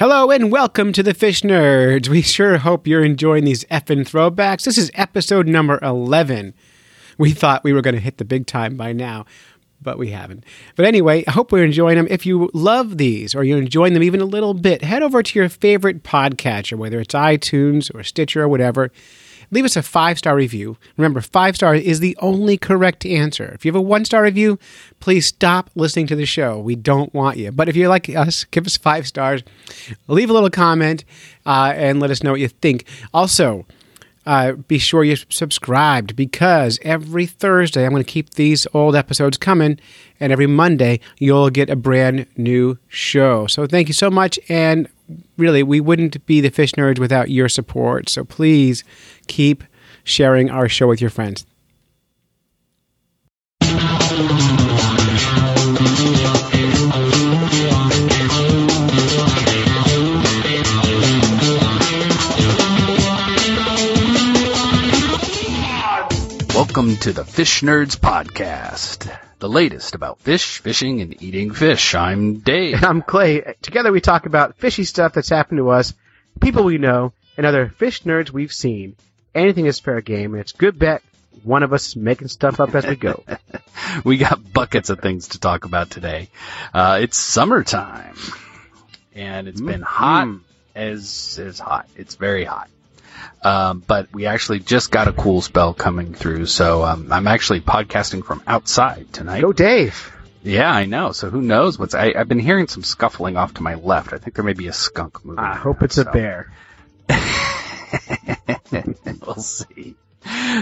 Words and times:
Hello 0.00 0.30
and 0.30 0.50
welcome 0.50 0.94
to 0.94 1.02
the 1.02 1.12
Fish 1.12 1.42
Nerds. 1.42 2.08
We 2.08 2.22
sure 2.22 2.56
hope 2.56 2.86
you're 2.86 3.04
enjoying 3.04 3.44
these 3.44 3.64
effing 3.64 4.08
throwbacks. 4.08 4.64
This 4.64 4.78
is 4.78 4.90
episode 4.94 5.46
number 5.46 5.78
11. 5.82 6.54
We 7.18 7.32
thought 7.32 7.64
we 7.64 7.74
were 7.74 7.82
going 7.82 7.96
to 7.96 8.00
hit 8.00 8.16
the 8.16 8.24
big 8.24 8.46
time 8.46 8.78
by 8.78 8.94
now, 8.94 9.26
but 9.82 9.98
we 9.98 10.08
haven't. 10.08 10.44
But 10.74 10.86
anyway, 10.86 11.22
I 11.28 11.32
hope 11.32 11.52
we're 11.52 11.66
enjoying 11.66 11.98
them. 11.98 12.06
If 12.08 12.24
you 12.24 12.48
love 12.54 12.96
these 12.96 13.34
or 13.34 13.44
you're 13.44 13.58
enjoying 13.58 13.92
them 13.92 14.02
even 14.02 14.22
a 14.22 14.24
little 14.24 14.54
bit, 14.54 14.80
head 14.80 15.02
over 15.02 15.22
to 15.22 15.38
your 15.38 15.50
favorite 15.50 16.02
podcatcher, 16.02 16.78
whether 16.78 16.98
it's 16.98 17.12
iTunes 17.12 17.94
or 17.94 18.02
Stitcher 18.02 18.44
or 18.44 18.48
whatever. 18.48 18.90
Leave 19.50 19.64
us 19.64 19.76
a 19.76 19.82
five 19.82 20.18
star 20.18 20.36
review. 20.36 20.76
Remember, 20.96 21.20
five 21.20 21.56
star 21.56 21.74
is 21.74 22.00
the 22.00 22.16
only 22.20 22.56
correct 22.56 23.04
answer. 23.04 23.46
If 23.54 23.64
you 23.64 23.70
have 23.70 23.76
a 23.76 23.80
one 23.82 24.04
star 24.04 24.22
review, 24.22 24.58
please 25.00 25.26
stop 25.26 25.70
listening 25.74 26.06
to 26.08 26.16
the 26.16 26.26
show. 26.26 26.58
We 26.58 26.76
don't 26.76 27.12
want 27.12 27.36
you. 27.36 27.50
But 27.50 27.68
if 27.68 27.76
you're 27.76 27.88
like 27.88 28.08
us, 28.08 28.44
give 28.50 28.66
us 28.66 28.76
five 28.76 29.06
stars, 29.06 29.42
leave 30.08 30.30
a 30.30 30.32
little 30.32 30.50
comment, 30.50 31.04
uh, 31.46 31.72
and 31.74 32.00
let 32.00 32.10
us 32.10 32.22
know 32.22 32.32
what 32.32 32.40
you 32.40 32.48
think. 32.48 32.84
Also, 33.12 33.66
uh, 34.26 34.52
be 34.52 34.78
sure 34.78 35.02
you're 35.02 35.16
subscribed 35.28 36.14
because 36.14 36.78
every 36.82 37.26
Thursday 37.26 37.84
I'm 37.84 37.90
going 37.90 38.04
to 38.04 38.10
keep 38.10 38.30
these 38.30 38.66
old 38.74 38.94
episodes 38.94 39.36
coming, 39.36 39.80
and 40.18 40.32
every 40.32 40.46
Monday 40.46 41.00
you'll 41.18 41.50
get 41.50 41.70
a 41.70 41.76
brand 41.76 42.26
new 42.36 42.78
show. 42.88 43.46
So 43.46 43.66
thank 43.66 43.88
you 43.88 43.94
so 43.94 44.10
much, 44.10 44.38
and 44.48 44.88
really, 45.36 45.62
we 45.62 45.80
wouldn't 45.80 46.24
be 46.26 46.40
the 46.40 46.50
Fish 46.50 46.72
Nerds 46.72 46.98
without 46.98 47.30
your 47.30 47.48
support. 47.48 48.08
So 48.08 48.24
please 48.24 48.84
keep 49.26 49.64
sharing 50.04 50.50
our 50.50 50.68
show 50.68 50.86
with 50.86 51.00
your 51.00 51.10
friends. 51.10 51.46
Welcome 66.70 66.98
to 66.98 67.12
the 67.12 67.24
Fish 67.24 67.62
Nerds 67.62 67.96
Podcast, 67.98 69.12
the 69.40 69.48
latest 69.48 69.96
about 69.96 70.20
fish, 70.20 70.58
fishing, 70.58 71.00
and 71.00 71.20
eating 71.20 71.50
fish. 71.50 71.96
I'm 71.96 72.38
Dave. 72.38 72.74
And 72.76 72.84
I'm 72.84 73.02
Clay. 73.02 73.56
Together 73.60 73.90
we 73.90 74.00
talk 74.00 74.26
about 74.26 74.54
fishy 74.56 74.84
stuff 74.84 75.12
that's 75.14 75.30
happened 75.30 75.58
to 75.58 75.70
us, 75.70 75.94
people 76.40 76.62
we 76.62 76.78
know, 76.78 77.12
and 77.36 77.44
other 77.44 77.70
fish 77.70 78.04
nerds 78.04 78.30
we've 78.30 78.52
seen. 78.52 78.94
Anything 79.34 79.66
is 79.66 79.80
fair 79.80 80.00
game, 80.00 80.32
and 80.32 80.40
it's 80.40 80.52
good 80.52 80.78
bet 80.78 81.02
one 81.42 81.64
of 81.64 81.72
us 81.72 81.88
is 81.88 81.96
making 81.96 82.28
stuff 82.28 82.60
up 82.60 82.72
as 82.76 82.86
we 82.86 82.94
go. 82.94 83.24
we 84.04 84.16
got 84.16 84.52
buckets 84.52 84.90
of 84.90 85.00
things 85.00 85.26
to 85.30 85.40
talk 85.40 85.64
about 85.64 85.90
today. 85.90 86.28
Uh, 86.72 87.00
it's 87.02 87.18
summertime, 87.18 88.14
and 89.12 89.48
it's 89.48 89.60
been 89.60 89.82
hot 89.82 90.28
Mm. 90.28 90.40
as 90.76 91.40
as 91.44 91.58
hot. 91.58 91.88
It's 91.96 92.14
very 92.14 92.44
hot. 92.44 92.70
Um, 93.42 93.82
but 93.86 94.12
we 94.12 94.26
actually 94.26 94.60
just 94.60 94.90
got 94.90 95.08
a 95.08 95.12
cool 95.12 95.40
spell 95.40 95.72
coming 95.74 96.12
through, 96.14 96.46
so 96.46 96.82
um, 96.84 97.10
I'm 97.12 97.26
actually 97.26 97.60
podcasting 97.60 98.24
from 98.24 98.42
outside 98.46 99.12
tonight. 99.12 99.40
Go 99.40 99.52
Dave. 99.52 100.12
Yeah, 100.42 100.70
I 100.70 100.86
know. 100.86 101.12
So 101.12 101.28
who 101.30 101.40
knows 101.42 101.78
what's? 101.78 101.94
I, 101.94 102.12
I've 102.16 102.28
been 102.28 102.38
hearing 102.38 102.66
some 102.68 102.82
scuffling 102.82 103.36
off 103.36 103.54
to 103.54 103.62
my 103.62 103.74
left. 103.74 104.12
I 104.12 104.18
think 104.18 104.34
there 104.36 104.44
may 104.44 104.52
be 104.54 104.68
a 104.68 104.72
skunk 104.72 105.24
moving. 105.24 105.38
I 105.44 105.54
hope 105.56 105.82
it's 105.82 105.98
a 105.98 106.04
bear. 106.06 106.50
we'll 109.26 109.34
see. 109.36 109.96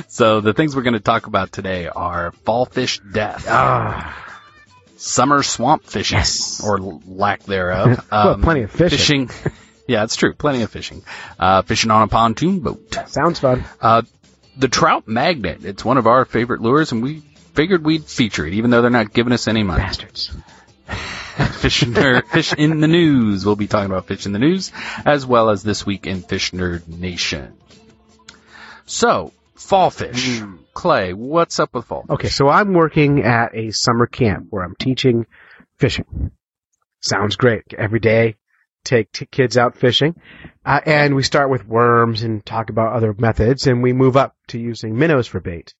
So 0.08 0.40
the 0.40 0.52
things 0.52 0.74
we're 0.76 0.82
going 0.82 0.94
to 0.94 1.00
talk 1.00 1.26
about 1.26 1.52
today 1.52 1.88
are 1.88 2.32
fall 2.44 2.64
fish 2.64 3.00
death, 3.12 3.44
Ah, 3.48 4.40
summer 4.96 5.42
swamp 5.42 5.84
fishing, 5.84 6.18
Yes. 6.18 6.62
or 6.64 6.78
lack 6.80 7.42
thereof. 7.44 7.98
Um, 7.98 8.04
Well, 8.26 8.38
plenty 8.38 8.62
of 8.62 8.70
fishing. 8.70 9.30
yeah, 9.88 10.04
it's 10.04 10.14
true. 10.14 10.34
Plenty 10.34 10.62
of 10.62 10.70
fishing. 10.70 11.02
Uh, 11.38 11.62
fishing 11.62 11.90
on 11.90 12.02
a 12.02 12.08
pontoon 12.08 12.60
boat. 12.60 12.96
sounds 13.06 13.40
fun. 13.40 13.64
Uh, 13.80 14.02
the 14.56 14.68
trout 14.68 15.08
magnet. 15.08 15.64
It's 15.64 15.84
one 15.84 15.96
of 15.96 16.06
our 16.06 16.24
favorite 16.24 16.60
lures, 16.60 16.92
and 16.92 17.02
we 17.02 17.20
figured 17.54 17.84
we'd 17.84 18.04
feature 18.04 18.46
it, 18.46 18.52
even 18.52 18.70
though 18.70 18.82
they're 18.82 18.90
not 18.90 19.12
giving 19.12 19.32
us 19.32 19.48
any 19.48 19.62
money. 19.62 19.82
Bastards. 19.82 20.30
Fish 20.88 21.82
Nerd, 21.84 22.26
Fish 22.28 22.52
in 22.52 22.80
the 22.80 22.88
News. 22.88 23.46
We'll 23.46 23.56
be 23.56 23.66
talking 23.66 23.86
about 23.90 24.06
Fish 24.06 24.26
in 24.26 24.32
the 24.32 24.38
News, 24.38 24.72
as 25.04 25.24
well 25.24 25.50
as 25.50 25.62
this 25.62 25.86
week 25.86 26.06
in 26.06 26.22
Fish 26.22 26.50
Nerd 26.50 26.86
Nation. 26.86 27.54
So, 28.86 29.32
fall 29.54 29.90
fish. 29.90 30.42
Clay, 30.74 31.12
what's 31.14 31.58
up 31.60 31.74
with 31.74 31.86
fall? 31.86 32.02
fish? 32.02 32.10
Okay, 32.10 32.28
so 32.28 32.48
I'm 32.48 32.74
working 32.74 33.22
at 33.22 33.54
a 33.54 33.70
summer 33.70 34.06
camp 34.06 34.48
where 34.50 34.64
I'm 34.64 34.74
teaching 34.76 35.26
fishing. 35.78 36.30
Sounds 37.00 37.36
great. 37.36 37.74
Every 37.76 38.00
day, 38.00 38.36
take 38.84 39.12
t- 39.12 39.26
kids 39.26 39.56
out 39.56 39.76
fishing, 39.76 40.14
uh, 40.64 40.80
and 40.86 41.14
we 41.14 41.22
start 41.22 41.50
with 41.50 41.66
worms 41.66 42.22
and 42.22 42.44
talk 42.44 42.70
about 42.70 42.94
other 42.94 43.14
methods, 43.18 43.66
and 43.66 43.82
we 43.82 43.92
move 43.92 44.16
up 44.16 44.34
to 44.48 44.58
using 44.58 44.98
minnows 44.98 45.26
for 45.26 45.40
bait. 45.40 45.74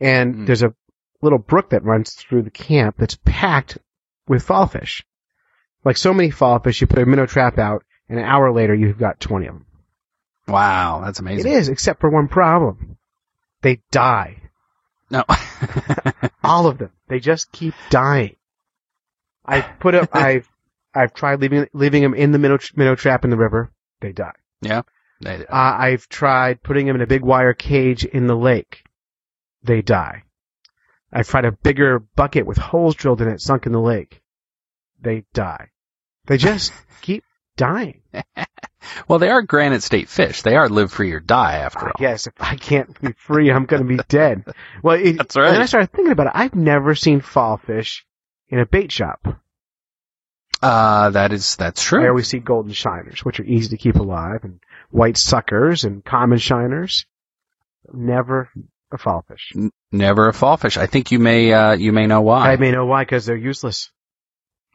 And 0.00 0.34
Mm. 0.34 0.46
there's 0.46 0.62
a 0.62 0.74
little 1.20 1.38
brook 1.38 1.70
that 1.70 1.84
runs 1.84 2.14
through 2.14 2.42
the 2.42 2.50
camp 2.50 2.96
that's 2.98 3.18
packed 3.24 3.78
with 4.26 4.42
fall 4.42 4.66
fish. 4.66 5.04
Like 5.84 5.96
so 5.96 6.12
many 6.12 6.30
fall 6.30 6.58
fish, 6.58 6.80
you 6.80 6.86
put 6.86 6.98
a 7.02 7.06
minnow 7.06 7.26
trap 7.26 7.58
out, 7.58 7.84
and 8.08 8.18
an 8.18 8.24
hour 8.24 8.52
later, 8.52 8.74
you've 8.74 8.98
got 8.98 9.20
20 9.20 9.46
of 9.46 9.54
them. 9.54 9.66
Wow, 10.48 11.02
that's 11.04 11.20
amazing. 11.20 11.50
It 11.52 11.56
is, 11.56 11.68
except 11.68 12.00
for 12.00 12.10
one 12.10 12.28
problem. 12.28 12.98
They 13.62 13.80
die. 13.92 14.38
No. 15.10 15.24
All 16.44 16.66
of 16.66 16.78
them. 16.78 16.90
They 17.08 17.20
just 17.20 17.52
keep 17.52 17.74
dying. 17.90 18.36
I've 19.44 19.78
put 19.78 19.94
up. 19.94 20.10
I've 20.14 20.48
I've 20.94 21.14
tried 21.14 21.40
leaving 21.40 21.66
leaving 21.72 22.02
them 22.02 22.14
in 22.14 22.32
the 22.32 22.38
minnow, 22.38 22.58
minnow 22.76 22.94
trap 22.94 23.24
in 23.24 23.30
the 23.30 23.36
river. 23.36 23.70
They 24.00 24.12
die. 24.12 24.32
They- 24.60 25.46
Uh, 25.46 25.46
I've 25.50 26.08
tried 26.08 26.62
putting 26.62 26.86
them 26.86 26.96
in 26.96 27.02
a 27.02 27.06
big 27.06 27.22
wire 27.22 27.54
cage 27.54 28.04
in 28.04 28.26
the 28.26 28.36
lake. 28.36 28.84
They 29.62 29.80
die. 29.82 30.24
I've 31.12 31.28
tried 31.28 31.44
a 31.44 31.52
bigger 31.52 32.00
bucket 32.00 32.46
with 32.46 32.56
holes 32.58 32.94
drilled 32.96 33.20
in 33.22 33.28
it, 33.28 33.40
sunk 33.40 33.66
in 33.66 33.72
the 33.72 33.80
lake. 33.80 34.20
They 35.00 35.24
die. 35.32 35.68
They 36.26 36.36
just 36.38 36.72
keep 37.02 37.22
dying. 37.56 38.02
well, 39.08 39.18
they 39.18 39.28
are 39.30 39.42
Granite 39.42 39.82
State 39.82 40.08
fish. 40.08 40.42
They 40.42 40.56
are 40.56 40.68
live 40.68 40.92
free 40.92 41.12
or 41.12 41.20
die 41.20 41.58
after 41.58 41.86
all. 41.86 41.92
Yes, 42.00 42.26
if 42.26 42.32
I 42.40 42.56
can't 42.56 42.98
be 43.00 43.12
free, 43.12 43.50
I'm 43.50 43.66
going 43.66 43.82
to 43.82 43.88
be 43.96 44.02
dead. 44.08 44.44
Well, 44.82 44.96
it, 44.98 45.12
That's 45.18 45.36
right. 45.36 45.46
And 45.46 45.54
then 45.54 45.62
I 45.62 45.66
started 45.66 45.92
thinking 45.92 46.12
about 46.12 46.28
it. 46.28 46.32
I've 46.34 46.54
never 46.54 46.94
seen 46.94 47.20
fall 47.20 47.58
fish 47.58 48.04
in 48.48 48.58
a 48.58 48.66
bait 48.66 48.90
shop. 48.90 49.26
Uh, 50.62 51.10
that 51.10 51.32
is, 51.32 51.56
that's 51.56 51.82
true. 51.82 52.00
There 52.00 52.14
we 52.14 52.22
see 52.22 52.38
golden 52.38 52.72
shiners, 52.72 53.24
which 53.24 53.40
are 53.40 53.44
easy 53.44 53.70
to 53.70 53.76
keep 53.76 53.96
alive, 53.96 54.44
and 54.44 54.60
white 54.90 55.16
suckers 55.16 55.84
and 55.84 56.04
common 56.04 56.38
shiners. 56.38 57.04
Never 57.92 58.48
a 58.92 58.98
fall 58.98 59.24
fish. 59.26 59.52
Never 59.90 60.28
a 60.28 60.32
fall 60.32 60.56
fish. 60.56 60.76
I 60.76 60.86
think 60.86 61.10
you 61.10 61.18
may, 61.18 61.52
uh, 61.52 61.72
you 61.72 61.92
may 61.92 62.06
know 62.06 62.20
why. 62.20 62.52
I 62.52 62.56
may 62.56 62.70
know 62.70 62.86
why, 62.86 63.02
because 63.02 63.26
they're 63.26 63.36
useless. 63.36 63.90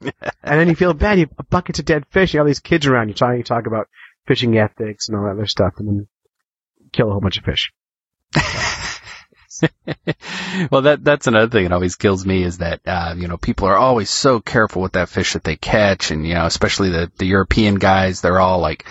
and 0.01 0.13
then 0.43 0.67
you 0.67 0.75
feel 0.75 0.93
bad. 0.93 1.19
You 1.19 1.29
have 1.37 1.49
buckets 1.49 1.79
of 1.79 1.85
dead 1.85 2.05
fish. 2.09 2.33
You 2.33 2.39
have 2.39 2.45
all 2.45 2.47
these 2.47 2.59
kids 2.59 2.85
around. 2.85 3.07
You 3.07 3.13
talk, 3.13 3.37
you 3.37 3.43
talk 3.43 3.65
about 3.65 3.87
fishing 4.27 4.57
ethics 4.57 5.07
and 5.07 5.17
all 5.17 5.23
that 5.23 5.31
other 5.31 5.47
stuff, 5.47 5.75
and 5.77 5.87
then 5.87 6.07
kill 6.91 7.07
a 7.07 7.11
whole 7.11 7.21
bunch 7.21 7.37
of 7.37 7.45
fish. 7.45 7.71
well, 10.71 10.81
that 10.81 10.99
that's 11.03 11.27
another 11.27 11.49
thing 11.49 11.63
that 11.63 11.71
always 11.71 11.95
kills 11.95 12.25
me 12.25 12.43
is 12.43 12.57
that 12.57 12.81
uh, 12.85 13.15
you 13.17 13.27
know 13.27 13.37
people 13.37 13.67
are 13.67 13.77
always 13.77 14.09
so 14.09 14.39
careful 14.39 14.81
with 14.81 14.93
that 14.93 15.09
fish 15.09 15.33
that 15.33 15.43
they 15.43 15.55
catch, 15.55 16.11
and 16.11 16.27
you 16.27 16.33
know 16.33 16.45
especially 16.45 16.89
the 16.89 17.11
the 17.17 17.25
European 17.25 17.75
guys, 17.75 18.21
they're 18.21 18.39
all 18.39 18.59
like, 18.59 18.85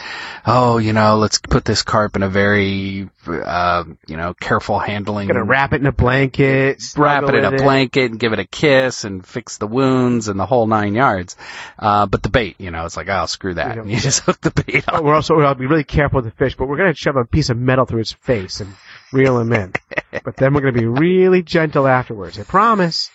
oh, 0.46 0.78
you 0.78 0.92
know, 0.92 1.18
let's 1.18 1.38
put 1.38 1.64
this 1.64 1.82
carp 1.82 2.16
in 2.16 2.22
a 2.22 2.28
very 2.28 3.08
uh, 3.26 3.84
you 4.06 4.16
know 4.16 4.34
careful 4.34 4.78
handling. 4.78 5.28
Gonna 5.28 5.44
wrap 5.44 5.72
it 5.72 5.80
in 5.80 5.86
a 5.86 5.92
blanket, 5.92 6.82
Wrap 6.96 7.24
it 7.24 7.34
in 7.34 7.44
a 7.44 7.56
blanket 7.56 8.10
and 8.10 8.20
give 8.20 8.32
it 8.32 8.38
a 8.38 8.46
kiss 8.46 9.04
and 9.04 9.26
fix 9.26 9.58
the 9.58 9.66
wounds 9.66 10.28
and 10.28 10.40
the 10.40 10.46
whole 10.46 10.66
nine 10.66 10.94
yards. 10.94 11.36
Uh, 11.78 12.06
but 12.06 12.22
the 12.22 12.30
bait, 12.30 12.56
you 12.58 12.70
know, 12.70 12.86
it's 12.86 12.96
like, 12.96 13.08
oh, 13.08 13.26
screw 13.26 13.54
that. 13.54 13.86
you 13.86 14.00
just 14.00 14.20
hook 14.20 14.40
the 14.40 14.50
bait 14.50 14.84
Oh, 14.88 15.02
we're 15.02 15.14
also 15.14 15.36
we'll 15.36 15.54
be 15.54 15.66
really 15.66 15.84
careful 15.84 16.22
with 16.22 16.32
the 16.32 16.36
fish, 16.36 16.56
but 16.56 16.66
we're 16.66 16.78
gonna 16.78 16.94
shove 16.94 17.16
a 17.16 17.24
piece 17.24 17.50
of 17.50 17.58
metal 17.58 17.84
through 17.84 18.00
its 18.00 18.12
face 18.12 18.60
and 18.60 18.74
reel 19.12 19.38
him 19.38 19.52
in. 19.52 19.72
but 20.24 20.36
then 20.36 20.54
we're 20.54 20.60
gonna 20.60 20.72
be 20.72 20.86
really 20.86 21.42
gentle 21.42 21.86
afterwards. 21.86 22.38
I 22.38 22.44
promise. 22.44 23.10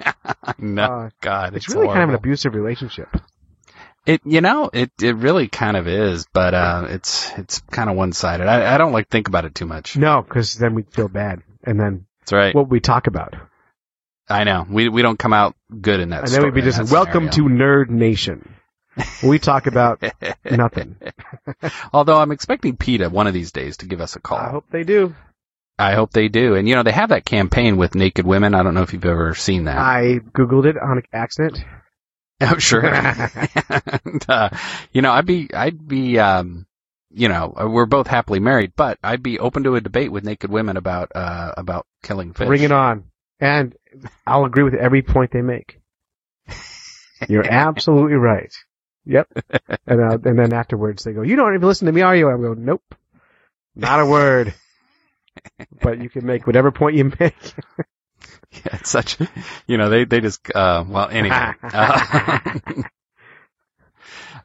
no, 0.58 0.82
Uh, 0.82 1.10
God, 1.20 1.56
it's, 1.56 1.66
it's, 1.66 1.74
really 1.74 1.88
kind 1.88 2.04
of 2.04 2.10
an 2.10 2.14
abusive 2.14 2.54
relationship. 2.54 3.08
It 4.06 4.22
you 4.24 4.40
know 4.40 4.70
it 4.72 4.90
it 5.02 5.16
really 5.16 5.48
kind 5.48 5.76
of 5.76 5.86
is, 5.86 6.26
but 6.32 6.54
uh, 6.54 6.86
it's 6.88 7.30
it's 7.36 7.60
kind 7.70 7.90
of 7.90 7.96
one 7.96 8.12
sided. 8.12 8.46
I, 8.46 8.74
I 8.74 8.78
don't 8.78 8.92
like 8.92 9.08
think 9.08 9.28
about 9.28 9.44
it 9.44 9.54
too 9.54 9.66
much. 9.66 9.96
No, 9.96 10.22
because 10.22 10.54
then 10.54 10.74
we'd 10.74 10.90
feel 10.92 11.08
bad, 11.08 11.42
and 11.64 11.78
then 11.78 12.06
That's 12.20 12.32
right. 12.32 12.54
what 12.54 12.68
we 12.68 12.80
talk 12.80 13.06
about? 13.06 13.34
I 14.28 14.44
know 14.44 14.66
we 14.68 14.88
we 14.88 15.02
don't 15.02 15.18
come 15.18 15.32
out 15.32 15.56
good 15.80 16.00
in 16.00 16.10
that. 16.10 16.24
and 16.24 16.32
then 16.32 16.42
we'd 16.44 16.54
be 16.54 16.62
just 16.62 16.90
welcome 16.90 17.28
to. 17.30 17.42
Nerd 17.42 17.90
Nation. 17.90 18.54
We 19.22 19.38
talk 19.38 19.66
about 19.66 20.02
nothing. 20.50 20.96
Although 21.92 22.16
I'm 22.18 22.32
expecting 22.32 22.76
PETA 22.76 23.10
one 23.10 23.26
of 23.26 23.34
these 23.34 23.52
days 23.52 23.78
to 23.78 23.86
give 23.86 24.00
us 24.00 24.16
a 24.16 24.20
call. 24.20 24.38
I 24.38 24.50
hope 24.50 24.64
they 24.70 24.84
do. 24.84 25.14
I 25.78 25.94
hope 25.94 26.12
they 26.12 26.28
do. 26.28 26.54
And 26.54 26.68
you 26.68 26.74
know 26.74 26.82
they 26.82 26.92
have 26.92 27.10
that 27.10 27.24
campaign 27.24 27.76
with 27.76 27.94
naked 27.94 28.26
women. 28.26 28.54
I 28.54 28.62
don't 28.62 28.74
know 28.74 28.82
if 28.82 28.92
you've 28.92 29.04
ever 29.04 29.34
seen 29.34 29.64
that. 29.64 29.78
I 29.78 30.20
googled 30.32 30.66
it 30.66 30.76
on 30.76 31.02
accident. 31.12 31.64
Oh, 32.40 32.58
sure. 32.58 32.84
and, 32.84 34.24
uh, 34.28 34.50
you 34.92 35.02
know, 35.02 35.10
I'd 35.10 35.26
be, 35.26 35.52
I'd 35.52 35.88
be, 35.88 36.20
um, 36.20 36.66
you 37.10 37.28
know, 37.28 37.52
uh, 37.60 37.68
we're 37.68 37.86
both 37.86 38.06
happily 38.06 38.38
married, 38.38 38.74
but 38.76 38.98
I'd 39.02 39.22
be 39.24 39.40
open 39.40 39.64
to 39.64 39.74
a 39.74 39.80
debate 39.80 40.12
with 40.12 40.24
naked 40.24 40.48
women 40.48 40.76
about, 40.76 41.10
uh, 41.16 41.54
about 41.56 41.86
killing 42.04 42.34
fish. 42.34 42.46
Bring 42.46 42.62
it 42.62 42.70
on. 42.70 43.04
And 43.40 43.74
I'll 44.24 44.44
agree 44.44 44.62
with 44.62 44.74
every 44.74 45.02
point 45.02 45.32
they 45.32 45.42
make. 45.42 45.80
You're 47.28 47.50
absolutely 47.50 48.16
right. 48.16 48.52
Yep. 49.04 49.28
And, 49.86 50.00
uh, 50.00 50.18
and 50.22 50.38
then 50.38 50.52
afterwards 50.52 51.02
they 51.02 51.12
go, 51.12 51.22
you 51.22 51.34
don't 51.34 51.54
even 51.54 51.66
listen 51.66 51.86
to 51.86 51.92
me, 51.92 52.02
are 52.02 52.14
you? 52.14 52.28
I 52.28 52.36
go, 52.36 52.54
nope. 52.54 52.94
Not 53.74 53.98
a 54.00 54.06
word. 54.06 54.54
But 55.80 56.00
you 56.00 56.08
can 56.10 56.24
make 56.26 56.46
whatever 56.46 56.70
point 56.72 56.96
you 56.96 57.12
make. 57.18 57.34
Yeah, 58.50 58.76
it's 58.76 58.90
such, 58.90 59.18
you 59.66 59.76
know, 59.76 59.90
they, 59.90 60.04
they 60.04 60.20
just, 60.20 60.40
uh, 60.54 60.82
well, 60.88 61.08
anyway. 61.08 61.52
Uh, 61.62 62.82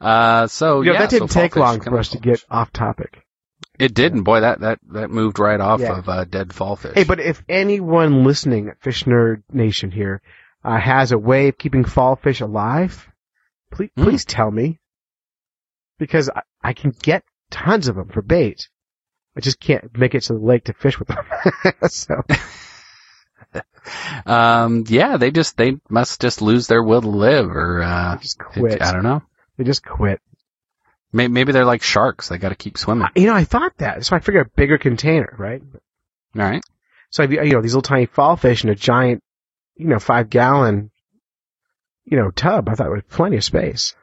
uh, 0.00 0.46
so, 0.46 0.82
You 0.82 0.88
know, 0.88 0.92
yeah. 0.94 1.00
that 1.00 1.10
didn't 1.10 1.28
so 1.30 1.40
take 1.40 1.56
long 1.56 1.80
for 1.80 1.98
us 1.98 2.10
to 2.10 2.18
get 2.18 2.44
off 2.50 2.72
topic. 2.72 3.22
It 3.78 3.94
didn't. 3.94 4.22
Boy, 4.22 4.40
that, 4.40 4.60
that, 4.60 4.78
that 4.90 5.10
moved 5.10 5.38
right 5.38 5.60
off 5.60 5.80
Yeah. 5.80 5.98
of, 5.98 6.08
uh, 6.08 6.24
dead 6.24 6.52
fall 6.52 6.76
fish. 6.76 6.92
Hey, 6.94 7.04
but 7.04 7.18
if 7.20 7.42
anyone 7.48 8.24
listening 8.24 8.68
at 8.68 8.80
Fish 8.80 9.04
Nerd 9.04 9.42
Nation 9.52 9.90
here 9.90 10.20
uh, 10.62 10.78
has 10.78 11.12
a 11.12 11.18
way 11.18 11.48
of 11.48 11.58
keeping 11.58 11.84
fall 11.84 12.16
fish 12.16 12.40
alive, 12.40 13.08
please, 13.72 13.90
Hmm. 13.96 14.04
please 14.04 14.24
tell 14.24 14.50
me. 14.50 14.80
Because 15.98 16.28
I, 16.28 16.42
I 16.62 16.72
can 16.74 16.90
get 17.02 17.24
tons 17.50 17.88
of 17.88 17.96
them 17.96 18.08
for 18.10 18.22
bait. 18.22 18.68
I 19.36 19.40
just 19.40 19.58
can't 19.60 19.96
make 19.96 20.14
it 20.14 20.22
to 20.24 20.34
the 20.34 20.38
lake 20.38 20.64
to 20.64 20.72
fish 20.72 20.98
with 20.98 21.08
them. 21.08 21.24
so, 21.88 22.22
Um, 24.26 24.84
yeah, 24.88 25.16
they 25.18 25.30
just, 25.30 25.56
they 25.56 25.76
must 25.90 26.20
just 26.20 26.40
lose 26.40 26.66
their 26.66 26.82
will 26.82 27.02
to 27.02 27.08
live 27.08 27.50
or, 27.50 27.82
uh, 27.82 28.16
just 28.16 28.38
quit. 28.38 28.80
I 28.80 28.92
don't 28.92 29.02
know. 29.02 29.22
They 29.58 29.64
just 29.64 29.84
quit. 29.84 30.20
Maybe, 31.12 31.32
maybe 31.32 31.52
they're 31.52 31.64
like 31.64 31.82
sharks. 31.82 32.28
They 32.28 32.38
got 32.38 32.48
to 32.48 32.54
keep 32.54 32.78
swimming. 32.78 33.08
You 33.14 33.26
know, 33.26 33.34
I 33.34 33.44
thought 33.44 33.76
that. 33.78 34.04
So 34.04 34.16
I 34.16 34.20
figured 34.20 34.46
a 34.46 34.50
bigger 34.56 34.78
container, 34.78 35.34
right? 35.38 35.62
All 36.36 36.42
right. 36.42 36.64
So 37.10 37.22
you 37.22 37.52
know, 37.52 37.62
these 37.62 37.74
little 37.74 37.82
tiny 37.82 38.06
fall 38.06 38.36
fish 38.36 38.64
in 38.64 38.70
a 38.70 38.74
giant, 38.74 39.22
you 39.76 39.86
know, 39.86 40.00
five 40.00 40.30
gallon, 40.30 40.90
you 42.04 42.16
know, 42.16 42.30
tub, 42.30 42.68
I 42.68 42.74
thought 42.74 42.88
it 42.88 42.92
was 42.92 43.02
plenty 43.08 43.36
of 43.36 43.44
space. 43.44 43.94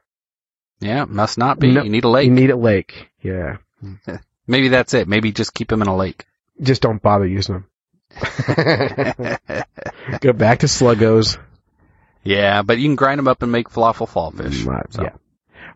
Yeah, 0.80 1.04
must 1.06 1.38
not 1.38 1.60
be. 1.60 1.72
No, 1.72 1.84
you 1.84 1.90
need 1.90 2.06
a 2.06 2.10
lake. 2.10 2.26
You 2.26 2.32
need 2.32 2.50
a 2.50 2.56
lake. 2.56 3.10
Yeah. 3.22 3.58
Maybe 4.52 4.68
that's 4.68 4.94
it. 4.94 5.08
Maybe 5.08 5.32
just 5.32 5.54
keep 5.54 5.70
them 5.70 5.82
in 5.82 5.88
a 5.88 5.96
lake. 5.96 6.26
Just 6.62 6.82
don't 6.82 7.02
bother 7.02 7.26
using 7.26 7.56
them. 7.56 7.66
Go 10.20 10.34
back 10.34 10.60
to 10.60 10.66
sluggos. 10.68 11.38
yeah, 12.24 12.62
but 12.62 12.78
you 12.78 12.88
can 12.90 12.96
grind 12.98 13.18
them 13.20 13.30
up 13.30 13.42
and 13.44 13.52
make 13.52 13.70
falafel 13.70 14.08
fall 14.10 14.32
fish. 14.32 14.64
Mm, 14.64 14.94
So, 14.94 15.04
Yeah. 15.04 15.14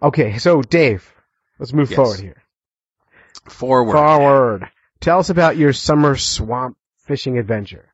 Okay, 0.01 0.37
so 0.39 0.61
Dave, 0.61 1.09
let's 1.57 1.71
move 1.73 1.89
Yes. 1.89 1.95
forward 1.95 2.19
here. 2.19 2.43
Forward. 3.45 3.93
Forward. 3.93 4.69
Tell 4.99 5.19
us 5.19 5.29
about 5.29 5.55
your 5.55 5.71
summer 5.71 6.17
swamp 6.17 6.75
fishing 7.05 7.37
adventure. 7.37 7.85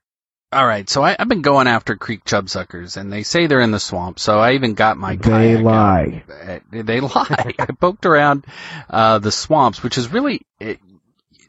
All 0.54 0.68
right. 0.68 0.90
So 0.90 1.02
I, 1.04 1.16
I've 1.18 1.30
been 1.30 1.42
going 1.42 1.68
after 1.68 1.96
creek 1.96 2.26
chub 2.26 2.50
suckers, 2.50 2.98
and 2.98 3.12
they 3.12 3.24
say 3.24 3.48
they're 3.48 3.62
in 3.62 3.72
the 3.72 3.80
swamp. 3.80 4.20
So 4.20 4.40
I 4.40 4.54
even 4.54 4.74
got 4.74 4.98
my 4.98 5.16
They 5.16 5.30
kayak 5.30 5.58
out. 5.60 5.64
lie. 5.64 6.24
Uh, 6.30 6.60
They 6.72 7.00
lie. 7.00 7.54
I 7.60 7.66
poked 7.80 8.06
around 8.06 8.46
uh, 8.90 9.20
the 9.20 9.32
swamps, 9.32 9.82
which 9.82 9.98
is 9.98 10.12
really, 10.12 10.42
it, 10.60 10.80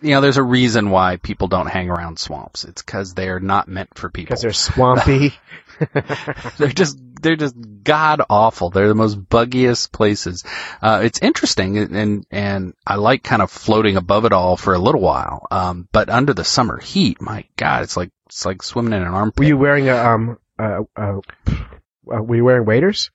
you 0.00 0.10
know, 0.10 0.20
there's 0.20 0.36
a 0.36 0.42
reason 0.42 0.90
why 0.90 1.16
people 1.16 1.48
don't 1.48 1.66
hang 1.66 1.90
around 1.90 2.18
swamps. 2.18 2.64
It's 2.64 2.82
because 2.82 3.14
they're 3.14 3.40
not 3.40 3.66
meant 3.68 3.90
for 3.96 4.08
people. 4.08 4.28
Because 4.28 4.42
they're 4.42 4.52
swampy. 4.52 5.34
they're 6.58 6.68
just 6.68 6.98
they're 7.22 7.36
just 7.36 7.56
god 7.82 8.20
awful. 8.28 8.70
They're 8.70 8.88
the 8.88 8.94
most 8.94 9.18
buggiest 9.20 9.90
places. 9.90 10.44
Uh, 10.80 11.00
it's 11.02 11.18
interesting 11.20 11.78
and 11.78 12.26
and 12.30 12.74
I 12.86 12.96
like 12.96 13.22
kind 13.24 13.42
of 13.42 13.50
floating 13.50 13.96
above 13.96 14.24
it 14.24 14.32
all 14.32 14.56
for 14.56 14.74
a 14.74 14.78
little 14.78 15.00
while. 15.00 15.46
Um, 15.50 15.88
but 15.90 16.08
under 16.08 16.34
the 16.34 16.44
summer 16.44 16.78
heat, 16.78 17.20
my 17.20 17.44
god, 17.56 17.82
it's 17.82 17.96
like 17.96 18.10
it's 18.32 18.46
like 18.46 18.62
swimming 18.62 18.94
in 18.94 19.02
an 19.02 19.08
armpit. 19.08 19.40
were 19.40 19.44
you 19.46 19.58
wearing 19.58 19.88
a, 19.88 19.96
um, 19.96 20.38
uh, 20.58 20.80
uh, 20.96 21.18
uh, 21.48 22.22
were 22.22 22.36
you 22.36 22.44
wearing 22.44 22.64
waders? 22.66 23.10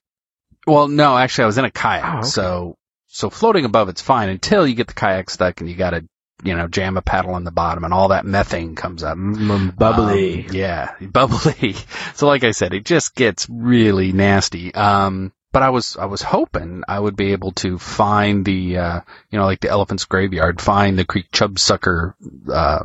well, 0.66 0.86
no, 0.88 1.16
actually, 1.16 1.44
I 1.44 1.46
was 1.46 1.58
in 1.58 1.64
a 1.64 1.70
kayak, 1.70 2.04
Oh, 2.04 2.18
okay. 2.18 2.26
so 2.28 2.76
so 3.08 3.30
floating 3.30 3.64
above 3.64 3.88
it's 3.88 4.02
fine 4.02 4.28
until 4.28 4.66
you 4.66 4.74
get 4.74 4.86
the 4.86 4.94
kayak 4.94 5.30
stuck 5.30 5.60
and 5.60 5.68
you 5.68 5.74
got 5.76 5.90
to 5.90 6.04
you 6.44 6.54
know 6.54 6.68
jam 6.68 6.96
a 6.96 7.02
paddle 7.02 7.34
on 7.34 7.42
the 7.42 7.50
bottom 7.50 7.82
and 7.84 7.92
all 7.92 8.08
that 8.08 8.24
methane 8.24 8.76
comes 8.76 9.02
up. 9.02 9.16
Mm, 9.18 9.76
bubbly. 9.76 10.46
Um, 10.46 10.54
yeah, 10.54 10.94
bubbly. 11.00 11.74
So 12.14 12.26
like 12.28 12.44
I 12.44 12.52
said, 12.52 12.74
it 12.74 12.84
just 12.84 13.14
gets 13.16 13.48
really 13.50 14.12
nasty. 14.12 14.72
Um, 14.74 15.32
but 15.52 15.62
I 15.62 15.70
was 15.70 15.96
I 15.96 16.04
was 16.04 16.22
hoping 16.22 16.84
I 16.86 17.00
would 17.00 17.16
be 17.16 17.32
able 17.32 17.52
to 17.52 17.78
find 17.78 18.44
the 18.44 18.76
uh, 18.76 19.00
you 19.30 19.38
know 19.38 19.46
like 19.46 19.60
the 19.60 19.70
elephant's 19.70 20.04
graveyard, 20.04 20.60
find 20.60 20.98
the 20.98 21.04
creek 21.06 21.26
chub 21.32 21.58
sucker 21.58 22.14
uh, 22.52 22.84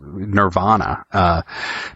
nirvana. 0.00 1.04
Uh, 1.12 1.42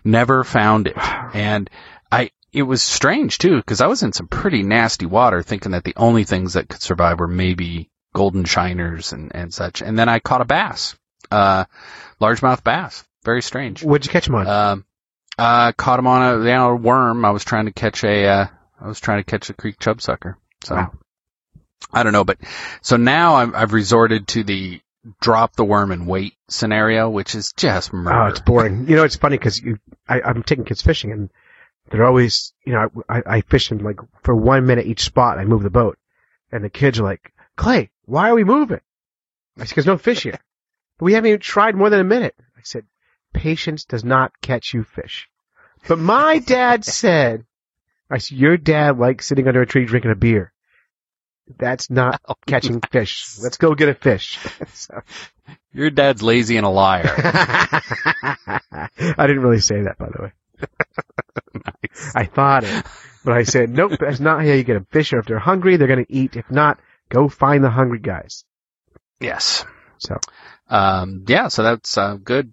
never 0.04 0.44
found 0.44 0.86
it, 0.88 0.96
and 0.98 1.68
I 2.12 2.30
it 2.52 2.62
was 2.62 2.82
strange 2.82 3.38
too 3.38 3.56
because 3.56 3.80
I 3.80 3.86
was 3.86 4.02
in 4.02 4.12
some 4.12 4.28
pretty 4.28 4.62
nasty 4.62 5.06
water, 5.06 5.42
thinking 5.42 5.72
that 5.72 5.84
the 5.84 5.94
only 5.96 6.24
things 6.24 6.52
that 6.54 6.68
could 6.68 6.82
survive 6.82 7.18
were 7.18 7.28
maybe 7.28 7.90
golden 8.14 8.44
shiners 8.44 9.12
and 9.12 9.34
and 9.34 9.52
such, 9.52 9.82
and 9.82 9.98
then 9.98 10.08
I 10.08 10.18
caught 10.20 10.40
a 10.40 10.44
bass, 10.44 10.96
uh, 11.30 11.64
largemouth 12.20 12.62
bass. 12.62 13.04
Very 13.24 13.42
strange. 13.42 13.82
What'd 13.82 14.06
you 14.06 14.12
catch 14.12 14.28
him 14.28 14.34
on? 14.34 14.46
Um, 14.46 14.84
uh, 15.38 15.72
caught 15.72 15.98
him 15.98 16.06
on 16.06 16.22
a, 16.22 16.38
you 16.38 16.44
know, 16.44 16.70
a 16.70 16.76
worm. 16.76 17.24
I 17.24 17.30
was 17.30 17.44
trying 17.44 17.66
to 17.66 17.72
catch 17.72 18.04
a, 18.04 18.26
uh, 18.26 18.46
I 18.80 18.86
was 18.86 19.00
trying 19.00 19.20
to 19.20 19.24
catch 19.24 19.50
a 19.50 19.54
creek 19.54 19.78
chub 19.80 20.00
sucker. 20.00 20.38
So, 20.62 20.74
Wow. 20.76 20.92
I 21.92 22.02
don't 22.02 22.12
know, 22.12 22.24
but, 22.24 22.38
so 22.82 22.96
now 22.96 23.34
I've, 23.36 23.54
I've 23.54 23.72
resorted 23.72 24.28
to 24.28 24.44
the 24.44 24.80
drop 25.20 25.56
the 25.56 25.64
worm 25.64 25.90
and 25.92 26.06
wait 26.06 26.34
scenario, 26.48 27.10
which 27.10 27.34
is 27.34 27.52
just 27.56 27.90
oh, 27.92 28.26
it's 28.26 28.40
boring. 28.40 28.88
You 28.88 28.96
know, 28.96 29.04
it's 29.04 29.16
funny 29.16 29.36
because 29.36 29.60
you, 29.60 29.78
I'm 30.08 30.42
taking 30.42 30.64
kids 30.64 30.82
fishing 30.82 31.12
and 31.12 31.30
they're 31.90 32.04
always, 32.04 32.52
you 32.64 32.72
know, 32.72 32.88
I, 33.08 33.22
I 33.26 33.40
fish 33.42 33.70
in 33.70 33.78
like 33.78 34.00
for 34.22 34.34
one 34.34 34.66
minute 34.66 34.86
each 34.86 35.02
spot. 35.02 35.38
I 35.38 35.44
move 35.44 35.62
the 35.62 35.70
boat 35.70 35.98
and 36.50 36.64
the 36.64 36.70
kids 36.70 36.98
are 36.98 37.04
like, 37.04 37.32
Clay, 37.56 37.90
why 38.06 38.30
are 38.30 38.34
we 38.34 38.44
moving? 38.44 38.80
I 39.56 39.60
said, 39.60 39.68
because 39.70 39.86
no 39.86 39.98
fish 39.98 40.22
here. 40.22 40.38
But 40.98 41.04
we 41.04 41.12
haven't 41.12 41.28
even 41.28 41.40
tried 41.40 41.76
more 41.76 41.90
than 41.90 42.00
a 42.00 42.04
minute. 42.04 42.34
I 42.56 42.60
said, 42.62 42.84
patience 43.32 43.84
does 43.84 44.04
not 44.04 44.40
catch 44.40 44.72
you 44.72 44.84
fish. 44.84 45.28
But 45.86 45.98
my 45.98 46.38
dad 46.38 46.84
said, 46.84 47.44
I 48.10 48.18
said, 48.18 48.38
your 48.38 48.56
dad 48.56 48.98
likes 48.98 49.26
sitting 49.26 49.46
under 49.48 49.62
a 49.62 49.66
tree 49.66 49.84
drinking 49.84 50.12
a 50.12 50.16
beer. 50.16 50.52
That's 51.58 51.90
not 51.90 52.20
catching 52.46 52.80
fish. 52.80 53.38
Let's 53.42 53.56
go 53.56 53.74
get 53.74 53.88
a 53.88 53.94
fish. 53.94 54.38
So- 54.74 55.02
Your 55.72 55.90
dad's 55.90 56.22
lazy 56.22 56.56
and 56.56 56.64
a 56.66 56.70
liar. 56.70 57.04
I 57.16 58.90
didn't 59.26 59.40
really 59.42 59.60
say 59.60 59.82
that, 59.82 59.98
by 59.98 60.08
the 60.08 60.22
way. 60.22 60.32
I 62.14 62.24
thought 62.24 62.64
it, 62.64 62.84
but 63.24 63.34
I 63.34 63.42
said, 63.42 63.70
nope, 63.70 63.92
that's 64.00 64.20
not 64.20 64.40
how 64.40 64.52
you 64.52 64.64
get 64.64 64.76
a 64.76 64.86
fish. 64.90 65.12
Or 65.12 65.18
if 65.18 65.26
they're 65.26 65.38
hungry, 65.38 65.76
they're 65.76 65.88
going 65.88 66.04
to 66.04 66.12
eat. 66.12 66.36
If 66.36 66.50
not, 66.50 66.78
go 67.08 67.28
find 67.28 67.62
the 67.62 67.70
hungry 67.70 67.98
guys. 68.00 68.44
yes. 69.20 69.64
So, 69.98 70.18
Um, 70.68 71.24
yeah, 71.28 71.48
so 71.48 71.62
that's 71.62 71.96
uh, 71.98 72.16
good, 72.22 72.52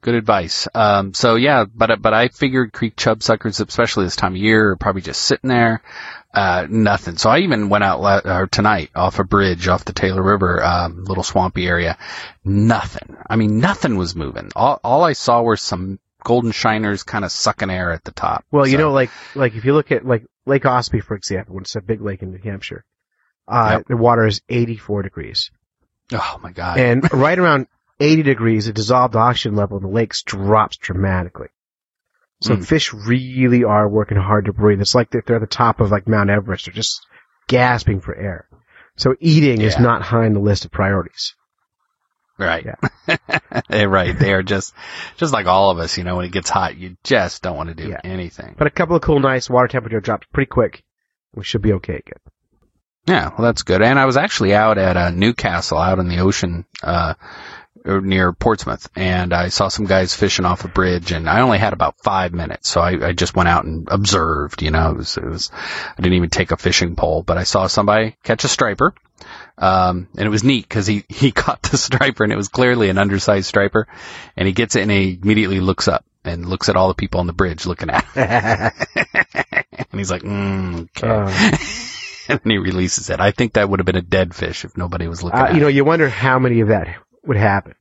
good, 0.00 0.14
advice. 0.14 0.66
Um, 0.74 1.14
so 1.14 1.34
yeah, 1.36 1.64
but 1.72 2.00
but 2.02 2.14
I 2.14 2.28
figured 2.28 2.72
creek 2.72 2.94
chub 2.96 3.22
suckers, 3.22 3.60
especially 3.60 4.04
this 4.04 4.16
time 4.16 4.32
of 4.34 4.40
year, 4.40 4.70
are 4.70 4.76
probably 4.76 5.02
just 5.02 5.22
sitting 5.22 5.48
there, 5.48 5.82
uh, 6.34 6.66
nothing. 6.68 7.16
So 7.16 7.30
I 7.30 7.38
even 7.40 7.68
went 7.68 7.84
out 7.84 8.00
la- 8.00 8.20
or 8.24 8.46
tonight 8.46 8.90
off 8.94 9.18
a 9.18 9.24
bridge 9.24 9.68
off 9.68 9.84
the 9.84 9.92
Taylor 9.92 10.22
River, 10.22 10.62
um, 10.64 11.04
little 11.04 11.24
swampy 11.24 11.66
area. 11.66 11.98
Nothing. 12.44 13.16
I 13.28 13.36
mean, 13.36 13.58
nothing 13.58 13.96
was 13.96 14.14
moving. 14.16 14.50
All 14.56 14.80
all 14.82 15.04
I 15.04 15.12
saw 15.12 15.42
were 15.42 15.56
some 15.56 15.98
golden 16.24 16.52
shiners 16.52 17.02
kind 17.02 17.24
of 17.24 17.32
sucking 17.32 17.70
air 17.70 17.92
at 17.92 18.04
the 18.04 18.12
top. 18.12 18.44
well, 18.50 18.66
you 18.66 18.72
So, 18.76 18.78
know, 18.78 18.92
like, 18.92 19.10
like 19.34 19.54
if 19.54 19.64
you 19.64 19.72
look 19.72 19.90
at 19.90 20.04
like 20.06 20.24
Lake 20.46 20.64
Ossipee, 20.64 21.02
for 21.02 21.14
example, 21.14 21.54
when 21.54 21.62
it's 21.62 21.76
a 21.76 21.80
big 21.80 22.00
lake 22.02 22.22
in 22.22 22.30
New 22.30 22.38
Hampshire, 22.42 22.84
uh, 23.48 23.76
Yep. 23.78 23.86
the 23.88 23.96
water 23.96 24.26
is 24.26 24.42
84 24.48 25.02
degrees. 25.02 25.50
oh 26.12 26.38
my 26.42 26.52
god. 26.52 26.78
And 26.78 27.10
right 27.12 27.38
around 27.38 27.68
80 28.00 28.22
degrees, 28.22 28.66
the 28.66 28.72
dissolved 28.72 29.14
oxygen 29.16 29.54
level 29.56 29.76
in 29.76 29.82
the 29.82 29.88
lakes 29.88 30.22
drops 30.22 30.76
dramatically. 30.78 31.48
So 32.42 32.56
Mm. 32.56 32.64
fish 32.66 32.92
really 32.94 33.64
are 33.64 33.86
working 33.88 34.16
hard 34.16 34.46
to 34.46 34.52
breathe. 34.52 34.80
It's 34.80 34.94
like 34.94 35.10
they're 35.10 35.22
at 35.36 35.40
the 35.40 35.46
top 35.46 35.80
of 35.80 35.90
like 35.90 36.08
Mount 36.08 36.30
Everest. 36.30 36.66
They're 36.66 36.74
just 36.74 37.06
gasping 37.48 38.00
for 38.00 38.14
air. 38.16 38.46
So 38.96 39.14
eating 39.20 39.60
is 39.60 39.78
not 39.78 40.02
high 40.02 40.24
on 40.26 40.32
the 40.32 40.40
list 40.40 40.64
of 40.64 40.70
priorities. 40.70 41.34
Right. 42.38 42.64
Yeah, 42.64 43.84
right. 43.84 44.18
They 44.18 44.32
are 44.32 44.42
just, 44.42 44.72
just 45.18 45.32
like 45.34 45.44
all 45.46 45.70
of 45.70 45.78
us, 45.78 45.98
you 45.98 46.04
know, 46.04 46.16
when 46.16 46.24
it 46.24 46.32
gets 46.32 46.48
hot, 46.48 46.76
you 46.78 46.96
just 47.04 47.42
don't 47.42 47.56
want 47.56 47.68
to 47.68 47.74
do 47.74 47.90
Yeah. 47.90 48.00
anything. 48.02 48.54
But 48.56 48.66
a 48.66 48.70
couple 48.70 48.96
of 48.96 49.02
cool 49.02 49.20
nights, 49.20 49.50
water 49.50 49.68
temperature 49.68 50.00
drops 50.00 50.26
pretty 50.32 50.48
quick. 50.48 50.82
We 51.34 51.44
should 51.44 51.60
be 51.60 51.74
okay 51.74 51.96
again. 51.96 52.18
Yeah, 53.06 53.28
well, 53.28 53.42
that's 53.46 53.62
good. 53.62 53.82
And 53.82 53.98
I 53.98 54.06
was 54.06 54.16
actually 54.16 54.54
out 54.54 54.78
at 54.78 54.96
uh, 54.96 55.10
Newcastle, 55.10 55.78
out 55.78 55.98
in 55.98 56.08
the 56.08 56.20
ocean, 56.20 56.64
uh, 56.82 57.14
near 57.84 58.32
Portsmouth, 58.32 58.88
and 58.94 59.32
I 59.32 59.48
saw 59.48 59.68
some 59.68 59.86
guys 59.86 60.14
fishing 60.14 60.44
off 60.44 60.64
a 60.64 60.68
bridge, 60.68 61.12
and 61.12 61.28
I 61.28 61.40
only 61.40 61.58
had 61.58 61.72
about 61.72 61.98
five 62.02 62.32
minutes, 62.32 62.68
so 62.68 62.80
I, 62.80 63.08
I 63.08 63.12
just 63.12 63.34
went 63.34 63.48
out 63.48 63.64
and 63.64 63.88
observed. 63.90 64.62
You 64.62 64.70
know, 64.70 64.90
it 64.90 64.96
was, 64.96 65.16
it 65.16 65.24
was 65.24 65.50
I 65.52 66.02
didn't 66.02 66.14
even 66.14 66.30
take 66.30 66.50
a 66.50 66.56
fishing 66.56 66.96
pole, 66.96 67.22
but 67.22 67.38
I 67.38 67.44
saw 67.44 67.66
somebody 67.66 68.16
catch 68.22 68.44
a 68.44 68.48
striper. 68.48 68.94
Um, 69.58 70.08
and 70.16 70.26
it 70.26 70.30
was 70.30 70.42
neat 70.42 70.66
because 70.66 70.86
he, 70.86 71.04
he 71.08 71.32
caught 71.32 71.62
the 71.62 71.76
striper 71.76 72.24
and 72.24 72.32
it 72.32 72.36
was 72.36 72.48
clearly 72.48 72.88
an 72.88 72.96
undersized 72.96 73.46
striper 73.46 73.86
and 74.34 74.46
he 74.46 74.52
gets 74.54 74.74
it 74.74 74.82
and 74.82 74.90
he 74.90 75.18
immediately 75.22 75.60
looks 75.60 75.86
up 75.86 76.04
and 76.24 76.46
looks 76.46 76.70
at 76.70 76.76
all 76.76 76.88
the 76.88 76.94
people 76.94 77.20
on 77.20 77.26
the 77.26 77.34
bridge 77.34 77.66
looking 77.66 77.90
at 77.90 78.04
him. 78.04 78.94
and 79.90 80.00
he's 80.00 80.10
like, 80.10 80.22
mm, 80.22 80.88
okay. 80.96 81.08
Uh, 81.08 82.38
and 82.42 82.50
he 82.50 82.58
releases 82.58 83.10
it. 83.10 83.20
I 83.20 83.32
think 83.32 83.54
that 83.54 83.68
would 83.68 83.80
have 83.80 83.86
been 83.86 83.96
a 83.96 84.02
dead 84.02 84.34
fish 84.34 84.64
if 84.64 84.76
nobody 84.76 85.08
was 85.08 85.22
looking 85.22 85.40
uh, 85.40 85.44
at 85.44 85.54
you 85.54 85.60
know, 85.60 85.68
you 85.68 85.84
wonder 85.84 86.08
how 86.08 86.38
many 86.38 86.60
of 86.60 86.68
that 86.68 86.88
would 87.24 87.36
happen. 87.36 87.74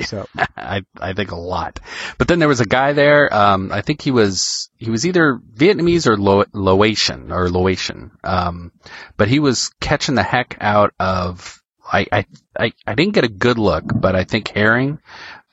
So 0.00 0.26
I, 0.56 0.82
I 1.00 1.12
think 1.12 1.32
a 1.32 1.36
lot. 1.36 1.80
But 2.18 2.28
then 2.28 2.38
there 2.38 2.46
was 2.48 2.60
a 2.60 2.66
guy 2.66 2.92
there, 2.92 3.34
um, 3.34 3.72
I 3.72 3.80
think 3.82 4.00
he 4.00 4.10
was, 4.12 4.70
he 4.76 4.90
was 4.90 5.04
either 5.06 5.40
Vietnamese 5.54 6.06
or 6.06 6.16
Lo- 6.16 6.44
Laotian, 6.52 7.32
or 7.32 7.48
Laotian. 7.48 8.12
Um, 8.22 8.72
but 9.16 9.26
he 9.28 9.40
was 9.40 9.70
catching 9.80 10.14
the 10.14 10.22
heck 10.22 10.56
out 10.60 10.94
of, 11.00 11.60
I, 11.90 12.06
I, 12.12 12.26
I, 12.58 12.72
I 12.86 12.94
didn't 12.94 13.14
get 13.14 13.24
a 13.24 13.28
good 13.28 13.58
look, 13.58 13.84
but 13.92 14.14
I 14.14 14.22
think 14.24 14.48
herring, 14.48 15.00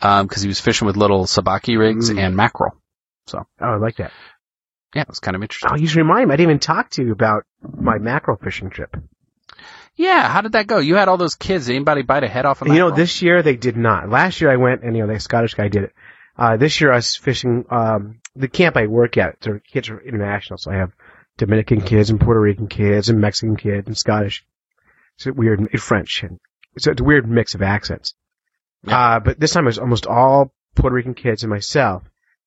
um, 0.02 0.28
cause 0.28 0.42
he 0.44 0.48
was 0.48 0.60
fishing 0.60 0.86
with 0.86 0.98
little 0.98 1.26
sabiki 1.26 1.80
rigs 1.80 2.12
Mm. 2.12 2.20
and 2.20 2.36
mackerel. 2.36 2.76
So 3.28 3.40
oh, 3.60 3.66
I 3.66 3.78
like 3.78 3.96
that. 3.96 4.12
Yeah, 4.94 5.02
it 5.02 5.08
was 5.10 5.20
kind 5.20 5.36
of 5.36 5.42
interesting. 5.42 5.72
Oh, 5.74 5.76
you 5.76 5.88
should 5.88 5.98
remind 5.98 6.28
me. 6.28 6.34
I 6.34 6.38
didn't 6.38 6.52
even 6.52 6.60
talk 6.60 6.92
to 6.92 7.04
you 7.04 7.12
about 7.12 7.44
my 7.62 7.98
mackerel 7.98 8.38
fishing 8.38 8.70
trip. 8.70 8.96
Yeah, 9.96 10.28
how 10.28 10.42
did 10.42 10.54
that 10.54 10.68
go? 10.68 10.80
You 10.80 10.96
had 10.96 11.08
all 11.08 11.18
those 11.18 11.36
kids. 11.36 11.68
Did 11.68 11.76
anybody 11.76 12.02
bite 12.02 12.24
a 12.24 12.28
head 12.28 12.46
off 12.46 12.62
a 12.62 12.66
You 12.68 12.74
know, 12.76 12.92
this 12.92 13.22
year 13.22 13.42
they 13.42 13.56
did 13.56 13.78
not. 13.78 14.10
Last 14.10 14.42
year 14.42 14.52
I 14.52 14.58
went, 14.58 14.84
and 14.84 14.96
you 14.96 15.06
know, 15.06 15.14
the 15.14 15.20
Scottish 15.20 15.54
guy 15.54 15.70
did 15.70 15.84
it. 15.84 15.94
Uh, 16.38 16.58
this 16.58 16.82
year 16.82 16.92
I 16.92 16.98
was 16.98 17.16
fishing, 17.16 17.66
um, 17.70 18.20
the 18.36 18.50
camp 18.50 18.76
I 18.76 18.88
work 18.88 19.18
at, 19.18 19.40
their 19.40 19.60
kids 19.60 19.90
are 19.90 20.02
international, 20.02 20.58
so 20.58 20.70
I 20.72 20.76
have 20.76 20.92
Dominican 21.38 21.82
kids 21.82 22.10
and 22.10 22.20
Puerto 22.20 22.42
Rican 22.42 22.68
kids 22.68 23.08
and 23.08 23.22
Mexican 23.22 23.56
kids 23.56 23.88
and 23.88 23.98
Scottish. 23.98 24.46
It's 25.16 25.28
a 25.28 25.34
weird, 25.34 25.60
and 25.60 25.82
French, 25.82 26.24
and 26.24 26.40
it's 26.76 26.88
a, 26.88 26.92
it's 26.92 27.02
a 27.02 27.06
weird 27.06 27.30
mix 27.30 27.56
of 27.56 27.62
accents. 27.62 28.16
Yeah. 28.84 29.00
Uh, 29.00 29.20
but 29.22 29.40
this 29.40 29.54
time 29.54 29.64
it 29.64 29.68
was 29.68 29.80
almost 29.80 30.08
all 30.08 30.54
Puerto 30.76 30.94
Rican 30.94 31.14
kids 31.14 31.44
and 31.44 31.50
myself, 31.50 32.04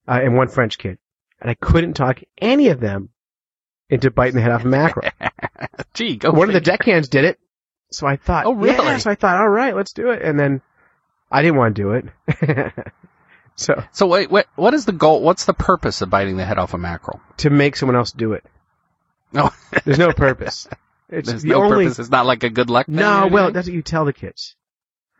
uh, 0.07 0.21
and 0.23 0.37
one 0.37 0.49
French 0.49 0.76
kid. 0.76 0.99
And 1.40 1.50
I 1.50 1.55
couldn't 1.55 1.95
talk 1.95 2.21
any 2.37 2.69
of 2.69 2.81
them 2.81 3.09
into 3.88 4.11
biting 4.11 4.35
the 4.35 4.43
head 4.43 4.50
off 4.50 4.64
a 4.64 4.69
mackerel. 4.69 5.11
Gee, 5.99 6.17
go 6.17 6.31
one 6.31 6.49
of 6.49 6.52
the 6.55 6.61
figure. 6.61 6.76
deckhands 6.76 7.09
did 7.09 7.25
it. 7.25 7.38
So 7.90 8.07
I 8.07 8.17
thought, 8.17 8.47
Oh, 8.47 8.52
really? 8.52 8.76
Yeah, 8.87 8.99
so 8.99 9.11
I 9.11 9.14
thought, 9.14 9.38
all 9.40 9.49
right, 9.49 9.75
let's 9.75 9.93
do 9.93 10.11
it. 10.11 10.23
And 10.23 10.38
then 10.38 10.61
I 11.31 11.43
didn't 11.43 11.57
want 11.59 11.75
to 11.76 11.83
do 11.83 11.93
it. 11.93 12.73
so 13.57 13.83
So 13.93 14.07
wait, 14.07 14.31
what, 14.31 14.47
what 14.57 14.75
is 14.75 14.85
the 14.85 14.93
goal? 14.93 15.23
What's 15.23 15.45
the 15.45 15.55
purpose 15.55 16.00
of 16.02 16.11
biting 16.11 16.37
the 16.37 16.45
head 16.45 16.59
off 16.59 16.75
a 16.75 16.78
mackerel? 16.78 17.21
to 17.38 17.50
make 17.50 17.76
someone 17.76 17.97
else 17.97 18.12
do 18.12 18.33
it, 18.35 18.45
No, 19.33 19.50
there's 19.85 19.99
no 19.99 20.12
purpose. 20.12 20.69
It's 21.09 21.28
there's 21.28 21.43
the 21.43 21.50
no 21.50 21.62
only. 21.64 21.87
purpose. 21.87 21.99
It's 21.99 22.11
not 22.11 22.26
like 22.26 22.43
a 22.45 22.50
good 22.50 22.69
luck. 22.71 22.87
thing 22.87 22.97
No, 22.97 23.28
well, 23.31 23.50
that's 23.52 23.67
what 23.67 23.75
you 23.75 23.83
tell 23.83 24.05
the 24.05 24.12
kids. 24.12 24.55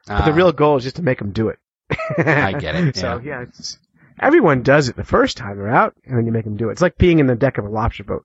But 0.07 0.25
the 0.27 0.33
Ah. 0.33 0.35
real 0.37 0.53
goal 0.53 0.77
is 0.77 0.85
just 0.85 0.97
to 0.97 1.03
make 1.03 1.19
them 1.19 1.33
do 1.33 1.49
it. 1.49 1.59
I 2.19 2.53
get 2.53 2.75
it, 2.75 2.97
So 2.97 3.21
yeah, 3.25 3.43
it's, 3.43 3.79
everyone 4.21 4.63
does 4.63 4.89
it 4.91 4.97
the 4.97 5.05
first 5.05 5.37
time 5.39 5.57
they're 5.57 5.69
out, 5.69 5.95
and 6.05 6.17
then 6.19 6.27
you 6.27 6.33
make 6.33 6.45
them 6.45 6.57
do 6.57 6.69
it. 6.69 6.73
It's 6.73 6.83
like 6.83 6.99
being 6.99 7.19
in 7.19 7.27
the 7.27 7.35
deck 7.35 7.57
of 7.59 7.65
a 7.65 7.69
lobster 7.71 8.05
boat. 8.05 8.25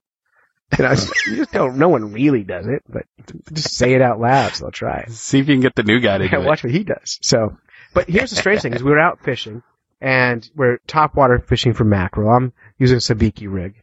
You 0.78 0.84
know, 0.84 0.92
it's- 0.92 1.10
you 1.26 1.36
just 1.36 1.52
don't. 1.52 1.76
No 1.76 1.88
one 1.88 2.12
really 2.12 2.42
does 2.42 2.66
it, 2.66 2.82
but 2.88 3.04
just 3.52 3.74
say 3.76 3.92
it 3.94 4.02
out 4.02 4.18
loud, 4.20 4.52
so 4.54 4.66
I'll 4.66 4.72
try. 4.72 5.04
See 5.08 5.38
if 5.38 5.48
you 5.48 5.54
can 5.54 5.60
get 5.60 5.74
the 5.74 5.82
new 5.84 6.00
guy 6.00 6.18
to 6.18 6.28
do 6.28 6.36
Yeah, 6.36 6.42
it. 6.42 6.46
watch 6.46 6.64
what 6.64 6.72
he 6.72 6.82
does. 6.84 7.18
So, 7.22 7.56
but 7.92 8.08
here's 8.08 8.30
the 8.30 8.36
strange 8.36 8.62
thing: 8.62 8.72
is 8.74 8.82
we 8.82 8.90
were 8.90 8.98
out 8.98 9.20
fishing, 9.22 9.62
and 10.00 10.48
we're 10.56 10.78
topwater 10.88 11.44
fishing 11.44 11.74
for 11.74 11.84
mackerel. 11.84 12.30
I'm 12.30 12.52
using 12.78 12.96
a 12.96 13.00
sabiki 13.00 13.46
rig, 13.52 13.74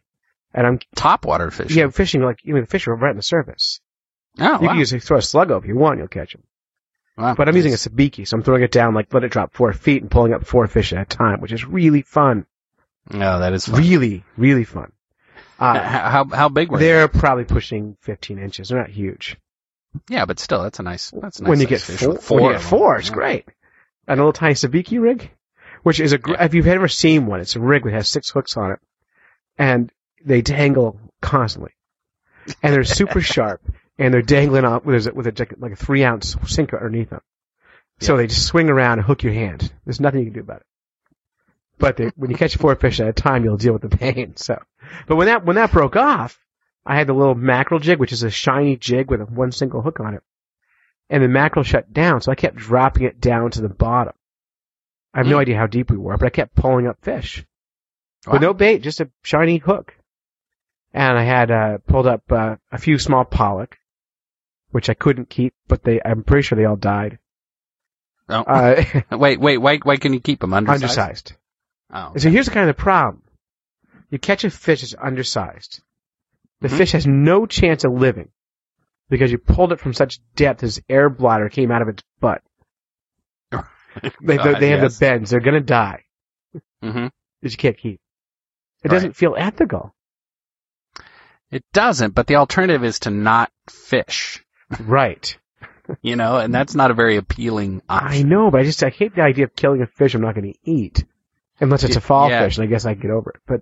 and 0.53 0.67
I'm 0.67 0.79
Top 0.95 1.25
water 1.25 1.49
fish. 1.51 1.73
yeah 1.75 1.87
fishing 1.89 2.21
like 2.23 2.39
even 2.43 2.61
the 2.61 2.67
fish 2.67 2.87
are 2.87 2.95
right 2.95 3.11
on 3.11 3.15
the 3.15 3.23
surface. 3.23 3.79
Oh, 4.39 4.59
You 4.59 4.67
wow. 4.67 4.71
can 4.73 4.79
use 4.79 4.91
throw 5.05 5.17
a 5.17 5.21
slug 5.21 5.51
over 5.51 5.63
if 5.65 5.69
you 5.69 5.75
want, 5.77 5.99
you'll 5.99 6.07
catch 6.07 6.33
them. 6.33 6.43
Wow. 7.17 7.35
But 7.35 7.47
I'm 7.49 7.55
using 7.55 7.73
a 7.73 7.75
sabiki, 7.75 8.27
so 8.27 8.35
I'm 8.37 8.43
throwing 8.43 8.63
it 8.63 8.71
down 8.71 8.93
like 8.93 9.13
let 9.13 9.23
it 9.23 9.31
drop 9.31 9.53
four 9.53 9.71
feet 9.73 10.01
and 10.01 10.09
pulling 10.09 10.33
up 10.33 10.45
four 10.45 10.65
fish 10.67 10.93
at 10.93 11.01
a 11.01 11.05
time, 11.05 11.41
which 11.41 11.51
is 11.51 11.65
really 11.65 12.01
fun. 12.01 12.45
No, 13.11 13.39
that 13.39 13.53
is 13.53 13.65
fun. 13.67 13.79
Really, 13.81 14.23
really 14.37 14.63
fun. 14.63 14.91
Uh, 15.61 15.79
how 15.81 16.25
how 16.25 16.49
big 16.49 16.71
were 16.71 16.77
they? 16.79 16.85
they're 16.85 17.07
probably 17.07 17.43
pushing 17.45 17.95
15 18.01 18.39
inches. 18.39 18.69
They're 18.69 18.79
not 18.79 18.89
huge. 18.89 19.37
Yeah, 20.09 20.25
but 20.25 20.39
still, 20.39 20.63
that's 20.63 20.79
a 20.79 20.83
nice. 20.83 21.11
That's 21.11 21.39
a 21.39 21.43
nice 21.43 21.49
when 21.49 21.59
you 21.59 21.67
get 21.67 21.81
fish 21.81 21.99
four, 21.99 22.39
when 22.39 22.43
you 22.45 22.51
get 22.53 22.61
four, 22.61 22.97
it's 22.97 23.09
Yeah. 23.09 23.13
great. 23.15 23.45
And 24.07 24.19
a 24.19 24.23
little 24.23 24.33
tiny 24.33 24.55
sabiki 24.55 24.99
rig, 25.01 25.29
which 25.83 25.99
is 25.99 26.13
a 26.13 26.17
gr- 26.17 26.35
if 26.39 26.53
you've 26.53 26.67
ever 26.67 26.87
seen 26.87 27.25
one, 27.27 27.39
it's 27.41 27.55
a 27.55 27.59
rig 27.59 27.83
that 27.83 27.93
has 27.93 28.09
six 28.09 28.29
hooks 28.29 28.57
on 28.57 28.71
it, 28.71 28.79
and 29.57 29.91
they 30.23 30.41
dangle 30.41 30.99
constantly, 31.21 31.73
and 32.63 32.73
they're 32.73 32.83
super 32.83 33.21
sharp, 33.33 33.61
and 33.99 34.13
they're 34.13 34.21
dangling 34.21 34.65
off 34.65 34.83
with 34.85 35.07
a, 35.07 35.13
with 35.13 35.27
a 35.27 35.47
like 35.59 35.73
a 35.73 35.75
three 35.75 36.03
ounce 36.03 36.35
sinker 36.47 36.77
underneath 36.77 37.09
them. 37.11 37.21
So 37.99 38.17
they 38.17 38.25
just 38.27 38.47
swing 38.47 38.69
around 38.69 38.97
and 38.99 39.05
hook 39.05 39.21
your 39.23 39.33
hand. 39.33 39.71
There's 39.85 39.99
nothing 39.99 40.21
you 40.21 40.25
can 40.25 40.33
do 40.33 40.39
about 40.39 40.61
it. 40.61 40.65
But 41.77 41.97
they, 41.97 42.07
when 42.15 42.31
you 42.31 42.37
catch 42.37 42.55
four 42.57 42.75
fish 42.75 42.99
at 42.99 43.07
a 43.07 43.13
time, 43.13 43.43
you'll 43.43 43.57
deal 43.57 43.73
with 43.73 43.81
the 43.83 43.89
pain. 43.95 44.33
So, 44.37 44.59
but 45.07 45.15
when 45.15 45.27
that 45.27 45.45
when 45.45 45.55
that 45.55 45.71
broke 45.71 45.95
off, 45.95 46.39
I 46.85 46.95
had 46.95 47.07
the 47.07 47.13
little 47.13 47.35
mackerel 47.35 47.79
jig, 47.79 47.99
which 47.99 48.11
is 48.11 48.23
a 48.23 48.29
shiny 48.31 48.75
jig 48.77 49.09
with 49.09 49.21
a 49.21 49.25
one 49.25 49.51
single 49.51 49.81
hook 49.81 49.99
on 49.99 50.13
it, 50.15 50.23
and 51.09 51.23
the 51.23 51.27
mackerel 51.27 51.63
shut 51.63 51.91
down. 51.93 52.21
So 52.21 52.31
I 52.31 52.35
kept 52.35 52.55
dropping 52.57 53.03
it 53.03 53.19
down 53.19 53.51
to 53.51 53.61
the 53.61 53.69
bottom. 53.69 54.13
I 55.13 55.19
have 55.19 55.27
no 55.27 55.35
Hmm. 55.35 55.41
idea 55.41 55.57
how 55.57 55.67
deep 55.67 55.91
we 55.91 55.97
were, 55.97 56.17
but 56.17 56.25
I 56.27 56.29
kept 56.29 56.55
pulling 56.55 56.87
up 56.87 56.97
fish 57.01 57.45
Wow. 58.25 58.33
with 58.33 58.41
no 58.41 58.53
bait, 58.53 58.79
just 58.79 59.01
a 59.01 59.09
shiny 59.23 59.57
hook. 59.57 59.95
And 60.93 61.17
I 61.17 61.23
had 61.23 61.51
uh, 61.51 61.77
pulled 61.87 62.07
up 62.07 62.29
uh, 62.31 62.57
a 62.71 62.77
few 62.77 62.97
small 62.99 63.23
pollock, 63.25 63.77
which 64.71 64.89
I 64.89 64.93
couldn't 64.93 65.29
keep, 65.29 65.53
but 65.67 65.83
they 65.83 66.01
I'm 66.03 66.23
pretty 66.23 66.43
sure 66.43 66.55
they 66.57 66.65
all 66.65 66.75
died. 66.75 67.19
Oh. 68.29 68.41
Uh, 68.41 68.83
wait, 69.17 69.39
wait, 69.39 69.57
why 69.57 69.77
why 69.77 69.97
can 69.97 70.13
you 70.13 70.19
keep 70.19 70.39
them 70.39 70.53
undersized? 70.53 70.83
undersized. 70.83 71.33
Oh, 71.93 72.13
So 72.17 72.29
here's 72.29 72.45
the 72.45 72.51
kind 72.53 72.69
of 72.69 72.75
the 72.75 72.81
problem. 72.81 73.21
You 74.11 74.19
catch 74.19 74.43
a 74.43 74.49
fish 74.51 74.81
that's 74.81 74.95
undersized. 75.01 75.81
The 76.59 76.67
Mhm. 76.67 76.77
fish 76.77 76.91
has 76.91 77.07
no 77.07 77.45
chance 77.47 77.83
of 77.83 77.93
living 77.93 78.29
because 79.09 79.31
you 79.31 79.37
pulled 79.39 79.71
it 79.71 79.79
from 79.79 79.93
such 79.93 80.19
depth 80.35 80.61
as 80.63 80.79
air 80.87 81.09
bladder 81.09 81.49
came 81.49 81.71
out 81.71 81.81
of 81.81 81.87
its 81.87 82.03
butt. 82.19 82.43
They, 84.21 84.37
God, 84.37 84.59
they 84.59 84.69
have 84.69 84.81
yes. 84.83 84.97
the 84.99 85.05
bends. 85.05 85.29
They're 85.31 85.39
going 85.41 85.55
to 85.55 85.59
die 85.61 86.03
hmm 86.81 87.07
that 87.41 87.51
you 87.51 87.57
can't 87.57 87.77
keep. 87.77 87.99
It 88.83 88.87
Right. 88.89 88.95
doesn't 88.95 89.15
feel 89.15 89.35
ethical. 89.37 89.93
It 91.51 91.63
doesn't, 91.73 92.15
but 92.15 92.27
the 92.27 92.35
alternative 92.37 92.83
is 92.83 92.99
to 92.99 93.09
not 93.09 93.51
fish. 93.69 94.43
Right. 94.79 95.37
You 96.01 96.15
know, 96.15 96.37
and 96.37 96.53
that's 96.53 96.73
not 96.73 96.89
a 96.89 96.93
very 96.93 97.17
appealing 97.17 97.81
I 97.89 98.23
know, 98.23 98.49
but 98.49 98.61
I 98.61 98.63
just, 98.63 98.81
I 98.81 98.89
hate 98.89 99.13
the 99.13 99.23
idea 99.23 99.43
of 99.45 99.55
killing 99.55 99.81
a 99.81 99.87
fish 99.87 100.15
I'm 100.15 100.21
not 100.21 100.35
going 100.35 100.53
to 100.53 100.57
eat. 100.63 101.03
Unless 101.59 101.83
it's 101.83 101.97
a 101.97 102.01
fall 102.01 102.29
Yeah. 102.29 102.43
fish, 102.45 102.57
and 102.57 102.63
I 102.63 102.67
guess 102.67 102.85
I 102.85 102.93
can 102.93 103.01
get 103.01 103.11
over 103.11 103.31
it. 103.31 103.41
But, 103.45 103.61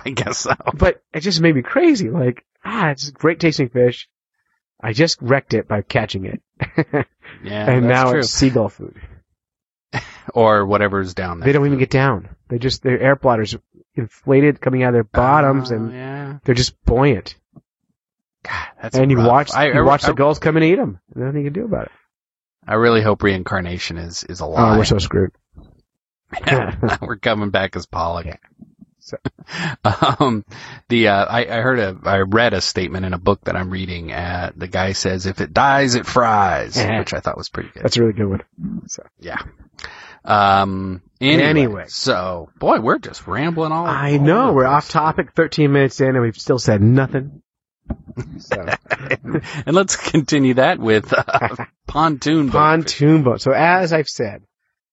I 0.04 0.10
guess 0.10 0.38
so. 0.38 0.54
but 0.74 1.02
it 1.12 1.20
just 1.20 1.40
made 1.40 1.54
me 1.54 1.62
crazy. 1.62 2.10
Like, 2.10 2.44
ah, 2.64 2.90
it's 2.90 3.08
a 3.08 3.12
great 3.12 3.40
tasting 3.40 3.68
fish. 3.68 4.08
I 4.80 4.92
just 4.92 5.20
wrecked 5.22 5.54
it 5.54 5.68
by 5.68 5.82
catching 5.82 6.26
it. 6.26 6.42
Yeah, 7.42 7.68
and 7.68 7.88
now 7.88 8.10
true. 8.10 8.20
it's 8.20 8.30
seagull 8.30 8.68
food. 8.68 8.94
or 10.34 10.64
whatever's 10.64 11.14
down 11.14 11.40
there. 11.40 11.46
They 11.46 11.52
don't 11.52 11.66
even 11.66 11.78
get 11.78 11.90
down. 11.90 12.28
They 12.48 12.58
just 12.58 12.82
their 12.82 12.98
air 12.98 13.16
bladders 13.16 13.56
inflated 13.94 14.60
coming 14.60 14.82
out 14.82 14.88
of 14.88 14.94
their 14.94 15.04
bottoms, 15.04 15.70
Oh, 15.72 15.76
and 15.76 15.92
yeah, 15.92 16.38
they're 16.44 16.54
just 16.54 16.82
buoyant. 16.84 17.34
God, 18.44 18.66
that's 18.80 18.96
and 18.96 19.10
you 19.10 19.18
rough. 19.18 19.26
watch 19.26 19.52
I, 19.52 19.66
you 19.66 19.80
I, 19.80 19.82
watch 19.82 20.04
I, 20.04 20.08
the 20.08 20.14
gulls 20.14 20.38
come 20.38 20.56
and 20.56 20.64
eat 20.64 20.76
them. 20.76 21.00
Nothing 21.14 21.38
you 21.44 21.50
can 21.50 21.52
do 21.52 21.64
about 21.64 21.86
it. 21.86 21.92
I 22.66 22.74
really 22.74 23.02
hope 23.02 23.22
reincarnation 23.22 23.98
is 23.98 24.22
is 24.24 24.40
a 24.40 24.46
lie. 24.46 24.74
Oh, 24.74 24.78
we're 24.78 24.84
so 24.84 24.98
screwed. 24.98 25.32
we're 27.02 27.16
coming 27.16 27.50
back 27.50 27.76
as 27.76 27.86
Pollock. 27.86 28.26
Yeah. 28.26 28.36
So- 29.04 29.18
Um, 30.18 30.44
the 30.88 31.08
uh, 31.08 31.24
I, 31.26 31.40
I 31.44 31.60
heard 31.60 31.78
a 31.78 31.96
I 32.04 32.18
read 32.20 32.54
a 32.54 32.60
statement 32.62 33.04
in 33.04 33.12
a 33.12 33.18
book 33.18 33.42
that 33.44 33.54
I'm 33.54 33.68
reading. 33.70 34.10
Uh, 34.12 34.50
the 34.56 34.66
guy 34.68 34.92
says, 34.92 35.26
"If 35.26 35.40
it 35.42 35.52
dies, 35.52 35.94
it 35.94 36.06
fries," 36.06 36.76
Yeah. 36.76 36.98
which 37.00 37.12
I 37.12 37.20
thought 37.20 37.36
was 37.36 37.50
pretty 37.50 37.68
good. 37.68 37.82
That's 37.82 37.96
a 37.98 38.00
really 38.00 38.14
good 38.14 38.28
one. 38.30 38.88
So 38.88 39.04
yeah. 39.20 39.42
Um. 40.24 41.02
Anyway, 41.20 41.42
Anyway. 41.44 41.84
so 41.88 42.48
boy, 42.58 42.80
we're 42.80 42.98
just 42.98 43.26
rambling 43.26 43.72
all. 43.72 43.84
I 43.86 44.12
all 44.12 44.20
know 44.20 44.52
we're 44.54 44.66
off 44.66 44.88
topic. 44.88 45.32
Thirteen 45.34 45.72
minutes 45.72 46.00
in, 46.00 46.08
and 46.08 46.22
we've 46.22 46.36
still 46.36 46.58
said 46.58 46.80
nothing. 46.82 47.42
So 48.38 48.66
and 49.66 49.74
let's 49.76 49.96
continue 49.96 50.54
that 50.54 50.78
with 50.78 51.12
uh, 51.12 51.56
pontoon. 51.86 52.46
boat 52.46 52.52
pontoon 52.52 53.22
boat. 53.22 53.42
So 53.42 53.52
as 53.52 53.92
I've 53.92 54.08
said, 54.08 54.42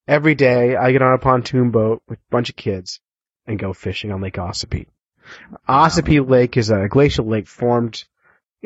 every 0.06 0.34
day 0.34 0.76
I 0.76 0.92
get 0.92 1.00
on 1.00 1.14
a 1.14 1.18
pontoon 1.18 1.70
boat 1.70 2.02
with 2.08 2.18
a 2.18 2.30
bunch 2.30 2.50
of 2.50 2.56
kids 2.56 3.00
and 3.46 3.58
go 3.58 3.72
fishing 3.72 4.12
on 4.12 4.20
Lake 4.20 4.34
Ossipee. 4.34 4.86
Ossipee 5.68 6.26
Lake 6.28 6.56
is 6.56 6.70
a 6.70 6.88
glacial 6.88 7.26
lake 7.26 7.46
formed 7.46 8.04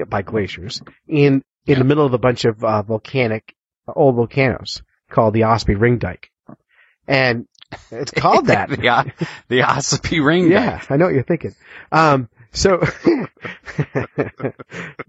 by 0.09 0.23
glaciers 0.23 0.83
in 1.07 1.43
in 1.67 1.79
the 1.79 1.85
middle 1.85 2.07
of 2.07 2.13
a 2.15 2.19
bunch 2.19 2.45
of 2.45 2.63
uh, 2.65 2.83
volcanic 2.83 3.55
old 3.95 4.15
volcanoes. 4.17 4.83
called 5.11 5.35
the 5.35 5.43
Ossipee 5.43 5.79
ring 5.81 5.99
dike. 5.99 6.31
And 7.09 7.47
it's 7.91 8.11
called 8.13 8.47
that. 8.49 8.69
the, 8.71 8.89
O- 8.89 9.27
the 9.49 9.61
Ossipee 9.61 10.25
ring. 10.25 10.49
Dyke. 10.49 10.53
Yeah, 10.53 10.83
I 10.89 10.97
know 10.97 11.07
what 11.07 11.15
you're 11.15 11.23
thinking. 11.25 11.55
Um, 11.93 12.29
so, 12.53 12.79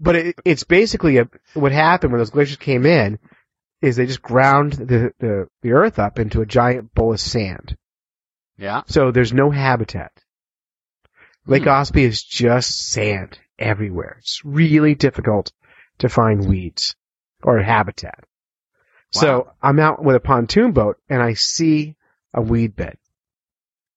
but 0.00 0.16
it, 0.16 0.36
it's 0.44 0.64
basically 0.64 1.18
a, 1.18 1.28
what 1.54 1.72
happened 1.72 2.12
when 2.12 2.18
those 2.20 2.30
glaciers 2.30 2.56
came 2.58 2.84
in 2.84 3.18
is 3.80 3.96
they 3.96 4.06
just 4.06 4.22
ground 4.22 4.72
the, 4.74 5.12
the, 5.18 5.48
the 5.62 5.72
earth 5.72 5.98
up 5.98 6.18
into 6.18 6.40
a 6.40 6.46
giant 6.46 6.92
bowl 6.94 7.12
of 7.12 7.20
sand. 7.20 7.76
Yeah. 8.58 8.82
So 8.86 9.10
there's 9.12 9.32
no 9.32 9.50
habitat. 9.50 10.12
Lake 11.46 11.62
Hmm. 11.62 11.70
Ossipee 11.70 12.02
is 12.02 12.22
just 12.22 12.90
sand 12.90 13.38
everywhere. 13.58 14.16
It's 14.18 14.44
really 14.44 14.94
difficult 14.94 15.52
to 15.98 16.08
find 16.08 16.46
weeds 16.46 16.96
or 17.42 17.60
habitat. 17.62 18.24
So 19.10 19.50
I'm 19.62 19.80
out 19.80 20.04
with 20.04 20.16
a 20.16 20.20
pontoon 20.20 20.72
boat 20.72 20.98
and 21.08 21.22
I 21.22 21.32
see 21.32 21.96
a 22.34 22.42
weed 22.42 22.76
bed. 22.76 22.98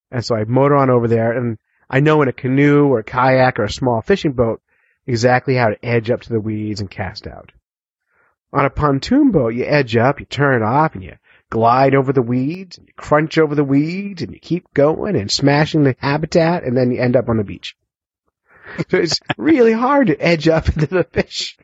And 0.09 0.23
so 0.23 0.35
I 0.35 0.45
motor 0.45 0.77
on 0.77 0.89
over 0.89 1.07
there 1.07 1.33
and 1.33 1.57
I 1.89 1.99
know 1.99 2.21
in 2.21 2.29
a 2.29 2.33
canoe 2.33 2.87
or 2.87 2.99
a 2.99 3.03
kayak 3.03 3.59
or 3.59 3.65
a 3.65 3.69
small 3.69 4.01
fishing 4.01 4.31
boat 4.31 4.61
exactly 5.05 5.55
how 5.55 5.67
to 5.69 5.85
edge 5.85 6.09
up 6.09 6.21
to 6.21 6.29
the 6.29 6.39
weeds 6.39 6.79
and 6.79 6.89
cast 6.89 7.27
out. 7.27 7.51
On 8.53 8.65
a 8.65 8.69
pontoon 8.69 9.31
boat, 9.31 9.53
you 9.53 9.65
edge 9.65 9.97
up, 9.97 10.19
you 10.19 10.25
turn 10.25 10.61
it 10.61 10.65
off, 10.65 10.93
and 10.93 11.03
you 11.03 11.15
glide 11.51 11.93
over 11.93 12.11
the 12.11 12.23
weeds, 12.23 12.79
and 12.79 12.87
you 12.87 12.93
crunch 12.95 13.37
over 13.37 13.53
the 13.53 13.63
weeds, 13.63 14.23
and 14.23 14.33
you 14.33 14.39
keep 14.39 14.73
going 14.73 15.15
and 15.15 15.29
smashing 15.29 15.83
the 15.83 15.95
habitat, 15.99 16.63
and 16.63 16.75
then 16.75 16.89
you 16.89 16.99
end 16.99 17.15
up 17.15 17.29
on 17.29 17.37
the 17.37 17.43
beach. 17.43 17.75
So 18.89 18.97
it's 18.97 19.19
really 19.37 19.73
hard 19.73 20.07
to 20.07 20.19
edge 20.19 20.47
up 20.47 20.67
into 20.69 20.87
the 20.87 21.03
fish. 21.03 21.57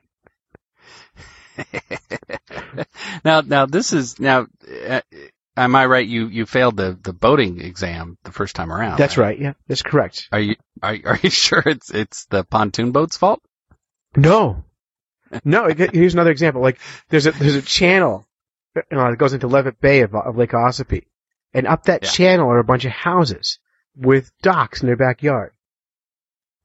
now, 3.26 3.42
now 3.42 3.66
this 3.66 3.94
is 3.94 4.20
now. 4.20 4.46
Uh, 4.88 5.02
am 5.56 5.76
I 5.76 5.86
right? 5.88 6.08
You 6.08 6.28
you 6.28 6.46
failed 6.46 6.78
the 6.78 6.98
the 7.02 7.14
boating 7.14 7.60
exam 7.62 8.18
the 8.24 8.32
first 8.32 8.56
time 8.56 8.72
around. 8.72 8.98
That's 9.00 9.18
right. 9.18 9.40
Yeah, 9.40 9.54
that's 9.68 9.82
correct. 9.82 10.28
Are 10.32 10.40
you 10.40 10.56
are 10.84 10.98
are 11.06 11.20
you 11.24 11.30
sure 11.32 11.64
it's 11.66 11.90
it's 11.90 12.26
the 12.26 12.44
pontoon 12.44 12.92
boat's 12.92 13.18
fault? 13.18 13.42
No, 14.16 14.64
no. 15.44 15.68
Here's 15.70 16.14
another 16.14 16.32
example. 16.32 16.62
Like 16.62 16.80
there's 17.10 17.26
a 17.26 17.32
there's 17.32 17.56
a 17.56 17.62
channel 17.64 18.27
Uh, 18.78 18.82
you 18.92 18.98
know, 18.98 19.10
that 19.10 19.18
goes 19.18 19.34
into 19.34 19.48
Leavitt 19.48 19.82
Bay 19.82 20.02
of, 20.02 20.14
of 20.16 20.38
Lake 20.38 20.52
Ossipee, 20.52 21.06
and 21.54 21.68
up 21.68 21.84
that 21.84 22.04
Yeah. 22.04 22.10
channel 22.10 22.50
are 22.50 22.60
a 22.60 22.64
bunch 22.64 22.86
of 22.86 22.92
houses 22.92 23.60
with 23.96 24.32
docks 24.42 24.82
in 24.82 24.88
their 24.88 24.96
backyard, 24.96 25.54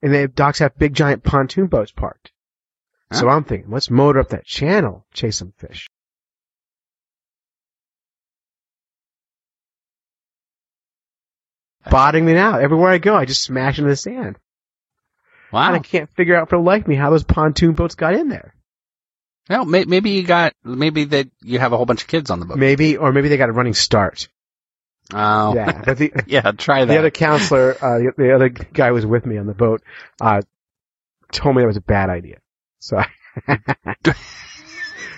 and 0.03 0.13
the 0.13 0.29
docks 0.29 0.59
have 0.59 0.77
big 0.79 0.95
giant 0.95 1.23
pontoon 1.25 1.67
boats 1.67 1.93
parked. 1.93 2.31
So 3.13 3.29
I'm 3.29 3.45
thinking, 3.45 3.71
let's 3.71 3.91
motor 3.91 4.21
up 4.21 4.31
that 4.31 4.47
channel, 4.47 5.05
chase 5.13 5.37
some 5.37 5.53
fish. 5.59 5.87
Bottoming 11.91 12.37
out 12.37 12.61
everywhere 12.63 12.91
I 12.91 12.99
go, 12.99 13.15
I 13.17 13.25
just 13.25 13.43
smash 13.43 13.79
into 13.79 13.91
the 13.91 13.97
sand. 13.97 14.39
Wow. 15.53 15.67
And 15.67 15.77
I 15.77 15.81
can't 15.81 16.09
figure 16.11 16.37
out 16.37 16.49
for 16.49 16.57
the 16.57 16.63
life 16.63 16.87
me 16.87 16.95
how 16.95 17.11
those 17.11 17.25
pontoon 17.25 17.73
boats 17.73 17.95
got 17.95 18.15
in 18.15 18.29
there. 18.29 18.55
Well, 19.49 19.65
may, 19.65 19.85
maybe 19.85 20.11
you 20.11 20.23
got 20.23 20.55
maybe 20.65 21.05
that 21.05 21.29
you 21.43 21.59
have 21.59 21.73
a 21.73 21.77
whole 21.77 21.87
bunch 21.87 22.03
of 22.03 22.09
kids 22.09 22.31
on 22.31 22.41
the 22.41 22.47
boat. 22.47 22.59
Maybe, 22.59 22.97
or 22.97 23.13
maybe 23.13 23.29
they 23.29 23.37
got 23.37 23.49
a 23.49 23.53
running 23.53 23.75
start. 23.75 24.29
Oh, 25.13 25.55
Yeah, 25.55 25.83
but 25.85 25.99
the 25.99 26.13
yeah. 26.27 26.53
Try 26.53 26.85
that. 26.85 26.93
the 26.93 26.99
other 26.99 27.11
counselor, 27.11 27.77
uh, 27.81 27.99
the, 27.99 28.13
the 28.17 28.35
other 28.35 28.49
guy 28.49 28.89
who 28.89 28.95
was 28.95 29.07
with 29.07 29.27
me 29.27 29.39
on 29.39 29.47
the 29.47 29.55
boat, 29.55 29.83
uh, 30.21 30.43
told 31.33 31.57
me 31.57 31.63
that 31.63 31.67
was 31.67 31.77
a 31.77 31.83
bad 31.83 32.09
idea. 32.09 32.39
So 32.79 32.99
I, 32.99 33.09
I 34.07 34.15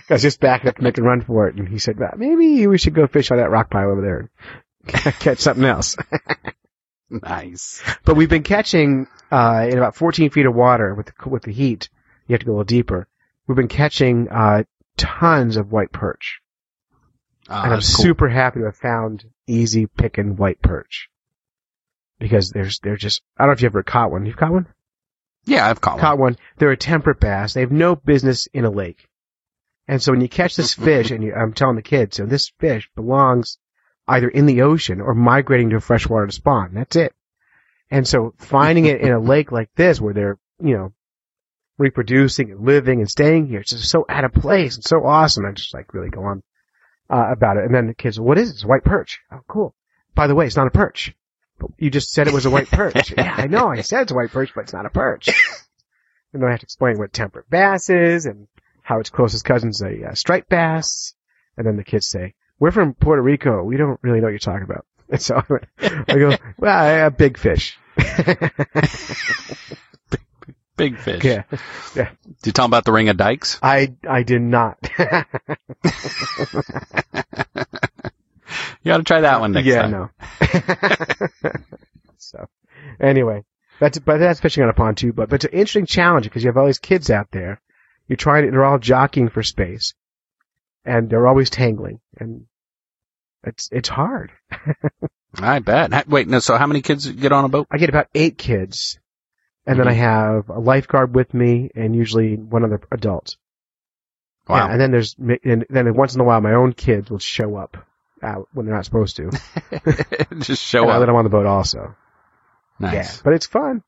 was 0.08 0.22
just 0.22 0.40
backing 0.40 0.68
up 0.68 0.76
to 0.76 0.82
make 0.82 0.98
a 0.98 1.02
run 1.02 1.22
for 1.22 1.48
it, 1.48 1.56
and 1.56 1.68
he 1.68 1.78
said, 1.78 1.98
"Well, 1.98 2.14
maybe 2.16 2.66
we 2.66 2.78
should 2.78 2.94
go 2.94 3.06
fish 3.06 3.30
on 3.30 3.38
that 3.38 3.50
rock 3.50 3.70
pile 3.70 3.90
over 3.90 4.00
there 4.00 4.30
and 4.86 5.14
catch 5.20 5.38
something 5.38 5.64
else. 5.64 5.96
nice. 7.10 7.82
but 8.04 8.16
we've 8.16 8.28
been 8.28 8.42
catching 8.42 9.06
uh, 9.30 9.66
in 9.68 9.78
about 9.78 9.96
14 9.96 10.30
feet 10.30 10.46
of 10.46 10.54
water 10.54 10.94
with 10.94 11.06
the, 11.06 11.28
with 11.28 11.42
the 11.42 11.52
heat. 11.52 11.88
You 12.26 12.34
have 12.34 12.40
to 12.40 12.46
go 12.46 12.52
a 12.52 12.54
little 12.54 12.64
deeper. 12.64 13.06
We've 13.46 13.56
been 13.56 13.68
catching 13.68 14.28
uh, 14.28 14.64
tons 14.96 15.56
of 15.56 15.72
white 15.72 15.92
perch. 15.92 16.40
Oh, 17.48 17.54
and 17.54 17.72
I'm 17.74 17.80
cool. 17.80 17.82
super 17.82 18.28
happy 18.28 18.60
to 18.60 18.66
have 18.66 18.76
found 18.76 19.24
easy 19.46 19.86
picking 19.86 20.36
white 20.36 20.62
perch 20.62 21.10
because 22.18 22.50
there's 22.50 22.78
they're 22.80 22.96
just 22.96 23.22
I 23.36 23.42
don't 23.42 23.48
know 23.48 23.52
if 23.54 23.62
you 23.62 23.66
ever 23.66 23.82
caught 23.82 24.10
one. 24.10 24.24
You've 24.24 24.36
caught 24.36 24.52
one? 24.52 24.66
Yeah, 25.44 25.68
I've 25.68 25.80
caught, 25.80 25.94
one. 25.94 26.00
Caught 26.00 26.18
one. 26.18 26.32
one. 26.32 26.38
They're 26.56 26.70
a 26.70 26.76
temperate 26.76 27.20
bass. 27.20 27.52
They 27.52 27.60
have 27.60 27.72
no 27.72 27.96
business 27.96 28.46
in 28.46 28.64
a 28.64 28.70
lake. 28.70 29.06
And 29.86 30.02
so 30.02 30.12
when 30.12 30.22
you 30.22 30.28
catch 30.28 30.56
this 30.56 30.72
fish, 30.88 31.10
and 31.10 31.22
you, 31.22 31.34
I'm 31.34 31.52
telling 31.52 31.76
the 31.76 31.82
kids, 31.82 32.16
so 32.16 32.24
this 32.24 32.50
fish 32.58 32.88
belongs 32.94 33.58
either 34.08 34.28
in 34.28 34.46
the 34.46 34.62
ocean 34.62 35.00
or 35.00 35.14
migrating 35.14 35.70
to 35.70 35.80
freshwater 35.80 36.26
to 36.26 36.32
spawn. 36.32 36.72
That's 36.72 36.96
it. 36.96 37.14
And 37.90 38.08
so 38.08 38.34
finding 38.38 38.86
it 38.86 39.02
in 39.02 39.12
a 39.12 39.18
lake 39.32 39.52
like 39.52 39.70
this, 39.76 40.00
where 40.00 40.14
they're 40.14 40.38
you 40.60 40.76
know 40.76 40.92
reproducing 41.78 42.50
and 42.50 42.64
living 42.64 43.00
and 43.00 43.10
staying 43.10 43.48
here, 43.48 43.60
it's 43.60 43.70
just 43.70 43.90
so 43.90 44.04
out 44.08 44.24
of 44.24 44.32
place 44.32 44.76
and 44.76 44.84
so 44.84 45.04
awesome. 45.04 45.44
I 45.44 45.52
just 45.52 45.74
like 45.74 45.92
really 45.94 46.10
go 46.10 46.24
on 46.24 46.42
uh, 47.10 47.30
about 47.32 47.56
it. 47.56 47.64
And 47.64 47.74
then 47.74 47.86
the 47.86 47.94
kids, 47.94 48.18
what 48.18 48.38
is 48.38 48.50
it? 48.50 48.54
It's 48.54 48.64
a 48.64 48.68
white 48.68 48.84
perch. 48.84 49.20
Oh, 49.32 49.40
cool. 49.48 49.74
By 50.14 50.26
the 50.26 50.34
way, 50.34 50.46
it's 50.46 50.56
not 50.56 50.66
a 50.66 50.70
perch. 50.70 51.14
You 51.78 51.90
just 51.90 52.12
said 52.12 52.26
it 52.26 52.34
was 52.34 52.46
a 52.46 52.50
white 52.50 52.68
perch. 52.68 53.12
yeah, 53.16 53.34
I 53.36 53.46
know. 53.46 53.68
I 53.68 53.80
said 53.80 54.02
it's 54.02 54.12
a 54.12 54.14
white 54.14 54.30
perch, 54.30 54.52
but 54.54 54.62
it's 54.62 54.72
not 54.72 54.86
a 54.86 54.90
perch. 54.90 55.28
and 56.32 56.42
then 56.42 56.48
I 56.48 56.52
have 56.52 56.60
to 56.60 56.64
explain 56.64 56.98
what 56.98 57.12
temperate 57.12 57.48
bass 57.48 57.90
is 57.90 58.26
and 58.26 58.48
how 58.82 59.00
its 59.00 59.10
closest 59.10 59.44
cousin's 59.44 59.80
a 59.82 60.10
uh, 60.10 60.14
striped 60.14 60.48
bass. 60.48 61.14
And 61.56 61.66
then 61.66 61.76
the 61.76 61.84
kids 61.84 62.08
say, 62.08 62.34
"We're 62.58 62.72
from 62.72 62.94
Puerto 62.94 63.22
Rico. 63.22 63.62
We 63.62 63.76
don't 63.76 64.00
really 64.02 64.18
know 64.18 64.24
what 64.26 64.30
you're 64.30 64.38
talking 64.38 64.64
about." 64.64 64.84
And 65.06 65.20
so 65.20 65.36
I 65.78 66.18
go, 66.18 66.34
"Well, 66.56 66.76
I 66.76 66.84
have 66.86 67.18
big 67.18 67.38
fish." 67.38 67.78
Big 70.76 70.98
fish. 70.98 71.22
yeah, 71.24 71.44
yeah. 71.94 72.10
Did 72.24 72.46
you 72.46 72.52
tell 72.52 72.64
them 72.64 72.70
about 72.70 72.84
the 72.84 72.92
ring 72.92 73.08
of 73.08 73.16
dikes? 73.16 73.58
I 73.62 73.94
I 74.08 74.22
did 74.24 74.42
not. 74.42 74.78
You 78.84 78.90
got 78.90 78.98
to 78.98 79.02
try 79.04 79.22
that 79.22 79.40
one 79.40 79.52
next 79.52 79.66
yeah, 79.66 79.82
time. 79.82 80.10
Yeah, 80.40 80.48
no. 80.52 81.50
so, 82.18 82.46
anyway, 83.00 83.42
that's 83.80 83.98
but 83.98 84.18
that's 84.18 84.40
fishing 84.40 84.62
on 84.62 84.68
a 84.68 84.74
pontoon. 84.74 85.12
But 85.12 85.30
but 85.30 85.36
it's 85.36 85.46
an 85.46 85.58
interesting 85.58 85.86
challenge 85.86 86.24
because 86.24 86.44
you 86.44 86.48
have 86.48 86.58
all 86.58 86.66
these 86.66 86.78
kids 86.78 87.10
out 87.10 87.28
there. 87.30 87.62
You're 88.08 88.18
trying 88.18 88.44
to, 88.44 88.50
they're 88.50 88.64
all 88.64 88.78
jockeying 88.78 89.30
for 89.30 89.42
space, 89.42 89.94
and 90.84 91.08
they're 91.08 91.26
always 91.26 91.48
tangling, 91.48 92.00
and 92.18 92.44
it's 93.42 93.70
it's 93.72 93.88
hard. 93.88 94.32
I 95.38 95.60
bet. 95.60 96.06
Wait, 96.06 96.28
no. 96.28 96.38
So 96.40 96.58
how 96.58 96.66
many 96.66 96.82
kids 96.82 97.10
get 97.10 97.32
on 97.32 97.46
a 97.46 97.48
boat? 97.48 97.66
I 97.70 97.78
get 97.78 97.88
about 97.88 98.08
eight 98.14 98.36
kids, 98.36 98.98
and 99.66 99.78
then 99.78 99.88
I 99.88 99.92
mm-hmm. 99.92 100.00
have 100.00 100.48
a 100.48 100.58
lifeguard 100.60 101.14
with 101.14 101.32
me, 101.34 101.70
and 101.74 101.94
usually 101.94 102.36
one 102.36 102.64
other 102.64 102.80
adult. 102.90 103.36
Wow. 104.48 104.56
Yeah, 104.56 104.72
and 104.72 104.80
then 104.80 104.90
there's 104.90 105.16
and 105.18 105.64
then 105.70 105.94
once 105.94 106.14
in 106.14 106.20
a 106.20 106.24
while 106.24 106.40
my 106.40 106.52
own 106.52 106.74
kids 106.74 107.10
will 107.10 107.18
show 107.18 107.56
up 107.56 107.78
out 108.22 108.48
when 108.52 108.66
they're 108.66 108.74
not 108.74 108.84
supposed 108.84 109.16
to. 109.16 109.30
Just 110.38 110.62
show 110.62 110.82
and 110.82 110.90
up. 110.90 111.06
them 111.06 111.16
on 111.16 111.24
the 111.24 111.30
boat 111.30 111.46
also. 111.46 111.94
Nice. 112.78 113.16
Yeah, 113.16 113.20
but 113.22 113.34
it's 113.34 113.46
fun. 113.46 113.82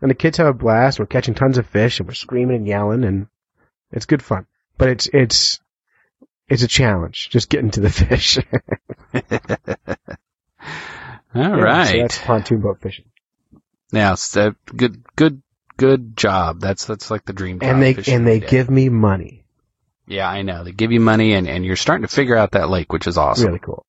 And 0.00 0.10
the 0.10 0.14
kids 0.14 0.38
have 0.38 0.46
a 0.46 0.54
blast. 0.54 0.98
We're 0.98 1.06
catching 1.06 1.34
tons 1.34 1.58
of 1.58 1.66
fish 1.66 2.00
and 2.00 2.08
we're 2.08 2.14
screaming 2.14 2.56
and 2.56 2.66
yelling 2.66 3.04
and 3.04 3.26
it's 3.92 4.06
good 4.06 4.22
fun. 4.22 4.46
But 4.78 4.88
it's, 4.88 5.08
it's, 5.12 5.60
it's 6.48 6.62
a 6.62 6.68
challenge 6.68 7.28
just 7.30 7.50
getting 7.50 7.70
to 7.72 7.80
the 7.80 7.90
fish. 7.90 8.38
All 11.34 11.42
Yeah, 11.42 11.60
right. 11.60 11.86
So 11.86 11.98
that's 11.98 12.18
pontoon 12.18 12.60
boat 12.60 12.80
fishing. 12.80 13.04
Now, 13.92 14.14
so 14.14 14.54
good, 14.74 15.02
good, 15.16 15.42
good 15.76 16.16
job. 16.16 16.60
That's 16.60 16.84
that's 16.84 17.10
like 17.10 17.24
the 17.24 17.32
dream 17.32 17.60
job. 17.60 17.68
And 17.68 17.82
they, 17.82 18.12
and 18.12 18.26
they 18.26 18.40
day. 18.40 18.46
give 18.46 18.70
me 18.70 18.88
money. 18.88 19.44
Yeah, 20.06 20.28
I 20.28 20.42
know. 20.42 20.64
They 20.64 20.72
give 20.72 20.92
you 20.92 21.00
money, 21.00 21.34
and 21.34 21.48
and 21.48 21.64
you're 21.64 21.76
starting 21.76 22.06
to 22.06 22.14
figure 22.14 22.36
out 22.36 22.52
that 22.52 22.68
lake, 22.68 22.92
which 22.92 23.06
is 23.06 23.16
awesome. 23.16 23.46
Really 23.46 23.60
cool. 23.60 23.86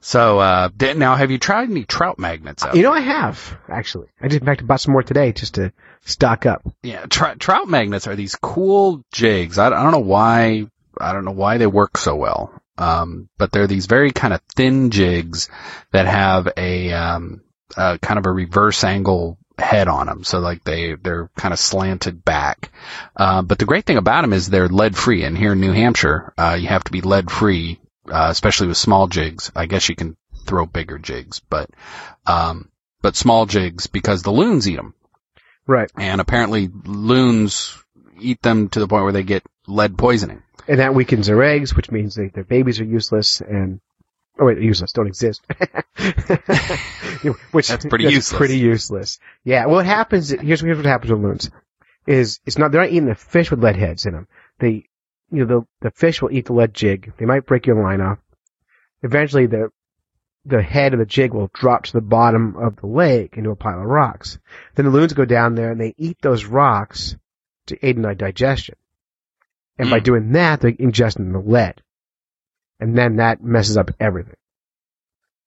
So, 0.00 0.38
uh, 0.38 0.68
now 0.78 1.16
have 1.16 1.32
you 1.32 1.38
tried 1.38 1.68
any 1.68 1.84
trout 1.84 2.18
magnets 2.18 2.64
out? 2.64 2.76
You 2.76 2.82
know, 2.82 2.92
I 2.92 3.00
have, 3.00 3.58
actually. 3.68 4.06
I 4.20 4.28
just, 4.28 4.40
in 4.40 4.46
fact, 4.46 4.64
bought 4.64 4.80
some 4.80 4.92
more 4.92 5.02
today 5.02 5.32
just 5.32 5.54
to 5.54 5.72
stock 6.04 6.46
up. 6.46 6.62
Yeah, 6.84 7.06
tr- 7.06 7.34
trout 7.38 7.68
magnets 7.68 8.06
are 8.06 8.14
these 8.14 8.36
cool 8.36 9.04
jigs. 9.10 9.58
I, 9.58 9.66
I 9.66 9.82
don't 9.82 9.90
know 9.90 9.98
why. 9.98 10.68
I 10.96 11.12
don't 11.12 11.24
know 11.24 11.32
why 11.32 11.58
they 11.58 11.66
work 11.66 11.98
so 11.98 12.14
well. 12.14 12.52
Um, 12.78 13.28
but 13.36 13.50
they're 13.50 13.66
these 13.66 13.86
very 13.86 14.12
kind 14.12 14.32
of 14.32 14.40
thin 14.54 14.90
jigs 14.90 15.48
that 15.92 16.06
have 16.06 16.52
a 16.56 16.92
um, 16.92 17.42
uh, 17.76 17.98
kind 18.02 18.18
of 18.18 18.26
a 18.26 18.30
reverse 18.32 18.84
angle 18.84 19.38
head 19.58 19.88
on 19.88 20.06
them. 20.06 20.22
So 20.24 20.38
like 20.38 20.62
they 20.64 20.94
they're 20.94 21.30
kind 21.36 21.52
of 21.54 21.58
slanted 21.58 22.24
back. 22.24 22.70
Uh, 23.16 23.42
but 23.42 23.58
the 23.58 23.64
great 23.64 23.86
thing 23.86 23.96
about 23.96 24.20
them 24.22 24.32
is 24.32 24.48
they're 24.48 24.68
lead 24.68 24.96
free. 24.96 25.24
And 25.24 25.36
here 25.36 25.52
in 25.52 25.60
New 25.60 25.72
Hampshire, 25.72 26.32
uh, 26.36 26.56
you 26.60 26.68
have 26.68 26.84
to 26.84 26.92
be 26.92 27.00
lead 27.00 27.30
free, 27.30 27.80
uh, 28.10 28.28
especially 28.30 28.68
with 28.68 28.76
small 28.76 29.06
jigs. 29.08 29.50
I 29.56 29.66
guess 29.66 29.88
you 29.88 29.96
can 29.96 30.16
throw 30.46 30.66
bigger 30.66 30.98
jigs, 30.98 31.40
but 31.48 31.70
um, 32.26 32.70
but 33.02 33.16
small 33.16 33.46
jigs 33.46 33.86
because 33.86 34.22
the 34.22 34.30
loons 34.30 34.68
eat 34.68 34.76
them 34.76 34.94
Right. 35.66 35.90
and 35.96 36.20
apparently 36.20 36.68
loons 36.84 37.76
eat 38.20 38.40
them 38.42 38.68
to 38.70 38.80
the 38.80 38.86
point 38.88 39.04
where 39.04 39.12
they 39.12 39.22
get 39.24 39.42
lead 39.66 39.96
poisoning. 39.98 40.42
and 40.68 40.78
that 40.80 40.94
weakens 40.94 41.26
their 41.26 41.42
eggs, 41.42 41.74
which 41.74 41.90
means 41.90 42.14
they, 42.14 42.28
their 42.28 42.44
babies 42.44 42.78
are 42.80 42.84
useless 42.84 43.40
and 43.40 43.80
oh 44.38 44.46
wait, 44.46 44.58
useless 44.60 44.92
don't 44.92 45.06
exist. 45.06 45.42
which 47.52 47.68
That's 47.68 47.86
pretty 47.86 48.04
useless. 48.04 48.32
Pretty 48.38 48.58
useless. 48.58 49.18
Yeah. 49.44 49.66
Well, 49.66 49.76
what 49.76 49.86
happens? 49.86 50.30
Here's 50.30 50.60
here's 50.60 50.76
what 50.76 50.86
happens 50.86 51.10
with 51.12 51.20
loons. 51.22 51.50
Is 52.06 52.40
it's 52.46 52.58
not 52.58 52.70
they're 52.72 52.82
not 52.82 52.90
eating 52.90 53.06
the 53.06 53.14
fish 53.14 53.50
with 53.50 53.62
lead 53.62 53.76
heads 53.76 54.06
in 54.06 54.12
them. 54.12 54.28
They 54.58 54.86
you 55.30 55.44
know 55.44 55.46
the 55.46 55.66
the 55.80 55.90
fish 55.90 56.22
will 56.22 56.30
eat 56.32 56.46
the 56.46 56.52
lead 56.52 56.74
jig. 56.74 57.12
They 57.18 57.24
might 57.26 57.46
break 57.46 57.66
your 57.66 57.82
line 57.82 58.00
off. 58.00 58.18
Eventually, 59.02 59.46
the 59.46 59.70
the 60.44 60.62
head 60.62 60.92
of 60.92 61.00
the 61.00 61.06
jig 61.06 61.34
will 61.34 61.50
drop 61.52 61.84
to 61.84 61.92
the 61.92 62.00
bottom 62.00 62.56
of 62.56 62.76
the 62.76 62.86
lake 62.86 63.36
into 63.36 63.50
a 63.50 63.56
pile 63.56 63.80
of 63.80 63.86
rocks. 63.86 64.38
Then 64.76 64.84
the 64.84 64.92
loons 64.92 65.12
go 65.12 65.24
down 65.24 65.56
there 65.56 65.72
and 65.72 65.80
they 65.80 65.94
eat 65.98 66.18
those 66.22 66.44
rocks 66.44 67.16
to 67.66 67.76
aid 67.84 67.96
in 67.96 68.02
their 68.02 68.14
digestion. 68.14 68.76
And 69.76 69.90
by 69.90 69.98
Mm. 70.00 70.04
doing 70.04 70.32
that, 70.32 70.60
they're 70.60 70.70
ingesting 70.72 71.32
the 71.32 71.40
lead. 71.40 71.82
And 72.80 72.96
then 72.96 73.16
that 73.16 73.42
messes 73.42 73.76
up 73.76 73.90
everything. 73.98 74.36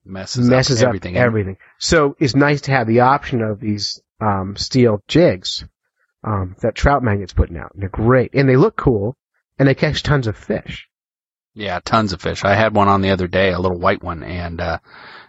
Messes, 0.05 0.49
messes 0.49 0.81
up 0.81 0.87
up 0.87 0.89
everything. 0.89 1.17
everything. 1.17 1.57
So 1.77 2.15
it's 2.19 2.35
nice 2.35 2.61
to 2.61 2.71
have 2.71 2.87
the 2.87 3.01
option 3.01 3.41
of 3.41 3.59
these 3.59 4.01
um, 4.19 4.55
steel 4.55 5.03
jigs 5.07 5.65
um, 6.23 6.55
that 6.61 6.75
Trout 6.75 7.03
Magnet's 7.03 7.33
putting 7.33 7.57
out. 7.57 7.71
They're 7.75 7.89
great. 7.89 8.33
And 8.33 8.49
they 8.49 8.55
look 8.55 8.75
cool. 8.75 9.15
And 9.57 9.67
they 9.67 9.75
catch 9.75 10.03
tons 10.03 10.27
of 10.27 10.37
fish. 10.37 10.87
Yeah, 11.53 11.79
tons 11.83 12.13
of 12.13 12.21
fish. 12.21 12.45
I 12.45 12.55
had 12.55 12.73
one 12.73 12.87
on 12.87 13.01
the 13.01 13.09
other 13.09 13.27
day, 13.27 13.51
a 13.51 13.59
little 13.59 13.77
white 13.77 14.01
one, 14.01 14.23
and 14.23 14.61
uh, 14.61 14.79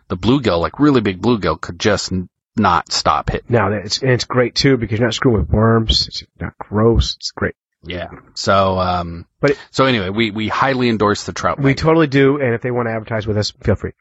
the 0.06 0.16
bluegill, 0.16 0.60
like 0.60 0.78
really 0.78 1.00
big 1.00 1.20
bluegill, 1.20 1.60
could 1.60 1.80
just 1.80 2.12
n- 2.12 2.28
not 2.56 2.92
stop 2.92 3.30
hitting. 3.30 3.48
Now, 3.48 3.72
it's, 3.72 4.00
and 4.00 4.12
it's 4.12 4.24
great 4.24 4.54
too 4.54 4.76
because 4.76 5.00
you're 5.00 5.08
not 5.08 5.14
screwing 5.14 5.40
with 5.40 5.50
worms. 5.50 6.06
It's 6.06 6.22
not 6.38 6.56
gross. 6.58 7.16
It's 7.16 7.32
great. 7.32 7.54
Yeah. 7.82 8.08
So, 8.34 8.78
um, 8.78 9.26
But 9.40 9.52
it- 9.52 9.58
so 9.70 9.86
anyway, 9.86 10.10
we 10.10 10.30
we 10.30 10.48
highly 10.48 10.88
endorse 10.88 11.24
the 11.24 11.32
trout. 11.32 11.60
We 11.60 11.74
totally 11.74 12.06
do, 12.08 12.40
and 12.40 12.54
if 12.54 12.60
they 12.62 12.70
want 12.70 12.88
to 12.88 12.92
advertise 12.92 13.26
with 13.26 13.38
us, 13.38 13.50
feel 13.62 13.74
free. 13.74 13.92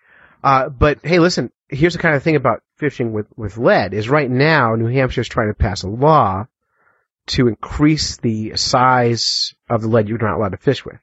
Uh, 0.43 0.69
but 0.69 0.99
hey, 1.03 1.19
listen, 1.19 1.51
here's 1.67 1.93
the 1.93 1.99
kind 1.99 2.15
of 2.15 2.23
thing 2.23 2.35
about 2.35 2.63
fishing 2.77 3.11
with, 3.13 3.27
with 3.35 3.57
lead 3.57 3.93
is 3.93 4.09
right 4.09 4.29
now 4.29 4.75
New 4.75 4.87
Hampshire's 4.87 5.27
trying 5.27 5.49
to 5.49 5.53
pass 5.53 5.83
a 5.83 5.89
law 5.89 6.47
to 7.27 7.47
increase 7.47 8.17
the 8.17 8.55
size 8.55 9.53
of 9.69 9.81
the 9.81 9.87
lead 9.87 10.07
you're 10.09 10.17
not 10.17 10.35
allowed 10.37 10.51
to 10.53 10.57
fish 10.57 10.83
with. 10.85 10.97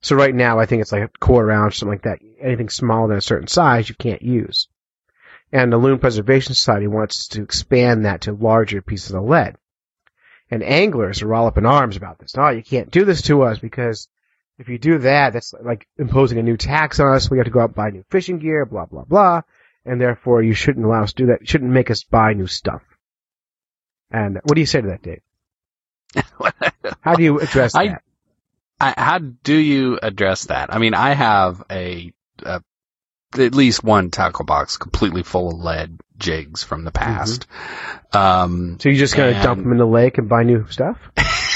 So 0.00 0.16
right 0.16 0.34
now, 0.34 0.58
I 0.58 0.66
think 0.66 0.82
it's 0.82 0.92
like 0.92 1.02
a 1.04 1.18
quarter 1.18 1.50
ounce, 1.50 1.76
or 1.76 1.78
something 1.78 1.92
like 1.94 2.02
that. 2.02 2.18
Anything 2.40 2.68
smaller 2.68 3.08
than 3.08 3.16
a 3.16 3.22
certain 3.22 3.46
size, 3.48 3.88
you 3.88 3.94
can't 3.94 4.20
use. 4.22 4.68
And 5.52 5.72
the 5.72 5.78
Loon 5.78 5.98
Preservation 5.98 6.54
Society 6.54 6.86
wants 6.88 7.28
to 7.28 7.42
expand 7.42 8.04
that 8.04 8.22
to 8.22 8.32
larger 8.32 8.82
pieces 8.82 9.12
of 9.14 9.22
lead. 9.22 9.56
And 10.54 10.62
anglers 10.62 11.20
are 11.22 11.34
all 11.34 11.48
up 11.48 11.58
in 11.58 11.66
arms 11.66 11.96
about 11.96 12.20
this. 12.20 12.34
Oh, 12.38 12.48
you 12.50 12.62
can't 12.62 12.88
do 12.88 13.04
this 13.04 13.22
to 13.22 13.42
us 13.42 13.58
because 13.58 14.06
if 14.56 14.68
you 14.68 14.78
do 14.78 14.98
that, 14.98 15.32
that's 15.32 15.52
like 15.60 15.88
imposing 15.98 16.38
a 16.38 16.44
new 16.44 16.56
tax 16.56 17.00
on 17.00 17.12
us. 17.12 17.28
We 17.28 17.38
have 17.38 17.46
to 17.46 17.50
go 17.50 17.58
out 17.58 17.70
and 17.70 17.74
buy 17.74 17.90
new 17.90 18.04
fishing 18.08 18.38
gear, 18.38 18.64
blah, 18.64 18.86
blah, 18.86 19.02
blah. 19.02 19.40
And 19.84 20.00
therefore 20.00 20.44
you 20.44 20.54
shouldn't 20.54 20.86
allow 20.86 21.02
us 21.02 21.12
to 21.14 21.24
do 21.24 21.26
that. 21.32 21.40
You 21.40 21.46
shouldn't 21.48 21.72
make 21.72 21.90
us 21.90 22.04
buy 22.04 22.34
new 22.34 22.46
stuff. 22.46 22.82
And 24.12 24.38
what 24.44 24.54
do 24.54 24.60
you 24.60 24.66
say 24.66 24.80
to 24.80 24.86
that, 24.86 25.02
Dave? 25.02 25.22
How 27.00 27.16
do 27.16 27.24
you 27.24 27.40
address 27.40 27.74
I- 27.74 27.88
that? 27.88 28.02
I, 28.80 28.94
how 28.96 29.18
do 29.18 29.56
you 29.56 29.98
address 30.00 30.46
that? 30.46 30.72
I 30.72 30.78
mean, 30.78 30.94
I 30.94 31.14
have 31.14 31.64
a, 31.68 32.12
a 32.44 32.60
at 33.38 33.54
least 33.54 33.84
one 33.84 34.10
tackle 34.10 34.44
box 34.44 34.76
completely 34.76 35.22
full 35.22 35.50
of 35.50 35.58
lead 35.58 35.98
jigs 36.18 36.62
from 36.62 36.84
the 36.84 36.92
past. 36.92 37.46
Um, 38.12 38.78
So 38.80 38.88
you 38.88 38.96
just 38.96 39.16
gonna 39.16 39.42
dump 39.42 39.62
them 39.62 39.72
in 39.72 39.78
the 39.78 39.86
lake 39.86 40.18
and 40.18 40.28
buy 40.28 40.42
new 40.42 40.66
stuff? 40.68 40.98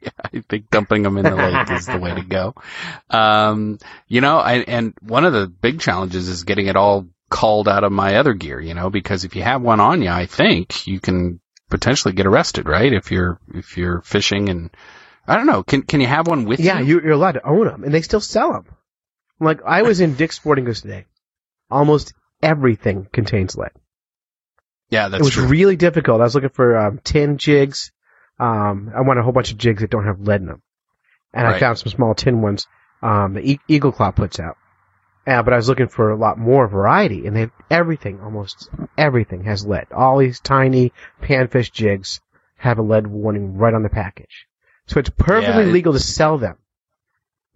Yeah, 0.00 0.10
I 0.24 0.42
think 0.48 0.70
dumping 0.70 1.02
them 1.02 1.18
in 1.18 1.24
the 1.24 1.34
lake 1.34 1.70
is 1.72 1.86
the 1.86 1.98
way 1.98 2.14
to 2.14 2.22
go. 2.22 2.54
Um, 3.10 3.78
you 4.06 4.20
know, 4.20 4.38
I, 4.38 4.58
and 4.58 4.94
one 5.02 5.24
of 5.24 5.32
the 5.32 5.48
big 5.48 5.80
challenges 5.80 6.28
is 6.28 6.44
getting 6.44 6.68
it 6.68 6.76
all 6.76 7.08
called 7.28 7.68
out 7.68 7.82
of 7.82 7.90
my 7.90 8.16
other 8.16 8.32
gear, 8.34 8.60
you 8.60 8.74
know, 8.74 8.90
because 8.90 9.24
if 9.24 9.34
you 9.34 9.42
have 9.42 9.60
one 9.60 9.80
on 9.80 10.00
you, 10.00 10.08
I 10.08 10.26
think 10.26 10.86
you 10.86 11.00
can 11.00 11.40
potentially 11.68 12.14
get 12.14 12.26
arrested, 12.26 12.68
right? 12.68 12.92
If 12.92 13.10
you're, 13.10 13.40
if 13.52 13.76
you're 13.76 14.00
fishing 14.02 14.48
and, 14.48 14.70
I 15.26 15.36
don't 15.36 15.46
know, 15.46 15.64
can, 15.64 15.82
can 15.82 16.00
you 16.00 16.06
have 16.06 16.28
one 16.28 16.44
with 16.44 16.60
you? 16.60 16.66
Yeah, 16.66 16.78
you? 16.78 16.96
you, 16.96 17.02
you're 17.02 17.12
allowed 17.12 17.32
to 17.32 17.46
own 17.46 17.66
them, 17.66 17.84
and 17.84 17.92
they 17.92 18.02
still 18.02 18.20
sell 18.20 18.52
them. 18.52 18.66
Like 19.40 19.60
I 19.64 19.82
was 19.82 20.00
in 20.00 20.14
Dick's 20.14 20.36
Sporting 20.36 20.64
Goods 20.64 20.82
today. 20.82 21.06
Almost 21.70 22.12
everything 22.42 23.08
contains 23.12 23.56
lead. 23.56 23.70
Yeah, 24.90 25.08
that's 25.08 25.20
it 25.20 25.24
was 25.24 25.34
true. 25.34 25.46
really 25.46 25.76
difficult. 25.76 26.20
I 26.20 26.24
was 26.24 26.34
looking 26.34 26.48
for 26.50 26.76
um, 26.76 27.00
tin 27.04 27.36
jigs. 27.38 27.92
Um, 28.40 28.90
I 28.94 29.02
want 29.02 29.18
a 29.18 29.22
whole 29.22 29.32
bunch 29.32 29.52
of 29.52 29.58
jigs 29.58 29.82
that 29.82 29.90
don't 29.90 30.06
have 30.06 30.20
lead 30.20 30.40
in 30.40 30.46
them, 30.46 30.62
and 31.34 31.46
I 31.46 31.58
found 31.58 31.78
some 31.78 31.90
small 31.90 32.14
tin 32.14 32.40
ones 32.40 32.66
um, 33.02 33.34
that 33.34 33.44
e- 33.44 33.60
Eagle 33.68 33.92
Claw 33.92 34.12
puts 34.12 34.38
out. 34.40 34.56
Uh, 35.26 35.42
but 35.42 35.52
I 35.52 35.56
was 35.56 35.68
looking 35.68 35.88
for 35.88 36.10
a 36.10 36.16
lot 36.16 36.38
more 36.38 36.66
variety, 36.68 37.26
and 37.26 37.36
they 37.36 37.40
have 37.40 37.50
everything, 37.70 38.20
almost 38.22 38.70
everything 38.96 39.44
has 39.44 39.66
lead. 39.66 39.88
All 39.92 40.18
these 40.18 40.40
tiny 40.40 40.92
panfish 41.20 41.70
jigs 41.70 42.20
have 42.56 42.78
a 42.78 42.82
lead 42.82 43.06
warning 43.06 43.58
right 43.58 43.74
on 43.74 43.82
the 43.82 43.90
package, 43.90 44.46
so 44.86 44.98
it's 45.00 45.10
perfectly 45.10 45.64
Yeah, 45.64 45.68
it- 45.68 45.72
legal 45.72 45.92
to 45.92 45.98
sell 46.00 46.38
them. 46.38 46.56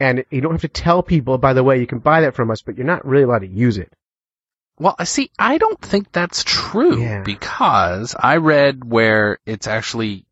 And 0.02 0.24
you 0.30 0.40
don't 0.40 0.52
have 0.52 0.62
to 0.62 0.68
tell 0.68 1.02
people, 1.02 1.38
by 1.38 1.52
the 1.52 1.62
way, 1.62 1.78
you 1.80 1.86
can 1.86 2.00
buy 2.00 2.22
that 2.22 2.34
from 2.34 2.50
us, 2.50 2.60
but 2.62 2.76
you're 2.76 2.86
not 2.86 3.06
really 3.06 3.22
allowed 3.24 3.40
to 3.40 3.46
use 3.46 3.78
it. 3.78 3.92
Well, 4.78 4.96
I 4.98 5.04
see. 5.04 5.30
I 5.38 5.58
don't 5.58 5.80
think 5.80 6.10
that's 6.10 6.42
true 6.44 7.00
Yeah. 7.00 7.22
because 7.22 8.16
I 8.18 8.38
read 8.38 8.84
where 8.84 9.38
it's 9.46 9.66
actually 9.68 10.24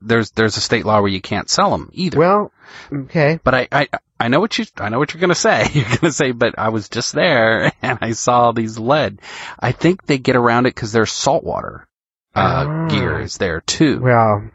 there's 0.00 0.30
there's 0.30 0.56
a 0.56 0.60
state 0.62 0.86
law 0.86 1.00
where 1.02 1.10
you 1.10 1.20
can't 1.20 1.50
sell 1.50 1.70
them 1.70 1.90
either. 1.92 2.18
Well, 2.18 2.52
okay. 2.90 3.38
but 3.44 3.54
I, 3.54 3.68
I 3.70 3.88
I 4.18 4.28
know 4.28 4.40
what 4.40 4.56
you 4.58 4.64
I 4.78 4.88
know 4.88 4.98
what 4.98 5.12
you're 5.12 5.20
gonna 5.20 5.34
say. 5.34 5.66
You're 5.74 5.96
gonna 5.98 6.12
say, 6.12 6.30
but 6.32 6.54
I 6.58 6.70
was 6.70 6.88
just 6.88 7.12
there 7.12 7.70
and 7.82 7.98
I 8.00 8.12
saw 8.12 8.52
these 8.52 8.78
lead. 8.78 9.20
I 9.58 9.72
think 9.72 10.06
they 10.06 10.16
get 10.16 10.36
around 10.36 10.64
it 10.66 10.74
because 10.74 10.92
there's 10.92 11.12
saltwater 11.12 11.86
uh, 12.34 12.64
Ah. 12.66 12.88
gear 12.88 13.20
is 13.20 13.36
there 13.36 13.60
too. 13.60 14.00
Well, 14.00 14.48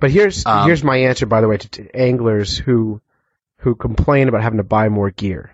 but 0.00 0.10
here's 0.10 0.44
Um, 0.44 0.66
here's 0.66 0.82
my 0.82 0.96
answer, 0.96 1.26
by 1.26 1.40
the 1.40 1.46
way, 1.46 1.58
to, 1.58 1.68
to 1.68 1.94
anglers 1.96 2.56
who 2.58 3.00
who 3.62 3.74
complain 3.74 4.28
about 4.28 4.42
having 4.42 4.58
to 4.58 4.64
buy 4.64 4.88
more 4.88 5.10
gear. 5.10 5.52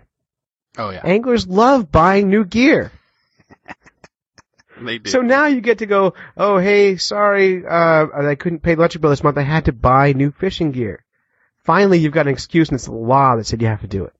oh 0.77 0.89
yeah, 0.89 1.01
Anglers 1.03 1.47
love 1.47 1.91
buying 1.91 2.29
new 2.29 2.43
gear. 2.45 2.91
they 4.81 4.97
do. 4.97 5.09
So 5.09 5.21
now 5.21 5.45
you 5.45 5.61
get 5.61 5.79
to 5.79 5.85
go, 5.85 6.13
oh 6.37 6.57
hey, 6.57 6.97
sorry, 6.97 7.65
uh, 7.65 8.07
I 8.13 8.35
couldn't 8.35 8.59
pay 8.59 8.75
the 8.75 8.81
electric 8.81 9.01
bill 9.01 9.11
this 9.11 9.23
month. 9.23 9.37
I 9.37 9.43
had 9.43 9.65
to 9.65 9.73
buy 9.73 10.13
new 10.13 10.31
fishing 10.31 10.71
gear. 10.71 11.03
Finally, 11.63 11.99
you've 11.99 12.13
got 12.13 12.27
an 12.27 12.33
excuse, 12.33 12.69
and 12.69 12.75
it's 12.77 12.85
the 12.85 12.93
law 12.93 13.35
that 13.35 13.45
said 13.45 13.61
you 13.61 13.67
have 13.67 13.81
to 13.81 13.87
do 13.87 14.05
it. 14.05 14.13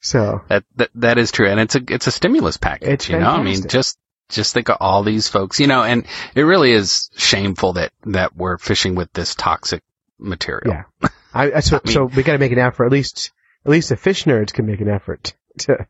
So 0.00 0.42
That, 0.48 0.64
that 0.76 0.90
that 0.96 1.18
is 1.18 1.32
true, 1.32 1.48
and 1.48 1.58
it's 1.58 1.74
a 1.74 1.82
it's 1.88 2.06
a 2.06 2.12
stimulus 2.12 2.58
package. 2.58 2.88
It's 2.88 3.08
you 3.08 3.18
know, 3.18 3.30
I 3.30 3.42
mean, 3.42 3.66
just 3.66 3.98
just 4.28 4.52
think 4.52 4.68
of 4.68 4.76
all 4.80 5.02
these 5.02 5.28
folks, 5.28 5.58
you 5.58 5.66
know, 5.68 5.82
and 5.82 6.06
it 6.34 6.42
really 6.42 6.72
is 6.72 7.10
shameful 7.16 7.74
that 7.74 7.92
that 8.04 8.36
we're 8.36 8.58
fishing 8.58 8.94
with 8.94 9.12
this 9.12 9.34
toxic 9.34 9.82
material. 10.18 10.84
Yeah. 11.02 11.08
I, 11.34 11.52
I 11.52 11.60
so, 11.60 11.76
I 11.76 11.80
mean- 11.84 11.94
so 11.94 12.04
we 12.04 12.22
got 12.22 12.32
to 12.32 12.38
make 12.38 12.52
an 12.52 12.58
effort. 12.58 12.86
At 12.86 12.92
least 12.92 13.32
at 13.64 13.70
least 13.70 13.88
the 13.88 13.96
fish 13.96 14.24
nerds 14.24 14.52
can 14.52 14.66
make 14.66 14.80
an 14.80 14.88
effort 14.88 15.34
to 15.58 15.86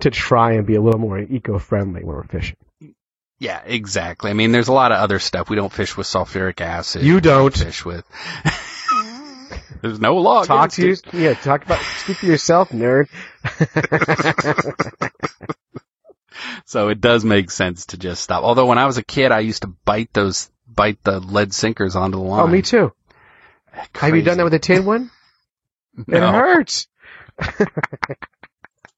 to 0.00 0.10
try 0.10 0.52
and 0.52 0.66
be 0.66 0.74
a 0.76 0.80
little 0.80 1.00
more 1.00 1.18
eco 1.18 1.58
friendly 1.58 2.02
when 2.04 2.16
we're 2.16 2.24
fishing. 2.24 2.56
Yeah, 3.38 3.62
exactly. 3.64 4.30
I 4.30 4.34
mean, 4.34 4.52
there's 4.52 4.68
a 4.68 4.72
lot 4.72 4.92
of 4.92 4.98
other 4.98 5.18
stuff. 5.18 5.48
We 5.48 5.56
don't 5.56 5.72
fish 5.72 5.96
with 5.96 6.06
sulfuric 6.06 6.60
acid. 6.60 7.02
You 7.02 7.20
don't. 7.22 7.56
fish 7.56 7.86
with. 7.86 8.04
there's 9.80 9.98
no 9.98 10.16
law. 10.16 10.44
talk 10.44 10.72
to 10.72 10.86
you. 10.86 10.92
it. 10.92 11.14
Yeah, 11.14 11.32
talk 11.34 11.64
about 11.64 11.80
speak 11.80 12.18
for 12.18 12.26
yourself, 12.26 12.68
nerd. 12.68 13.08
So 16.64 16.88
it 16.88 17.00
does 17.00 17.24
make 17.24 17.50
sense 17.50 17.86
to 17.86 17.98
just 17.98 18.22
stop. 18.22 18.44
Although 18.44 18.66
when 18.66 18.78
I 18.78 18.86
was 18.86 18.96
a 18.96 19.02
kid, 19.02 19.32
I 19.32 19.40
used 19.40 19.62
to 19.62 19.68
bite 19.68 20.12
those 20.12 20.50
bite 20.66 21.02
the 21.02 21.18
lead 21.18 21.52
sinkers 21.52 21.96
onto 21.96 22.18
the 22.18 22.24
line. 22.24 22.40
oh, 22.40 22.46
me 22.46 22.62
too. 22.62 22.92
Have 23.94 24.14
you 24.16 24.22
done 24.22 24.38
that 24.38 24.44
with 24.44 24.54
a 24.54 24.58
tin 24.58 24.84
one? 24.84 25.10
It 26.08 26.20
hurts. 26.20 26.86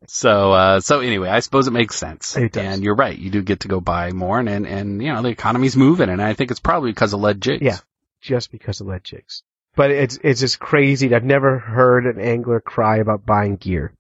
So, 0.09 0.53
uh, 0.53 0.81
so 0.81 0.99
anyway, 1.01 1.29
I 1.29 1.41
suppose 1.41 1.69
it 1.69 1.73
makes 1.73 1.95
sense. 1.97 2.37
It 2.37 2.53
does. 2.53 2.65
And 2.65 2.83
you're 2.83 2.97
right. 2.97 3.17
You 3.17 3.31
do 3.31 3.41
get 3.41 3.61
to 3.61 3.69
go 3.69 3.81
buy 3.81 4.11
more 4.11 4.39
and, 4.39 4.49
and, 4.49 4.67
and, 4.67 5.01
you 5.03 5.13
know, 5.13 5.23
the 5.23 5.29
economy's 5.29 5.77
moving 5.77 6.09
and 6.11 6.21
I 6.21 6.35
think 6.35 6.51
it's 6.51 6.61
probably 6.61 6.91
because 6.91 7.13
of 7.13 7.21
lead 7.21 7.41
jigs. 7.41 7.63
Yeah. 7.63 7.79
Just 8.21 8.51
because 8.51 8.81
of 8.81 8.89
lead 8.89 9.05
jigs. 9.05 9.43
But 9.77 9.91
it's 9.91 10.19
it's 10.23 10.41
just 10.41 10.59
crazy. 10.59 11.15
I've 11.15 11.25
never 11.25 11.59
heard 11.59 12.05
an 12.07 12.21
angler 12.21 12.61
cry 12.61 12.99
about 12.99 13.25
buying 13.25 13.57
gear 13.57 13.95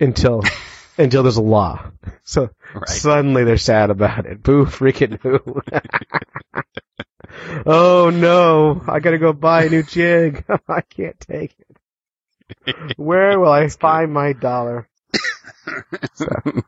until 0.00 0.42
until 0.96 1.22
there's 1.24 1.36
a 1.36 1.42
law. 1.42 1.90
So 2.22 2.50
Right. 2.74 2.88
suddenly 2.88 3.44
they're 3.44 3.58
sad 3.58 3.90
about 3.90 4.26
it. 4.26 4.42
Boo 4.42 4.64
freaking 4.64 5.20
boo. 5.20 5.60
Oh 7.66 8.10
no, 8.10 8.82
I 8.86 9.00
gotta 9.00 9.18
go 9.18 9.32
buy 9.32 9.64
a 9.64 9.70
new 9.70 9.82
jig. 9.82 10.44
I 10.68 10.80
can't 10.82 11.18
take 11.20 11.54
it. 11.58 11.68
Where 12.96 13.38
will 13.38 13.52
I 13.52 13.68
find 13.68 14.12
my 14.12 14.32
dollar? 14.32 14.88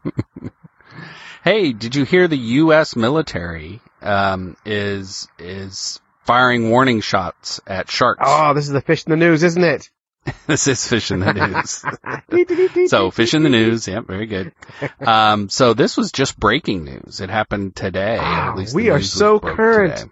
hey, 1.44 1.72
did 1.72 1.94
you 1.94 2.04
hear 2.04 2.28
the 2.28 2.36
U.S. 2.36 2.96
military, 2.96 3.80
um, 4.02 4.56
is, 4.64 5.28
is 5.38 6.00
firing 6.24 6.70
warning 6.70 7.00
shots 7.00 7.60
at 7.66 7.90
sharks? 7.90 8.22
Oh, 8.24 8.54
this 8.54 8.66
is 8.66 8.72
the 8.72 8.80
fish 8.80 9.04
in 9.06 9.10
the 9.10 9.16
news, 9.16 9.42
isn't 9.42 9.64
it? 9.64 9.90
this 10.46 10.66
is 10.66 10.86
fish 10.86 11.10
in 11.10 11.20
the 11.20 11.32
news. 11.32 12.90
so 12.90 13.10
fish 13.10 13.32
in 13.32 13.42
the 13.42 13.48
news. 13.48 13.88
Yep, 13.88 14.06
very 14.06 14.26
good. 14.26 14.52
Um, 15.00 15.48
so 15.48 15.72
this 15.72 15.96
was 15.96 16.12
just 16.12 16.38
breaking 16.38 16.84
news. 16.84 17.20
It 17.20 17.30
happened 17.30 17.74
today. 17.74 18.18
Wow, 18.18 18.50
at 18.50 18.58
least 18.58 18.74
we 18.74 18.90
are 18.90 19.00
so 19.00 19.40
current. 19.40 19.96
today. 19.96 20.10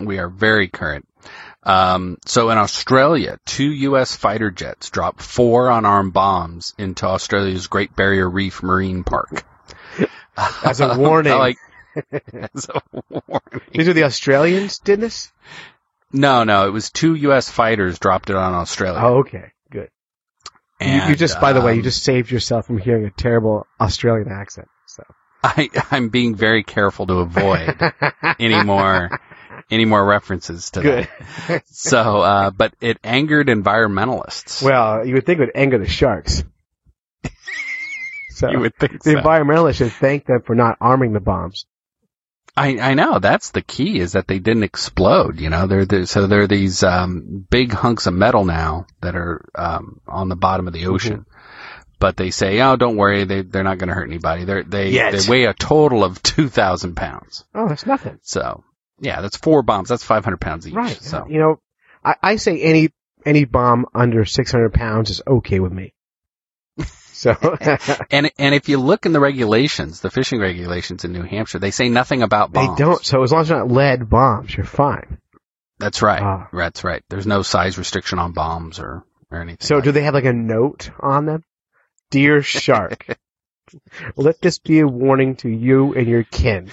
We 0.00 0.18
are 0.18 0.28
very 0.28 0.68
current. 0.68 1.06
Um, 1.62 2.18
so 2.24 2.50
in 2.50 2.58
Australia, 2.58 3.38
two 3.44 3.70
U.S. 3.72 4.14
fighter 4.14 4.50
jets 4.50 4.90
dropped 4.90 5.20
four 5.20 5.68
unarmed 5.68 6.12
bombs 6.12 6.74
into 6.78 7.06
Australia's 7.06 7.66
Great 7.66 7.96
Barrier 7.96 8.28
Reef 8.28 8.62
Marine 8.62 9.02
Park. 9.02 9.44
As 10.64 10.80
a 10.80 10.96
warning. 10.96 11.32
like, 11.38 11.56
as 12.32 12.68
a 12.68 12.80
warning. 12.92 13.60
These 13.72 13.88
are 13.88 13.94
the 13.94 14.04
Australians 14.04 14.78
did 14.78 15.00
this? 15.00 15.32
No, 16.12 16.44
no, 16.44 16.68
it 16.68 16.70
was 16.70 16.90
two 16.90 17.14
U.S. 17.14 17.50
fighters 17.50 17.98
dropped 17.98 18.30
it 18.30 18.36
on 18.36 18.54
Australia. 18.54 19.00
Oh, 19.02 19.18
okay. 19.18 19.50
Good. 19.70 19.90
You, 20.80 21.02
you 21.08 21.16
just, 21.16 21.40
by 21.40 21.52
the 21.52 21.60
way, 21.60 21.72
you 21.72 21.80
um, 21.80 21.84
just 21.84 22.04
saved 22.04 22.30
yourself 22.30 22.66
from 22.66 22.78
hearing 22.78 23.06
a 23.06 23.10
terrible 23.10 23.66
Australian 23.80 24.30
accent. 24.30 24.68
So. 24.86 25.02
I, 25.42 25.68
I'm 25.90 26.10
being 26.10 26.34
very 26.34 26.62
careful 26.62 27.06
to 27.06 27.14
avoid 27.14 27.74
any 28.38 28.62
more 28.62 29.10
any 29.70 29.84
more 29.84 30.04
references 30.04 30.70
to 30.72 30.82
Good. 30.82 31.08
that. 31.48 31.66
So, 31.68 32.20
uh, 32.20 32.50
but 32.50 32.74
it 32.80 32.98
angered 33.02 33.48
environmentalists. 33.48 34.62
Well, 34.62 35.06
you 35.06 35.14
would 35.14 35.26
think 35.26 35.38
it 35.38 35.42
would 35.42 35.56
anger 35.56 35.78
the 35.78 35.88
sharks. 35.88 36.42
So 38.36 38.50
you 38.50 38.60
would 38.60 38.76
think 38.76 39.02
the 39.02 39.12
so. 39.12 39.16
environmentalists 39.16 39.76
should 39.76 39.92
thank 39.92 40.26
them 40.26 40.42
for 40.42 40.54
not 40.54 40.76
arming 40.78 41.14
the 41.14 41.20
bombs. 41.20 41.64
I, 42.54 42.78
I 42.78 42.92
know 42.92 43.18
that's 43.18 43.50
the 43.50 43.62
key 43.62 43.98
is 43.98 44.12
that 44.12 44.28
they 44.28 44.40
didn't 44.40 44.62
explode. 44.62 45.40
You 45.40 45.48
know, 45.48 45.66
they're, 45.66 45.86
they're 45.86 46.04
so 46.04 46.26
there 46.26 46.42
are 46.42 46.46
these 46.46 46.82
um, 46.82 47.46
big 47.48 47.72
hunks 47.72 48.06
of 48.06 48.12
metal 48.12 48.44
now 48.44 48.86
that 49.00 49.16
are 49.16 49.42
um, 49.54 50.02
on 50.06 50.28
the 50.28 50.36
bottom 50.36 50.66
of 50.66 50.74
the 50.74 50.86
ocean. 50.86 51.24
But 51.98 52.18
they 52.18 52.30
say, 52.30 52.60
oh, 52.60 52.76
don't 52.76 52.98
worry, 52.98 53.24
they 53.24 53.40
they're 53.40 53.62
not 53.62 53.78
going 53.78 53.88
to 53.88 53.94
hurt 53.94 54.06
anybody. 54.06 54.44
They're, 54.44 54.64
they 54.64 54.90
Yet. 54.90 55.12
they 55.12 55.30
weigh 55.30 55.44
a 55.44 55.54
total 55.54 56.04
of 56.04 56.22
two 56.22 56.50
thousand 56.50 56.94
pounds. 56.94 57.44
Oh, 57.54 57.68
that's 57.68 57.86
nothing. 57.86 58.18
So 58.22 58.64
yeah, 59.00 59.20
that's 59.20 59.36
four 59.36 59.62
bombs. 59.62 59.88
That's 59.88 60.04
five 60.04 60.24
hundred 60.24 60.40
pounds 60.40 60.66
each. 60.66 60.74
Right. 60.74 61.00
So 61.02 61.26
You 61.28 61.38
know, 61.38 61.60
I, 62.04 62.16
I 62.22 62.36
say 62.36 62.60
any 62.60 62.90
any 63.24 63.44
bomb 63.44 63.86
under 63.94 64.24
600 64.24 64.72
pounds 64.72 65.10
is 65.10 65.20
okay 65.26 65.60
with 65.60 65.72
me. 65.72 65.92
So 67.16 67.32
And 68.10 68.30
and 68.38 68.54
if 68.54 68.68
you 68.68 68.78
look 68.78 69.06
in 69.06 69.12
the 69.14 69.20
regulations, 69.20 70.00
the 70.00 70.10
fishing 70.10 70.38
regulations 70.38 71.06
in 71.06 71.12
New 71.12 71.22
Hampshire, 71.22 71.58
they 71.58 71.70
say 71.70 71.88
nothing 71.88 72.22
about 72.22 72.52
bombs. 72.52 72.76
they 72.78 72.84
don't. 72.84 73.02
So 73.04 73.22
as 73.22 73.32
long 73.32 73.40
as 73.40 73.48
they're 73.48 73.58
not 73.58 73.70
lead 73.70 74.10
bombs, 74.10 74.54
you're 74.54 74.66
fine. 74.66 75.18
That's 75.78 76.02
right. 76.02 76.20
Ah. 76.22 76.48
That's 76.52 76.84
right. 76.84 77.02
There's 77.08 77.26
no 77.26 77.40
size 77.40 77.78
restriction 77.78 78.18
on 78.18 78.32
bombs 78.32 78.78
or 78.78 79.02
or 79.30 79.40
anything. 79.40 79.66
So 79.66 79.76
like 79.76 79.84
do 79.84 79.92
they 79.92 80.02
have 80.02 80.12
like 80.12 80.26
a 80.26 80.32
note 80.34 80.90
on 81.00 81.24
them? 81.24 81.42
Dear 82.10 82.42
shark, 82.42 83.06
let 84.16 84.40
this 84.42 84.58
be 84.58 84.80
a 84.80 84.86
warning 84.86 85.36
to 85.36 85.48
you 85.48 85.94
and 85.94 86.06
your 86.06 86.22
kin. 86.22 86.70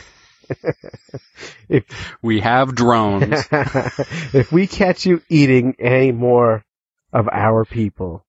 if 1.69 1.83
We 2.21 2.39
have 2.41 2.75
drones. 2.75 3.43
if 3.51 4.51
we 4.51 4.67
catch 4.67 5.05
you 5.05 5.21
eating 5.29 5.75
any 5.79 6.11
more 6.11 6.63
of 7.11 7.29
our 7.31 7.65
people, 7.65 8.25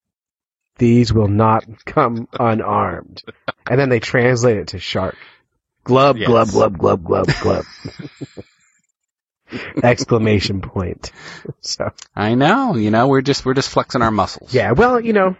these 0.78 1.12
will 1.12 1.28
not 1.28 1.64
come 1.84 2.28
unarmed. 2.38 3.22
And 3.68 3.78
then 3.80 3.88
they 3.88 4.00
translate 4.00 4.58
it 4.58 4.68
to 4.68 4.78
shark. 4.78 5.16
Glub, 5.84 6.16
Yes. 6.16 6.28
glub, 6.28 6.48
glub, 6.50 6.78
glub, 6.78 7.04
glub, 7.04 7.28
glub. 7.42 7.64
Exclamation 9.82 10.62
point. 10.62 11.12
So, 11.60 11.90
I 12.16 12.34
know. 12.34 12.76
You 12.76 12.90
know, 12.90 13.08
we're 13.08 13.20
just 13.20 13.44
we're 13.44 13.54
just 13.54 13.68
flexing 13.68 14.00
our 14.02 14.10
muscles. 14.10 14.54
yeah, 14.54 14.72
well, 14.72 14.98
you 15.00 15.12
know, 15.12 15.36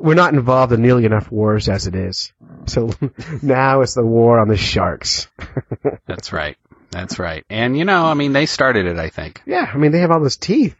we're 0.00 0.14
not 0.14 0.32
involved 0.32 0.72
in 0.72 0.80
nearly 0.80 1.04
enough 1.04 1.30
wars 1.30 1.68
as 1.68 1.86
it 1.86 1.94
is. 1.94 2.32
So 2.66 2.90
now 3.42 3.82
it's 3.82 3.94
the 3.94 4.04
war 4.04 4.40
on 4.40 4.48
the 4.48 4.56
sharks. 4.56 5.28
That's 6.06 6.32
right. 6.32 6.56
That's 6.90 7.18
right. 7.18 7.44
And 7.50 7.76
you 7.76 7.84
know, 7.84 8.06
I 8.06 8.14
mean, 8.14 8.32
they 8.32 8.46
started 8.46 8.86
it. 8.86 8.98
I 8.98 9.10
think. 9.10 9.42
Yeah, 9.46 9.70
I 9.72 9.76
mean, 9.76 9.92
they 9.92 10.00
have 10.00 10.10
all 10.10 10.20
those 10.20 10.36
teeth. 10.36 10.76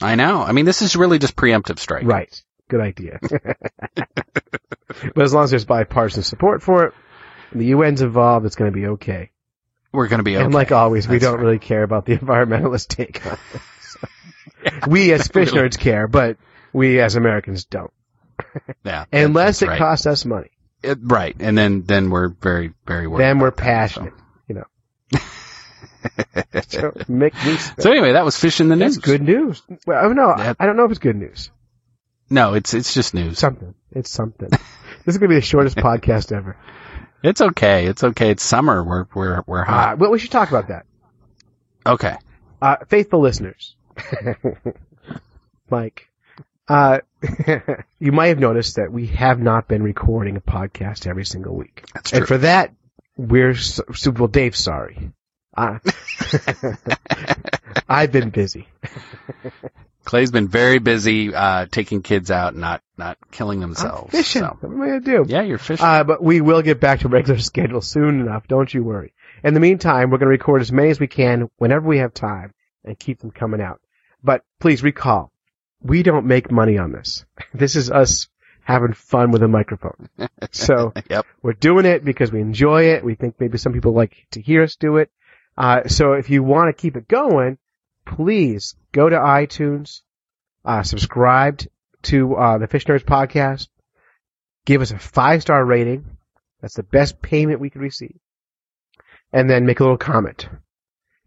I 0.00 0.14
know. 0.14 0.42
I 0.42 0.52
mean, 0.52 0.66
this 0.66 0.82
is 0.82 0.94
really 0.94 1.18
just 1.18 1.34
preemptive 1.34 1.78
strike. 1.78 2.04
Right. 2.04 2.42
Good 2.68 2.80
idea. 2.80 3.18
but 3.94 5.18
as 5.18 5.32
long 5.32 5.44
as 5.44 5.50
there's 5.50 5.64
bipartisan 5.64 6.22
support 6.22 6.62
for 6.62 6.84
it, 6.84 6.94
and 7.50 7.60
the 7.60 7.72
UN's 7.72 8.02
involved, 8.02 8.44
it's 8.44 8.56
going 8.56 8.70
to 8.70 8.76
be 8.76 8.86
okay. 8.88 9.30
We're 9.92 10.08
going 10.08 10.18
to 10.18 10.24
be 10.24 10.36
okay. 10.36 10.44
And 10.44 10.52
like 10.52 10.72
always, 10.72 11.08
we 11.08 11.18
don't 11.18 11.36
right. 11.36 11.42
really 11.42 11.58
care 11.58 11.82
about 11.82 12.04
the 12.04 12.16
environmentalist 12.18 12.88
take 12.88 13.24
on 13.24 13.38
it. 13.54 13.60
So, 13.80 14.88
we 14.88 15.12
as 15.12 15.26
fish 15.28 15.52
Really. 15.52 15.68
nerds 15.68 15.78
care, 15.78 16.08
but 16.08 16.36
we 16.72 17.00
as 17.00 17.16
Americans 17.16 17.64
don't. 17.64 17.90
Yeah. 18.84 19.04
Unless 19.12 19.62
it 19.62 19.68
right. 19.68 19.78
costs 19.78 20.06
us 20.06 20.24
money. 20.24 20.50
It- 20.82 20.98
right. 21.02 21.36
And 21.40 21.56
then 21.56 21.82
then 21.82 22.10
we're 22.10 22.28
very 22.28 22.72
very 22.86 23.06
worried. 23.06 23.22
Then 23.24 23.38
we're 23.38 23.48
about 23.48 23.56
that, 23.58 23.62
passionate, 23.64 24.14
you 24.48 24.54
know. 24.56 24.64
So 26.68 26.92
So, 26.96 27.50
so 27.78 27.90
anyway, 27.90 28.12
that 28.12 28.24
was 28.24 28.38
fish 28.38 28.60
in 28.60 28.68
the 28.68 28.76
news. 28.76 28.94
That's 28.96 29.04
good 29.06 29.22
news. 29.22 29.62
Well, 29.86 29.98
I 29.98 30.02
don't 30.02 30.16
know. 30.16 30.34
That- 30.36 30.56
I 30.60 30.66
don't 30.66 30.76
know 30.76 30.84
if 30.84 30.90
it's 30.90 31.00
good 31.00 31.16
news. 31.16 31.50
No, 32.30 32.54
it's 32.54 32.74
it's 32.74 32.94
just 32.94 33.14
news. 33.14 33.38
Something. 33.38 33.74
It's 33.92 34.10
something. 34.10 34.48
this 35.04 35.14
is 35.14 35.18
going 35.18 35.28
to 35.30 35.34
be 35.34 35.40
the 35.40 35.46
shortest 35.46 35.76
podcast 35.76 36.32
ever. 36.32 36.56
It's 37.22 37.40
okay. 37.40 37.86
It's 37.86 38.02
okay. 38.04 38.30
It's 38.30 38.42
summer. 38.42 38.82
We're 38.84 39.06
we're 39.14 39.42
we're 39.46 39.62
Uh, 39.62 39.64
hot. 39.66 39.98
well, 39.98 40.10
we 40.10 40.18
should 40.18 40.30
talk 40.30 40.48
about 40.48 40.68
that. 40.68 40.86
Okay. 41.84 42.16
Uh, 42.62 42.76
faithful 42.88 43.20
listeners, 43.20 43.76
Mike, 45.70 46.08
uh, 46.68 47.00
you 47.98 48.12
might 48.12 48.28
have 48.28 48.38
noticed 48.38 48.76
that 48.76 48.92
we 48.92 49.06
have 49.08 49.40
not 49.40 49.68
been 49.68 49.82
recording 49.82 50.36
a 50.36 50.40
podcast 50.40 51.06
every 51.06 51.24
single 51.24 51.54
week. 51.56 51.84
That's 51.94 52.10
true. 52.10 52.18
And 52.20 52.28
for 52.28 52.38
that, 52.38 52.74
we're, 53.16 53.54
so- 53.54 53.84
well, 54.12 54.28
Dave's 54.28 54.58
sorry. 54.58 55.10
Uh, 55.56 55.78
I've 57.88 58.12
been 58.12 58.30
busy. 58.30 58.68
Clay's 60.04 60.30
been 60.30 60.46
very 60.46 60.78
busy 60.78 61.34
uh 61.34 61.66
taking 61.68 62.00
kids 62.02 62.30
out, 62.30 62.54
not 62.54 62.80
not 62.96 63.18
killing 63.32 63.58
I'm 63.62 63.70
themselves. 63.70 64.12
fishing. 64.12 64.42
so. 64.42 64.56
What 64.60 64.70
am 64.72 64.80
I 64.82 64.86
to 64.90 65.00
do? 65.00 65.24
Yeah, 65.26 65.42
you're 65.42 65.58
fishing. 65.58 65.84
Uh, 65.84 66.04
but 66.04 66.22
we 66.22 66.40
will 66.40 66.62
get 66.62 66.78
back 66.78 67.00
to 67.00 67.08
regular 67.08 67.40
schedule 67.40 67.80
soon 67.80 68.20
enough. 68.20 68.46
Don't 68.46 68.72
you 68.72 68.84
worry. 68.84 69.14
In 69.42 69.54
the 69.54 69.58
meantime, 69.60 70.10
we're 70.10 70.18
going 70.18 70.26
to 70.26 70.30
record 70.30 70.60
as 70.60 70.70
many 70.70 70.90
as 70.90 71.00
we 71.00 71.08
can 71.08 71.50
whenever 71.56 71.88
we 71.88 71.98
have 71.98 72.14
time 72.14 72.54
and 72.84 72.96
keep 72.98 73.18
them 73.18 73.32
coming 73.32 73.60
out. 73.60 73.80
But 74.22 74.44
please 74.60 74.82
recall, 74.84 75.32
we 75.82 76.02
don't 76.02 76.26
make 76.26 76.50
money 76.50 76.78
on 76.78 76.92
this. 76.92 77.24
This 77.54 77.76
is 77.76 77.90
us 77.90 78.28
having 78.62 78.92
fun 78.92 79.30
with 79.30 79.42
a 79.42 79.48
microphone. 79.48 80.08
So 80.52 80.92
yep. 81.10 81.26
we're 81.42 81.54
doing 81.54 81.86
it 81.86 82.04
because 82.04 82.32
we 82.32 82.40
enjoy 82.40 82.94
it. 82.94 83.04
We 83.04 83.14
think 83.14 83.36
maybe 83.38 83.58
some 83.58 83.72
people 83.72 83.92
like 83.92 84.26
to 84.32 84.40
hear 84.40 84.62
us 84.62 84.76
do 84.76 84.96
it. 84.98 85.10
Uh, 85.56 85.88
so 85.88 86.12
if 86.12 86.30
you 86.30 86.42
want 86.42 86.68
to 86.68 86.80
keep 86.80 86.96
it 86.96 87.08
going, 87.08 87.58
please 88.06 88.74
go 88.92 89.08
to 89.08 89.16
iTunes, 89.16 90.02
uh, 90.64 90.82
subscribe 90.82 91.62
to 92.02 92.36
uh, 92.36 92.58
the 92.58 92.66
Fish 92.66 92.84
Nerds 92.86 93.04
podcast, 93.04 93.68
give 94.64 94.80
us 94.80 94.92
a 94.92 94.98
five 94.98 95.42
star 95.42 95.64
rating. 95.64 96.04
That's 96.60 96.74
the 96.74 96.82
best 96.82 97.20
payment 97.20 97.60
we 97.60 97.70
could 97.70 97.82
receive, 97.82 98.18
and 99.32 99.48
then 99.50 99.66
make 99.66 99.80
a 99.80 99.82
little 99.82 99.98
comment. 99.98 100.48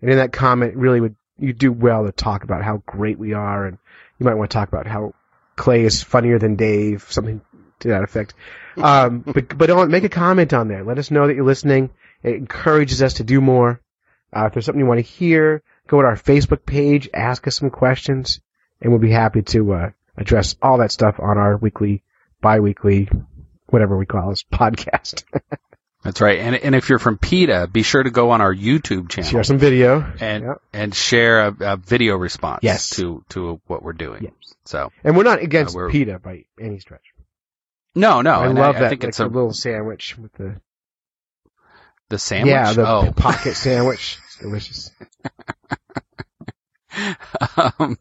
And 0.02 0.10
in 0.10 0.18
that 0.18 0.32
comment, 0.32 0.76
really 0.76 1.02
would 1.02 1.16
you 1.38 1.54
do 1.54 1.72
well 1.72 2.06
to 2.06 2.12
talk 2.12 2.44
about 2.44 2.64
how 2.64 2.82
great 2.86 3.20
we 3.20 3.34
are, 3.34 3.66
and 3.66 3.78
you 4.20 4.26
might 4.26 4.36
want 4.36 4.52
to 4.52 4.54
talk 4.54 4.68
about 4.68 4.88
how 4.88 5.14
Clay 5.56 5.84
is 5.84 6.04
funnier 6.04 6.40
than 6.40 6.56
Dave, 6.56 7.06
something 7.10 7.42
to 7.80 7.88
that 7.90 8.04
effect. 8.04 8.34
Um, 8.78 9.20
but 9.26 9.58
but 9.58 9.68
don't 9.68 9.92
make 9.92 10.04
a 10.04 10.10
comment 10.10 10.54
on 10.54 10.68
there. 10.68 10.84
Let 10.84 11.00
us 11.00 11.12
know 11.12 11.28
that 11.28 11.36
you're 11.36 11.46
listening. 11.46 11.90
It 12.24 12.36
encourages 12.36 13.02
us 13.02 13.16
to 13.16 13.24
do 13.24 13.42
more. 13.42 13.82
Uh, 14.36 14.46
if 14.46 14.54
there's 14.54 14.66
something 14.66 14.80
you 14.80 14.86
want 14.86 15.00
to 15.00 15.12
hear, 15.12 15.64
go 15.88 16.02
to 16.02 16.08
our 16.08 16.16
Facebook 16.16 16.66
page, 16.66 17.10
ask 17.14 17.48
us 17.48 17.56
some 17.56 17.72
questions, 17.72 18.42
and 18.82 18.92
we'll 18.92 19.02
be 19.02 19.12
happy 19.12 19.42
to 19.42 19.74
uh, 19.74 19.90
address 20.18 20.56
all 20.62 20.78
that 20.78 20.92
stuff 20.92 21.20
on 21.20 21.38
our 21.38 21.58
weekly, 21.58 22.04
bi-weekly, 22.42 23.10
whatever 23.68 23.98
we 23.98 24.06
call 24.06 24.30
this 24.30 24.44
podcast. 24.52 25.24
That's 26.04 26.22
right. 26.22 26.40
And 26.40 26.56
and 26.56 26.76
if 26.76 26.88
you're 26.90 27.00
from 27.00 27.18
PETA, 27.18 27.70
be 27.72 27.84
sure 27.84 28.02
to 28.02 28.10
go 28.10 28.32
on 28.32 28.40
our 28.42 28.54
YouTube 28.56 29.10
channel 29.10 29.30
Share 29.30 29.44
some 29.44 29.58
video. 29.58 30.06
and 30.20 30.44
Yep. 30.46 30.62
and 30.74 30.96
share 30.96 31.48
a, 31.48 31.56
a 31.74 31.78
video 31.78 32.16
response 32.16 32.60
Yes. 32.64 32.90
to 32.92 33.24
to 33.30 33.60
what 33.68 33.84
we're 33.84 33.94
doing. 33.94 34.24
Yes. 34.24 34.56
So 34.66 34.92
And 35.04 35.18
we're 35.18 35.24
not 35.24 35.42
against 35.42 35.76
Uh, 35.76 35.80
we're- 35.80 35.92
PETA 35.92 36.20
by 36.20 36.46
any 36.60 36.80
stretch. 36.80 37.04
no, 37.96 38.22
no, 38.22 38.32
I 38.32 38.48
love 38.48 38.76
I, 38.78 38.80
that 38.80 38.86
I 38.86 38.90
think 38.90 39.04
like, 39.04 39.10
it's 39.10 39.20
a 39.20 39.26
little 39.28 39.52
sandwich 39.54 40.18
with 40.18 40.32
the 40.34 40.62
the 42.08 42.18
sandwich. 42.18 42.50
yeah 42.52 42.72
the 42.74 42.88
oh, 42.88 43.12
pocket 43.16 43.56
sandwich. 43.56 44.18
It's 44.26 44.38
delicious. 44.38 44.92
um, 47.58 47.98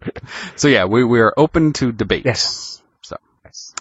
so 0.57 0.69
yeah, 0.69 0.85
we 0.85 1.05
we're 1.05 1.33
open 1.37 1.73
to 1.75 1.93
debate. 1.93 2.25
Yes. 2.25 2.81
So. 3.03 3.17
Yes. 3.45 3.75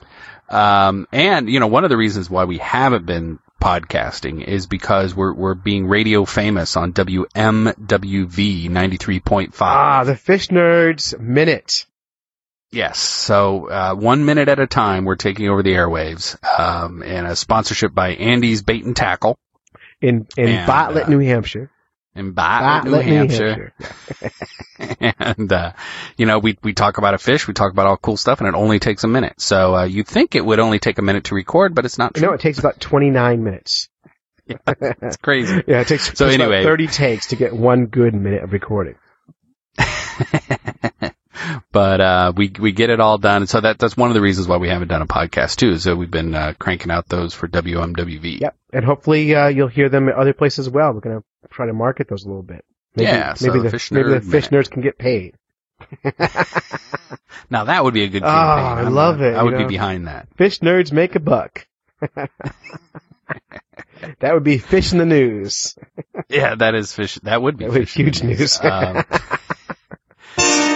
Um, 0.50 1.08
and 1.12 1.50
you 1.50 1.60
know, 1.60 1.68
one 1.68 1.84
of 1.84 1.90
the 1.90 1.98
reasons 1.98 2.30
why 2.30 2.46
we 2.46 2.58
haven't 2.58 3.06
been 3.06 3.40
podcasting 3.62 4.44
is 4.44 4.68
because 4.68 5.16
we're 5.16 5.34
we're 5.34 5.54
being 5.54 5.88
radio 5.88 6.26
famous 6.26 6.78
on 6.78 6.94
WMWV 6.94 8.70
93.5. 8.70 9.54
Ah, 9.62 10.04
the 10.04 10.16
Fish 10.16 10.48
Nerds 10.48 11.20
Minute. 11.20 11.86
Yes. 12.72 13.00
So 13.00 13.70
uh, 13.70 13.96
one 13.96 14.26
minute 14.26 14.50
at 14.50 14.60
a 14.60 14.68
time, 14.68 15.06
we're 15.06 15.16
taking 15.16 15.50
over 15.50 15.64
the 15.64 15.72
airwaves, 15.72 16.38
um, 16.60 17.02
and 17.02 17.26
a 17.26 17.36
sponsorship 17.36 17.94
by 17.94 18.10
Andy's 18.10 18.62
Bait 18.62 18.84
and 18.84 18.96
Tackle 18.96 19.38
In 20.02 20.28
in 20.38 20.50
And, 20.50 20.68
Bartlett, 20.68 21.06
uh, 21.06 21.10
New 21.10 21.20
Hampshire. 21.20 21.72
In 22.18 22.32
Bartlett, 22.32 22.86
New 22.86 22.92
Bartlett, 22.92 23.30
Hampshire. 23.30 23.74
and 25.38 25.52
uh, 25.52 25.74
you 26.18 26.26
know, 26.26 26.40
we 26.40 26.58
we 26.64 26.74
talk 26.74 26.98
about 26.98 27.14
a 27.14 27.18
fish, 27.18 27.48
we 27.48 27.54
talk 27.54 27.72
about 27.72 27.88
all 27.88 27.98
cool 27.98 28.18
stuff, 28.18 28.40
and 28.40 28.48
it 28.48 28.56
only 28.56 28.80
takes 28.80 29.04
a 29.04 29.08
minute. 29.08 29.40
So 29.40 29.76
uh, 29.76 29.84
you'd 29.86 30.08
think 30.08 30.36
it 30.36 30.46
would 30.46 30.60
only 30.60 30.80
take 30.80 30.98
a 30.98 31.02
minute 31.02 31.26
to 31.26 31.36
record, 31.36 31.76
but 31.76 31.86
it's 31.86 31.98
not 31.98 32.14
true. 32.16 32.28
No, 32.28 32.34
it 32.34 32.42
takes 32.42 32.60
about 32.60 32.80
29 32.80 33.44
minutes. 33.44 33.90
it's 34.68 35.18
crazy. 35.18 35.64
Yeah, 35.68 35.82
it 35.82 35.88
takes, 35.88 36.18
So 36.18 36.28
anyway. 36.28 36.64
30 36.64 36.88
takes 36.88 37.28
to 37.28 37.36
get 37.36 37.54
one 37.54 37.88
good 37.88 38.14
minute 38.14 38.44
of 38.44 38.54
recording. 38.54 38.96
But 41.72 42.02
uh, 42.02 42.34
we 42.36 42.52
we 42.60 42.72
get 42.72 42.90
it 42.90 43.00
all 43.00 43.18
done. 43.18 43.48
So 43.48 43.62
that 43.62 43.78
that's 43.80 43.96
one 43.98 44.10
of 44.10 44.14
the 44.16 44.22
reasons 44.22 44.48
why 44.48 44.58
we 44.58 44.70
haven't 44.70 44.88
done 44.88 45.02
a 45.02 45.08
podcast 45.08 45.56
too. 45.58 45.78
So 45.78 45.96
we've 45.96 46.12
been 46.12 46.34
uh, 46.36 46.54
cranking 46.60 46.92
out 46.92 47.08
those 47.08 47.34
for 47.34 47.48
WMWV. 47.48 48.40
Yep. 48.42 48.56
And 48.74 48.86
hopefully, 48.86 49.34
uh, 49.36 49.48
you'll 49.48 49.68
hear 49.68 49.90
them 49.90 50.10
at 50.10 50.16
other 50.16 50.34
places 50.34 50.68
as 50.68 50.74
well. 50.74 50.94
We're 50.94 51.00
going 51.02 51.20
to 51.20 51.24
try 51.50 51.66
to 51.68 51.74
market 51.74 52.08
those 52.10 52.24
a 52.26 52.28
little 52.28 52.44
bit. 52.44 52.66
Maybe, 52.96 53.08
Yeah, 53.10 53.34
so 53.36 53.48
maybe 53.48 53.64
the 53.64 53.70
Fish 53.70 53.92
maybe 53.92 54.10
the 54.10 54.22
fish 54.22 54.48
nerds 54.50 54.70
can 54.70 54.82
get 54.82 54.98
paid. 54.98 55.36
Now 57.50 57.66
that 57.66 57.84
would 57.84 57.94
be 57.94 58.04
a 58.04 58.08
good 58.10 58.24
Oh. 58.24 58.28
I 58.28 58.82
I'm- 58.82 58.94
love 58.94 59.22
it, 59.22 59.34
I 59.36 59.40
you 59.40 59.46
would 59.46 59.54
know. 59.54 59.60
be 59.60 59.66
behind 59.68 60.08
that. 60.08 60.28
Fish 60.38 60.60
nerds 60.60 60.92
make 60.92 61.16
a 61.16 61.20
buck. 61.20 61.66
that 64.20 64.34
would 64.34 64.44
be 64.44 64.58
fish 64.58 64.92
in 64.92 64.98
the 64.98 65.06
news. 65.06 65.76
Yeah, 66.30 66.56
that 66.56 66.76
is 66.76 66.92
fish. 66.92 67.16
That 67.24 67.42
would 67.42 67.58
be 67.58 67.66
That 67.66 67.72
would 67.74 67.80
be 67.82 67.86
huge 67.86 68.20
the 68.20 68.28
news. 68.28 68.60
Um, 68.62 69.04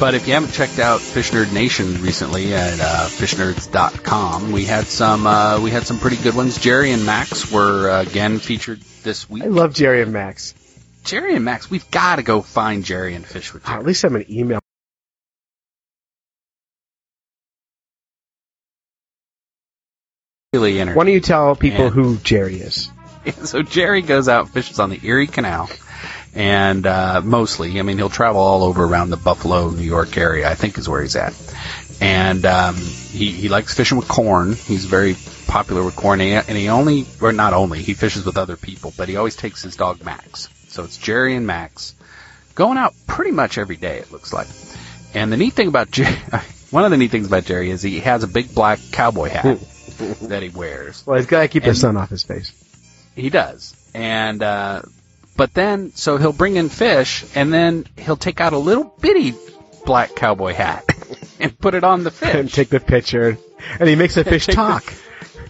But 0.00 0.14
if 0.14 0.26
you 0.26 0.32
haven't 0.32 0.52
checked 0.52 0.78
out 0.78 1.00
Fish 1.02 1.30
Nerd 1.30 1.52
Nation 1.52 2.00
recently 2.00 2.54
at 2.54 2.80
uh, 2.80 3.06
fishnerds.com, 3.06 4.50
we 4.50 4.64
had 4.64 4.86
some 4.86 5.26
uh, 5.26 5.60
we 5.60 5.70
had 5.70 5.82
some 5.86 5.98
pretty 5.98 6.16
good 6.16 6.34
ones. 6.34 6.56
Jerry 6.58 6.90
and 6.92 7.04
Max 7.04 7.52
were 7.52 7.90
uh, 7.90 8.02
again 8.02 8.38
featured 8.38 8.80
this 9.02 9.28
week. 9.28 9.42
I 9.42 9.48
love 9.48 9.74
Jerry 9.74 10.00
and 10.00 10.10
Max. 10.12 10.54
Jerry 11.04 11.34
and 11.36 11.44
Max, 11.44 11.70
we've 11.70 11.88
got 11.90 12.16
to 12.16 12.22
go 12.22 12.40
find 12.40 12.82
Jerry 12.82 13.14
and 13.14 13.26
fish 13.26 13.52
with 13.52 13.62
Oh, 13.64 13.68
Jerry. 13.68 13.80
at 13.80 13.86
least 13.86 14.04
I'm 14.04 14.16
an 14.16 14.24
email. 14.30 14.60
Really. 20.52 20.78
Why 20.78 20.92
don't 20.94 21.08
you 21.08 21.20
tell 21.20 21.54
people 21.54 21.86
And- 21.86 21.94
who 21.94 22.16
Jerry 22.18 22.56
is? 22.56 22.90
so 23.44 23.62
Jerry 23.62 24.02
goes 24.02 24.28
out 24.28 24.48
fishes 24.48 24.78
on 24.80 24.90
the 24.90 25.00
Erie 25.02 25.26
Canal, 25.26 25.68
and 26.34 26.86
uh, 26.86 27.20
mostly, 27.24 27.78
I 27.78 27.82
mean, 27.82 27.98
he'll 27.98 28.08
travel 28.08 28.40
all 28.40 28.62
over 28.62 28.84
around 28.84 29.10
the 29.10 29.16
Buffalo, 29.16 29.70
New 29.70 29.82
York 29.82 30.16
area. 30.16 30.48
I 30.48 30.54
think 30.54 30.78
is 30.78 30.88
where 30.88 31.02
he's 31.02 31.16
at, 31.16 31.34
and 32.00 32.44
um, 32.46 32.76
he 32.76 33.32
he 33.32 33.48
likes 33.48 33.74
fishing 33.74 33.98
with 33.98 34.08
corn. 34.08 34.54
He's 34.54 34.84
very 34.84 35.16
popular 35.46 35.84
with 35.84 35.96
corn, 35.96 36.20
and 36.20 36.56
he, 36.56 36.68
only, 36.68 37.06
or 37.20 37.32
not 37.32 37.52
only, 37.52 37.82
he 37.82 37.94
fishes 37.94 38.24
with 38.24 38.36
other 38.36 38.56
people, 38.56 38.94
but 38.96 39.08
he 39.08 39.16
always 39.16 39.34
takes 39.34 39.62
his 39.62 39.74
dog 39.74 40.04
Max. 40.04 40.48
So 40.68 40.84
it's 40.84 40.96
Jerry 40.96 41.34
and 41.34 41.46
Max 41.46 41.96
going 42.54 42.78
out 42.78 42.94
pretty 43.08 43.32
much 43.32 43.58
every 43.58 43.76
day. 43.76 43.98
It 43.98 44.12
looks 44.12 44.32
like, 44.32 44.46
and 45.12 45.32
the 45.32 45.36
neat 45.36 45.54
thing 45.54 45.66
about 45.66 45.90
Jerry, 45.90 46.14
one 46.70 46.84
of 46.84 46.92
the 46.92 46.96
neat 46.96 47.10
things 47.10 47.26
about 47.26 47.44
Jerry 47.44 47.70
is 47.70 47.82
he 47.82 47.98
has 48.00 48.22
a 48.22 48.28
big 48.28 48.54
black 48.54 48.78
cowboy 48.92 49.28
hat 49.28 49.58
that 50.22 50.42
he 50.42 50.50
wears. 50.50 51.04
Well, 51.04 51.16
he's 51.16 51.26
got 51.26 51.42
to 51.42 51.48
keep 51.48 51.64
the 51.64 51.74
sun 51.74 51.96
off 51.96 52.10
his 52.10 52.22
face. 52.22 52.52
He 53.16 53.28
does. 53.28 53.74
And, 53.92 54.40
uh, 54.42 54.82
but 55.36 55.54
then, 55.54 55.92
so 55.94 56.16
he'll 56.18 56.32
bring 56.32 56.56
in 56.56 56.68
fish, 56.68 57.24
and 57.34 57.52
then 57.52 57.86
he'll 57.96 58.16
take 58.16 58.40
out 58.40 58.52
a 58.52 58.58
little 58.58 58.84
bitty 59.00 59.34
black 59.86 60.14
cowboy 60.14 60.52
hat 60.54 60.84
and 61.40 61.58
put 61.58 61.74
it 61.74 61.84
on 61.84 62.04
the 62.04 62.10
fish. 62.10 62.34
And 62.34 62.52
take 62.52 62.68
the 62.68 62.80
picture. 62.80 63.38
And 63.78 63.88
he 63.88 63.94
makes 63.96 64.14
the 64.14 64.24
fish 64.34 64.46
Take 64.46 64.56
the- 64.56 64.62
talk. 64.62 64.94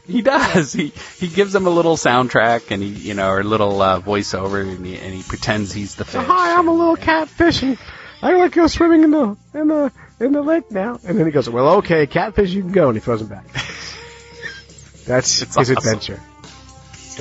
He 0.07 0.23
does. 0.23 0.73
He 0.73 0.89
he 1.19 1.29
gives 1.29 1.53
them 1.53 1.69
a 1.69 1.71
little 1.71 1.97
soundtrack 1.97 2.73
and 2.73 2.83
he 2.83 2.89
you 2.89 3.15
know 3.15 3.29
or 3.31 3.41
a 3.41 3.45
little 3.45 3.81
uh, 3.81 4.01
voiceover 4.01 4.61
and 4.63 4.85
he, 4.85 4.97
and 4.99 5.15
he 5.15 5.23
pretends 5.23 5.73
he's 5.73 5.95
the 5.95 6.05
fish. 6.05 6.25
Hi, 6.25 6.59
I'm 6.59 6.67
a 6.67 6.73
little 6.73 6.97
catfish, 6.97 7.63
and 7.63 7.79
I 8.21 8.33
like 8.35 8.51
to 8.53 8.57
go 8.57 8.67
swimming 8.67 9.05
in 9.05 9.13
the 9.13 9.37
in 9.55 9.69
the 9.69 9.93
in 10.19 10.33
the 10.33 10.43
lake 10.43 10.69
now. 10.73 10.99
And 11.07 11.17
then 11.17 11.27
he 11.27 11.31
goes, 11.33 11.49
"Well, 11.49 11.77
okay, 11.77 12.09
catfish, 12.09 12.51
you 12.51 12.63
can 12.63 12.73
go," 12.73 12.89
and 12.89 12.97
he 12.97 13.01
throws 13.01 13.21
him 13.21 13.29
back. 13.29 13.45
That's 15.07 15.43
It's 15.43 15.57
his 15.57 15.57
awesome. 15.57 15.77
adventure. 15.77 16.21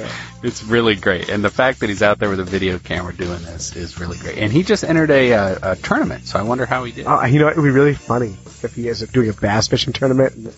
It's 0.42 0.64
really 0.64 0.96
great, 0.96 1.28
and 1.28 1.44
the 1.44 1.50
fact 1.50 1.82
that 1.82 1.90
he's 1.90 2.02
out 2.02 2.18
there 2.18 2.30
with 2.30 2.40
a 2.40 2.46
video 2.46 2.80
camera 2.80 3.14
doing 3.14 3.42
this 3.44 3.76
is 3.76 4.00
really 4.00 4.18
great. 4.18 4.38
And 4.38 4.54
he 4.54 4.64
just 4.64 4.86
entered 4.86 5.12
a, 5.12 5.34
uh, 5.34 5.74
a 5.74 5.76
tournament, 5.76 6.28
so 6.28 6.40
I 6.40 6.44
wonder 6.44 6.66
how 6.66 6.86
he 6.86 6.94
did. 6.94 7.06
Oh, 7.08 7.26
you 7.26 7.40
know, 7.40 7.50
it 7.50 7.58
would 7.58 7.64
be 7.64 7.70
really 7.70 7.94
funny 7.94 8.38
if 8.64 8.74
he 8.74 8.88
is 8.88 9.02
doing 9.02 9.28
a 9.28 9.34
bass 9.34 9.68
fishing 9.68 9.92
tournament. 9.92 10.36
And 10.36 10.54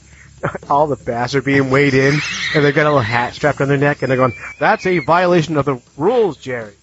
all 0.70 0.86
the 0.88 0.96
bass 0.96 1.34
are 1.34 1.42
being 1.42 1.70
weighed 1.72 1.96
in, 1.96 2.20
and 2.56 2.64
they've 2.64 2.76
got 2.76 2.86
a 2.86 2.90
little 2.90 3.00
hat 3.00 3.34
strapped 3.34 3.60
on 3.62 3.68
their 3.70 3.78
neck, 3.78 4.02
and 4.02 4.10
they're 4.12 4.18
going, 4.18 4.34
"That's 4.60 4.86
a 4.86 5.00
violation 5.00 5.58
of 5.58 5.66
the 5.66 5.82
rules, 5.98 6.38
Jerry." 6.38 6.74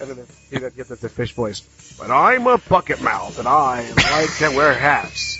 And 0.00 0.10
then 0.10 0.26
he 0.50 0.58
gets 0.58 0.88
the 0.88 1.08
fish 1.08 1.34
voice, 1.34 1.60
"But 1.98 2.10
I'm 2.10 2.46
a 2.46 2.58
bucket 2.58 3.00
mouth, 3.02 3.38
and 3.38 3.46
I 3.46 3.86
like 4.12 4.34
to 4.38 4.48
wear 4.56 4.72
hats." 4.74 5.38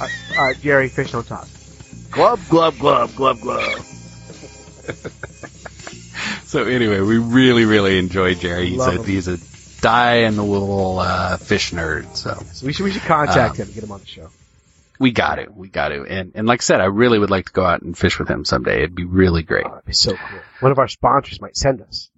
Uh, 0.00 0.08
uh, 0.38 0.54
Jerry, 0.54 0.88
fish 0.88 1.12
don't 1.12 1.26
talk. 1.26 1.48
Glub, 2.10 2.40
glub, 2.48 2.78
glub, 2.78 3.14
glub, 3.14 3.40
glub. 3.40 3.80
So 6.46 6.64
anyway, 6.64 7.00
we 7.00 7.18
really, 7.18 7.64
really 7.64 7.98
enjoy 7.98 8.34
Jerry. 8.34 8.70
He's 8.70 8.86
a 8.86 9.02
he's 9.02 9.28
a 9.28 9.38
die 9.82 10.18
in 10.20 10.36
the 10.36 10.44
wool 10.44 10.98
uh, 11.00 11.36
fish 11.36 11.72
nerd. 11.72 12.16
So 12.16 12.34
So 12.52 12.66
we 12.66 12.72
should 12.72 12.84
we 12.84 12.92
should 12.92 13.02
contact 13.02 13.52
Um, 13.52 13.56
him 13.56 13.66
and 13.66 13.74
get 13.74 13.84
him 13.84 13.92
on 13.92 14.00
the 14.00 14.06
show. 14.06 14.30
we 14.98 15.10
got 15.10 15.38
it, 15.38 15.54
we 15.54 15.68
got 15.68 15.92
it. 15.92 16.06
And 16.08 16.32
and 16.34 16.46
like 16.46 16.60
I 16.60 16.62
said, 16.62 16.80
I 16.80 16.84
really 16.86 17.18
would 17.18 17.30
like 17.30 17.46
to 17.46 17.52
go 17.52 17.64
out 17.64 17.82
and 17.82 17.98
fish 17.98 18.18
with 18.18 18.28
him 18.28 18.44
someday. 18.44 18.76
It'd 18.78 18.94
be 18.94 19.04
really 19.04 19.42
great. 19.42 19.66
Oh, 19.66 19.70
that'd 19.70 19.84
be 19.84 19.92
so 19.92 20.14
cool. 20.16 20.38
One 20.60 20.72
of 20.72 20.78
our 20.78 20.88
sponsors 20.88 21.40
might 21.40 21.56
send 21.56 21.82
us. 21.82 22.10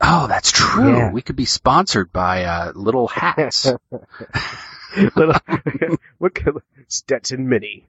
Oh, 0.00 0.26
that's 0.28 0.50
true. 0.52 0.96
Yeah. 0.96 1.10
We 1.12 1.20
could 1.20 1.36
be 1.36 1.44
sponsored 1.44 2.10
by 2.12 2.44
uh, 2.44 2.72
Little 2.74 3.08
Hats 3.08 3.66
Little, 4.96 5.34
what 6.18 6.34
could, 6.34 6.62
Stetson 6.88 7.48
Mini. 7.48 7.86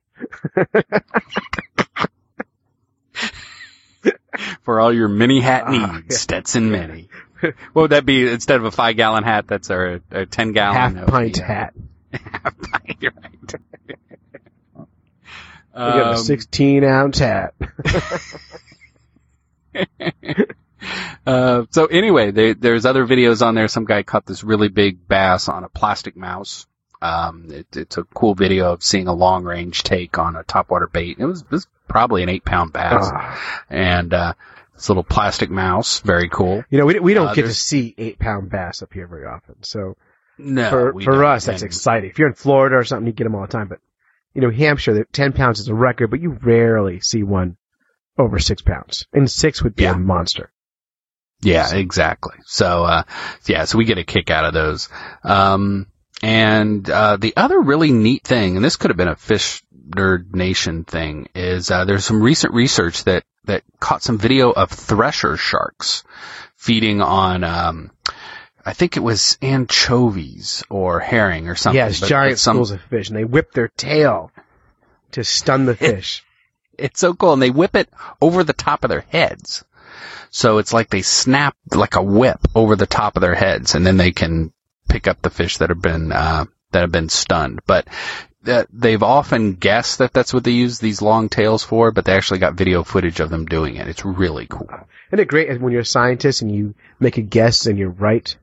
for 4.63 4.79
all 4.79 4.93
your 4.93 5.07
mini 5.07 5.39
hat 5.41 5.63
Ah, 5.67 5.71
needs. 5.71 6.05
yeah. 6.09 6.17
Stetson 6.17 6.71
Mini. 6.71 7.09
What 7.73 7.81
would 7.81 7.89
that 7.91 8.05
be 8.05 8.29
instead 8.31 8.57
of 8.57 8.65
a 8.65 8.71
five 8.71 8.95
gallon 8.97 9.23
hat? 9.23 9.47
That's 9.47 9.71
a, 9.71 9.99
a 10.11 10.27
ten 10.27 10.51
gallon 10.51 10.95
Half 10.95 11.07
pint 11.07 11.33
be, 11.37 11.41
uh, 11.41 11.45
hat. 11.47 11.73
half 12.13 12.55
pint. 12.61 13.03
Right. 13.03 13.55
We 15.73 15.77
got 15.77 16.07
a 16.07 16.09
Um, 16.11 16.17
16 16.17 16.83
ounce 16.83 17.17
hat. 17.19 17.53
Uh, 21.25 21.65
so 21.69 21.85
anyway, 21.85 22.31
they, 22.31 22.53
there's 22.53 22.85
other 22.85 23.05
videos 23.05 23.45
on 23.45 23.53
there. 23.55 23.67
Some 23.67 23.85
guy 23.85 24.01
caught 24.03 24.25
this 24.25 24.43
really 24.43 24.67
big 24.67 25.07
bass 25.07 25.47
on 25.47 25.63
a 25.63 25.69
plastic 25.69 26.17
mouse. 26.17 26.65
Um, 27.01 27.47
it, 27.49 27.67
it's 27.75 27.97
a 27.97 28.03
cool 28.03 28.35
video 28.35 28.71
of 28.73 28.83
seeing 28.83 29.07
a 29.07 29.13
long 29.13 29.43
range 29.43 29.83
take 29.83 30.17
on 30.17 30.35
a 30.35 30.43
topwater 30.43 30.91
bait. 30.91 31.17
It 31.19 31.25
was, 31.25 31.41
it 31.41 31.51
was 31.51 31.67
probably 31.87 32.23
an 32.23 32.29
eight 32.29 32.45
pound 32.45 32.73
bass, 32.73 33.09
Ah. 33.13 33.63
and 33.69 34.13
uh, 34.13 34.33
this 34.75 34.87
little 34.89 35.03
plastic 35.03 35.49
mouse, 35.49 35.99
very 35.99 36.29
cool. 36.29 36.63
You 36.69 36.77
know, 36.79 36.85
we, 36.85 36.99
we 36.99 37.13
don't 37.13 37.27
Uh, 37.29 37.33
get 37.33 37.43
to 37.43 37.53
see 37.53 37.93
eight 37.97 38.19
pound 38.19 38.49
bass 38.49 38.81
up 38.81 38.93
here 38.93 39.07
very 39.07 39.25
often. 39.25 39.55
So 39.63 39.97
No, 40.37 40.69
for, 40.69 40.93
for 40.93 41.11
don't. 41.13 41.25
us, 41.25 41.45
that's 41.45 41.61
And- 41.63 41.69
exciting. 41.69 42.09
If 42.11 42.19
you're 42.19 42.27
in 42.29 42.35
Florida 42.35 42.75
or 42.77 42.83
something, 42.83 43.07
you 43.07 43.13
get 43.13 43.23
them 43.25 43.35
all 43.35 43.41
the 43.41 43.47
time. 43.47 43.67
But, 43.67 43.79
you 44.33 44.41
know, 44.41 44.51
Hampshire, 44.51 44.93
the 44.93 45.05
10 45.11 45.33
pounds 45.33 45.59
is 45.59 45.67
a 45.69 45.73
record, 45.75 46.09
but 46.11 46.21
you 46.21 46.37
rarely 46.41 46.99
see 46.99 47.23
one 47.23 47.57
over 48.17 48.37
six 48.39 48.61
pounds. 48.61 49.05
And 49.11 49.29
six 49.29 49.63
would 49.63 49.75
be 49.75 49.83
Yeah. 49.83 49.93
a 49.95 49.97
monster. 49.97 50.51
Yeah, 51.41 51.73
exactly. 51.73 52.35
So, 52.45 52.83
uh, 52.83 53.03
yeah, 53.47 53.65
so 53.65 53.79
we 53.79 53.85
get 53.85 53.97
a 53.97 54.03
kick 54.03 54.29
out 54.29 54.45
of 54.45 54.53
those. 54.53 54.89
Um, 55.23 55.87
and, 56.23 56.89
uh, 56.89 57.17
the 57.17 57.33
other 57.37 57.59
really 57.59 57.91
neat 57.91 58.23
thing, 58.23 58.55
and 58.55 58.63
this 58.65 58.75
could 58.75 58.89
have 58.89 58.97
been 58.97 59.07
a 59.07 59.15
Fish 59.15 59.63
Nerd 59.89 60.33
Nation 60.33 60.83
thing, 60.83 61.27
is, 61.35 61.71
uh, 61.71 61.85
there's 61.85 62.05
some 62.05 62.21
recent 62.21 62.53
research 62.53 63.03
that, 63.05 63.23
that 63.45 63.63
caught 63.79 64.03
some 64.03 64.17
video 64.17 64.51
of 64.51 64.69
thresher 64.69 65.35
sharks 65.37 66.03
feeding 66.55 67.01
on, 67.01 67.43
um, 67.43 67.91
I 68.63 68.73
think 68.73 68.95
it 68.97 69.01
was 69.01 69.37
anchovies 69.41 70.63
or 70.69 70.99
herring 70.99 71.47
or 71.49 71.55
something. 71.55 71.77
yes, 71.77 71.99
but- 71.99 72.09
giant 72.09 72.31
but 72.33 72.39
some- 72.39 72.55
schools 72.57 72.71
of 72.71 72.81
fish, 72.81 73.09
and 73.09 73.17
they 73.17 73.25
whip 73.25 73.51
their 73.53 73.69
tail 73.69 74.31
to 75.13 75.23
stun 75.23 75.65
the 75.65 75.75
fish. 75.75 76.23
It's 76.77 76.99
so 76.99 77.13
cool, 77.13 77.33
and 77.33 77.41
they 77.41 77.49
whip 77.49 77.75
it 77.75 77.89
over 78.21 78.43
the 78.43 78.53
top 78.53 78.83
of 78.83 78.89
their 78.89 79.05
heads. 79.09 79.63
So 80.29 80.59
it's 80.59 80.71
like 80.73 80.89
they 80.89 81.01
snap 81.01 81.55
like 81.75 81.95
a 81.95 82.01
whip 82.01 82.39
over 82.55 82.75
the 82.75 82.87
top 82.87 83.17
of 83.17 83.21
their 83.21 83.35
heads, 83.35 83.75
and 83.75 83.85
then 83.85 83.97
they 83.97 84.11
can 84.11 84.53
pick 84.89 85.07
up 85.07 85.21
the 85.21 85.29
fish 85.29 85.57
that 85.57 85.69
have 85.69 85.81
been 85.81 86.11
uh, 86.11 86.45
that 86.71 86.81
have 86.81 86.91
been 86.91 87.09
stunned. 87.09 87.61
But 87.65 87.87
that 88.43 88.67
they've 88.71 89.03
often 89.03 89.53
guessed 89.53 89.99
that 89.99 90.13
that's 90.13 90.33
what 90.33 90.43
they 90.43 90.51
use 90.51 90.79
these 90.79 91.01
long 91.01 91.29
tails 91.29 91.63
for, 91.63 91.91
but 91.91 92.05
they 92.05 92.13
actually 92.13 92.39
got 92.39 92.55
video 92.55 92.83
footage 92.83 93.19
of 93.19 93.29
them 93.29 93.45
doing 93.45 93.75
it. 93.75 93.87
It's 93.87 94.03
really 94.05 94.47
cool. 94.47 94.67
Isn't 95.09 95.19
it 95.19 95.27
great 95.27 95.61
when 95.61 95.71
you're 95.71 95.81
a 95.81 95.85
scientist 95.85 96.41
and 96.41 96.53
you 96.53 96.73
make 96.99 97.17
a 97.17 97.21
guess 97.21 97.65
and 97.67 97.77
you're 97.77 97.89
right? 97.89 98.35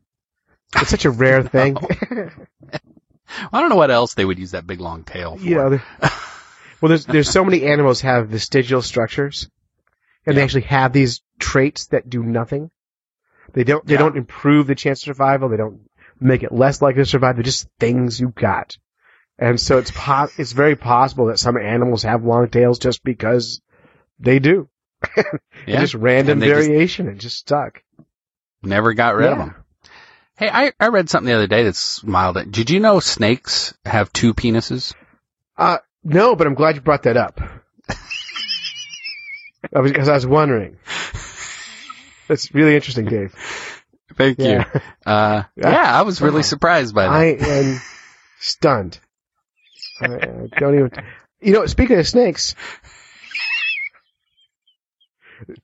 It's 0.76 0.90
such 0.90 1.04
a 1.04 1.10
rare 1.10 1.42
thing. 1.48 1.76
I 3.52 3.60
don't 3.60 3.68
know 3.70 3.76
what 3.76 3.90
else 3.90 4.14
they 4.14 4.24
would 4.24 4.38
use 4.38 4.52
that 4.52 4.66
big 4.66 4.80
long 4.80 5.04
tail 5.04 5.36
for. 5.36 5.42
you 5.44 5.54
know, 5.56 5.80
well, 6.80 6.88
there's 6.88 7.04
there's 7.06 7.30
so 7.30 7.44
many 7.44 7.64
animals 7.64 8.00
have 8.02 8.28
vestigial 8.28 8.82
structures, 8.82 9.50
and 10.26 10.36
they 10.36 10.42
actually 10.42 10.62
have 10.62 10.92
these 10.92 11.20
traits 11.38 11.86
that 11.88 12.08
do 12.08 12.22
nothing. 12.22 12.70
They 13.52 13.64
don't 13.64 13.84
they 13.86 13.94
Yeah. 13.94 13.98
don't 14.00 14.16
improve 14.16 14.66
the 14.66 14.74
chance 14.74 15.00
of 15.02 15.04
survival. 15.06 15.48
They 15.48 15.56
don't 15.56 15.80
make 16.20 16.42
it 16.42 16.52
less 16.52 16.80
likely 16.82 17.02
to 17.02 17.06
survive. 17.08 17.36
They're 17.36 17.42
just 17.42 17.68
things 17.78 18.20
you 18.20 18.28
got, 18.30 18.76
and 19.38 19.60
so 19.60 19.78
it's 19.78 19.90
po- 19.90 20.28
it's 20.38 20.52
very 20.52 20.76
possible 20.76 21.26
that 21.26 21.38
some 21.38 21.56
animals 21.56 22.02
have 22.04 22.24
long 22.24 22.48
tails 22.48 22.78
just 22.78 23.02
because 23.04 23.60
they 24.18 24.38
do. 24.38 24.68
Yeah. 25.66 25.80
Just 25.80 25.94
random 25.94 26.32
And 26.34 26.42
they 26.42 26.48
just 26.48 26.66
variation. 26.66 27.08
it 27.08 27.18
just 27.18 27.36
stuck. 27.36 27.82
never 28.62 28.94
got 28.94 29.16
rid 29.16 29.30
of 29.32 29.38
them. 29.38 29.54
Hey, 30.38 30.48
I, 30.48 30.72
I 30.80 30.88
read 30.88 31.10
something 31.10 31.26
the 31.28 31.34
other 31.36 31.46
day 31.46 31.64
that's 31.64 32.02
mild. 32.02 32.38
Did 32.50 32.70
you 32.70 32.80
know 32.80 33.00
snakes 33.00 33.74
have 33.84 34.10
two 34.12 34.32
penises? 34.32 34.94
Uh, 35.58 35.78
no, 36.04 36.34
but 36.36 36.46
I'm 36.46 36.54
glad 36.54 36.76
you 36.76 36.80
brought 36.80 37.02
that 37.02 37.18
up. 37.18 37.38
I 39.74 39.82
because 39.82 40.08
I 40.08 40.14
was 40.14 40.26
wondering. 40.26 40.76
That's 42.28 42.54
really 42.54 42.74
interesting, 42.74 43.06
Dave. 43.06 43.34
Thank 44.18 44.38
Yeah. 44.38 44.64
you. 44.74 44.80
Uh, 45.06 45.44
Yeah. 45.56 45.98
I 45.98 46.02
was 46.02 46.20
really 46.20 46.42
surprised 46.42 46.94
by 46.94 47.04
that. 47.04 47.12
I 47.12 47.24
am 47.26 47.80
stunned. 48.40 48.98
I, 50.00 50.06
I 50.06 50.46
don't 50.58 50.74
even. 50.74 50.90
You 51.40 51.52
know, 51.52 51.66
speaking 51.66 51.98
of 51.98 52.06
snakes, 52.06 52.54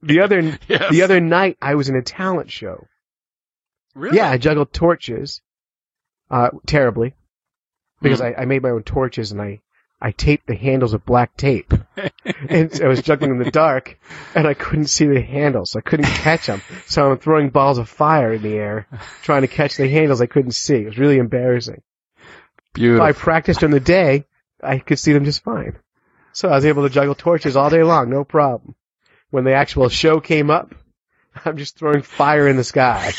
the 0.02 0.20
other 0.20 0.58
Yes. 0.68 0.90
the 0.92 1.02
other 1.02 1.20
night 1.20 1.56
I 1.60 1.74
was 1.74 1.88
in 1.88 1.96
a 1.96 2.02
talent 2.02 2.50
show. 2.50 2.86
really? 3.94 4.16
Yeah, 4.18 4.30
I 4.30 4.38
juggled 4.38 4.72
torches, 4.72 5.40
uh, 6.30 6.50
terribly, 6.66 7.14
because 8.00 8.20
Mm. 8.20 8.38
I, 8.38 8.42
I 8.42 8.44
made 8.44 8.62
my 8.62 8.70
own 8.70 8.82
torches 8.84 9.32
and 9.32 9.42
I 9.42 9.60
I 10.04 10.10
taped 10.10 10.46
the 10.46 10.54
handles 10.54 10.92
with 10.92 11.06
black 11.06 11.34
tape, 11.34 11.72
and 12.50 12.78
I 12.82 12.88
was 12.88 13.00
juggling 13.00 13.30
in 13.30 13.38
the 13.38 13.50
dark, 13.50 13.98
and 14.34 14.46
I 14.46 14.52
couldn't 14.52 14.88
see 14.88 15.06
the 15.06 15.22
handles. 15.22 15.74
I 15.76 15.80
couldn't 15.80 16.04
catch 16.04 16.46
them, 16.46 16.60
so 16.84 17.10
I'm 17.10 17.16
throwing 17.16 17.48
balls 17.48 17.78
of 17.78 17.88
fire 17.88 18.34
in 18.34 18.42
the 18.42 18.52
air, 18.52 18.86
trying 19.22 19.40
to 19.42 19.48
catch 19.48 19.78
the 19.78 19.88
handles 19.88 20.20
I 20.20 20.26
couldn't 20.26 20.56
see. 20.56 20.74
It 20.74 20.88
was 20.88 20.98
really 20.98 21.16
embarrassing. 21.16 21.80
If 22.18 22.74
Beautiful. 22.74 23.06
I 23.06 23.12
practiced 23.12 23.60
during 23.60 23.72
the 23.72 23.80
day, 23.80 24.26
I 24.62 24.78
could 24.78 24.98
see 24.98 25.14
them 25.14 25.24
just 25.24 25.42
fine. 25.42 25.78
So 26.34 26.50
I 26.50 26.54
was 26.56 26.66
able 26.66 26.82
to 26.82 26.90
juggle 26.90 27.14
torches 27.14 27.56
all 27.56 27.70
day 27.70 27.82
long, 27.82 28.10
no 28.10 28.24
problem. 28.24 28.74
When 29.30 29.44
the 29.44 29.54
actual 29.54 29.88
show 29.88 30.20
came 30.20 30.50
up, 30.50 30.74
I'm 31.46 31.56
just 31.56 31.78
throwing 31.78 32.02
fire 32.02 32.46
in 32.46 32.58
the 32.58 32.64
sky. 32.64 33.10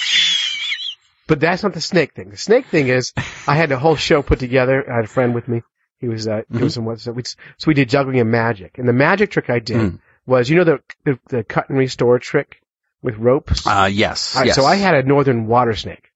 But 1.26 1.40
that's 1.40 1.64
not 1.64 1.74
the 1.74 1.82
snake 1.82 2.14
thing. 2.14 2.30
The 2.30 2.38
snake 2.38 2.68
thing 2.68 2.90
is, 2.90 3.12
I 3.48 3.56
had 3.56 3.70
the 3.70 3.80
whole 3.80 3.96
show 3.96 4.22
put 4.22 4.38
together. 4.38 4.88
I 4.88 4.98
had 4.98 5.06
a 5.06 5.08
friend 5.08 5.34
with 5.34 5.48
me. 5.48 5.64
He 6.06 6.10
was 6.10 6.28
uh, 6.28 6.44
doing 6.52 6.66
Mhm. 6.66 6.72
some 6.72 6.86
what 6.86 7.00
so 7.00 7.12
we 7.14 7.24
so 7.24 7.36
we 7.66 7.74
did 7.74 7.90
juggling 7.90 8.20
and 8.20 8.30
magic. 8.30 8.78
And 8.78 8.88
the 8.88 8.94
magic 8.94 9.32
trick 9.32 9.50
I 9.50 9.58
did 9.58 9.78
Mm. 9.78 10.00
was, 10.28 10.50
you 10.52 10.56
know, 10.58 10.64
the, 10.64 10.80
the 11.04 11.20
the 11.30 11.44
cut 11.44 11.68
and 11.70 11.80
restore 11.80 12.20
trick 12.20 12.62
with 13.02 13.18
ropes. 13.18 13.66
Uh, 13.66 13.90
yes. 13.92 14.36
Right, 14.36 14.46
yes. 14.48 14.56
So 14.56 14.66
I 14.66 14.76
had 14.76 14.94
a 14.96 15.02
northern 15.04 15.48
water 15.48 15.74
snake 15.76 16.12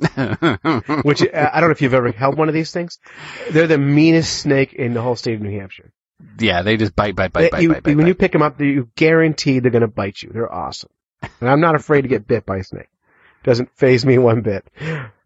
which 1.02 1.22
uh, 1.22 1.50
I 1.52 1.60
don't 1.60 1.68
know 1.68 1.72
if 1.72 1.82
you've 1.82 1.94
ever 1.94 2.10
held 2.12 2.36
one 2.36 2.48
of 2.48 2.54
these 2.54 2.72
things. 2.72 2.98
They're 3.50 3.66
the 3.66 3.78
meanest 3.78 4.40
snake 4.40 4.72
in 4.72 4.92
the 4.94 5.02
whole 5.02 5.16
state 5.16 5.34
of 5.34 5.40
New 5.42 5.56
Hampshire. 5.58 5.92
yeah, 6.40 6.62
they 6.62 6.76
just 6.76 6.96
bite, 6.96 7.14
bite, 7.16 7.32
bite, 7.32 7.42
They- 7.42 7.50
bite, 7.50 7.62
you- 7.62 7.72
bite, 7.74 7.82
bite. 7.84 7.96
when 7.96 8.06
you 8.08 8.14
pick 8.14 8.32
them 8.32 8.42
up, 8.42 8.60
you 8.60 8.88
guarantee 8.96 9.60
they're 9.60 9.70
going 9.70 9.82
to 9.82 9.86
bite 9.88 10.20
you. 10.22 10.30
They're 10.32 10.52
awesome, 10.52 10.90
and 11.40 11.48
I'm 11.48 11.60
not 11.60 11.74
afraid 11.76 12.02
to 12.02 12.08
get 12.08 12.26
bit 12.26 12.44
by 12.44 12.56
a 12.58 12.64
snake. 12.64 12.88
Doesn't 13.44 13.70
faze 13.76 14.04
me 14.04 14.18
one 14.18 14.40
bit. 14.42 14.66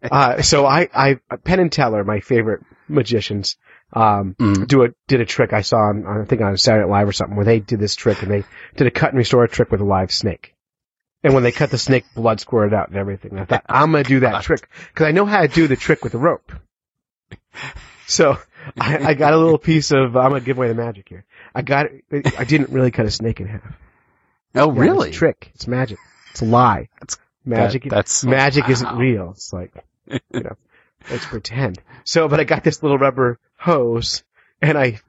Uh, 0.03 0.43
so 0.43 0.67
I, 0.67 0.89
I, 0.95 1.15
Penn 1.45 1.61
and 1.61 1.73
Teller, 1.73 2.05
my 2.05 2.21
favorite 2.21 2.61
magicians, 2.89 3.57
um, 3.93 4.35
Mm. 4.39 4.67
do 4.67 4.85
a 4.85 4.89
did 5.09 5.21
a 5.21 5.27
trick 5.27 5.53
I 5.53 5.61
saw 5.63 5.77
on, 5.79 6.07
on 6.07 6.21
I 6.23 6.25
think 6.25 6.41
on 6.43 6.57
Saturday 6.57 6.87
Night 6.87 6.91
Live 7.01 7.09
or 7.09 7.13
something 7.13 7.37
where 7.37 7.45
they 7.45 7.61
did 7.61 7.79
this 7.81 7.95
trick 7.95 8.23
and 8.23 8.31
they 8.31 8.45
did 8.77 8.87
a 8.87 8.91
cut 8.91 9.11
and 9.11 9.19
restore 9.19 9.47
trick 9.49 9.71
with 9.71 9.81
a 9.81 9.85
live 9.85 10.13
snake. 10.13 10.55
And 11.25 11.35
when 11.35 11.43
they 11.45 11.53
cut 11.53 11.71
the 11.71 11.79
snake, 11.79 12.05
blood 12.17 12.41
squirted 12.41 12.75
out 12.75 12.89
and 12.89 12.97
everything. 12.97 13.39
I 13.39 13.45
thought 13.45 13.65
I'm 13.69 13.93
gonna 13.93 14.05
do 14.05 14.21
that 14.21 14.43
trick 14.45 14.69
because 14.89 15.07
I 15.07 15.13
know 15.13 15.25
how 15.27 15.43
to 15.43 15.49
do 15.49 15.69
the 15.69 15.77
trick 15.77 16.03
with 16.03 16.13
the 16.13 16.19
rope. 16.19 16.53
So 18.07 18.37
I, 18.79 18.99
I 19.11 19.15
got 19.15 19.33
a 19.33 19.39
little 19.39 19.59
piece 19.59 19.91
of. 19.93 20.17
I'm 20.17 20.31
gonna 20.31 20.41
give 20.41 20.57
away 20.59 20.69
the 20.69 20.75
magic 20.75 21.09
here. 21.09 21.25
I 21.55 21.63
got. 21.63 21.87
I 22.13 22.45
didn't 22.45 22.71
really 22.71 22.91
cut 22.91 23.07
a 23.07 23.11
snake 23.11 23.41
in 23.41 23.47
half. 23.47 23.63
Oh, 24.55 24.73
Yeah, 24.75 24.81
really? 24.81 25.09
It's 25.09 25.17
a 25.17 25.19
trick. 25.19 25.51
It's 25.55 25.67
magic. 25.67 25.99
It's 26.31 26.43
a 26.43 26.45
lie. 26.45 26.89
That's- 27.01 27.19
magic. 27.45 27.85
That- 27.85 27.91
that's 27.91 28.25
magic 28.25 28.69
isn't 28.69 28.97
real. 28.97 29.31
It's 29.31 29.53
like, 29.53 29.73
you 30.07 30.21
know, 30.41 30.57
let's 31.11 31.25
pretend. 31.27 31.81
So, 32.05 32.29
but 32.29 32.39
I 32.41 32.45
got 32.45 32.63
this 32.65 32.83
little 32.83 32.99
rubber 32.99 33.39
hose 33.63 34.25
and 34.61 34.77
I, 34.77 35.01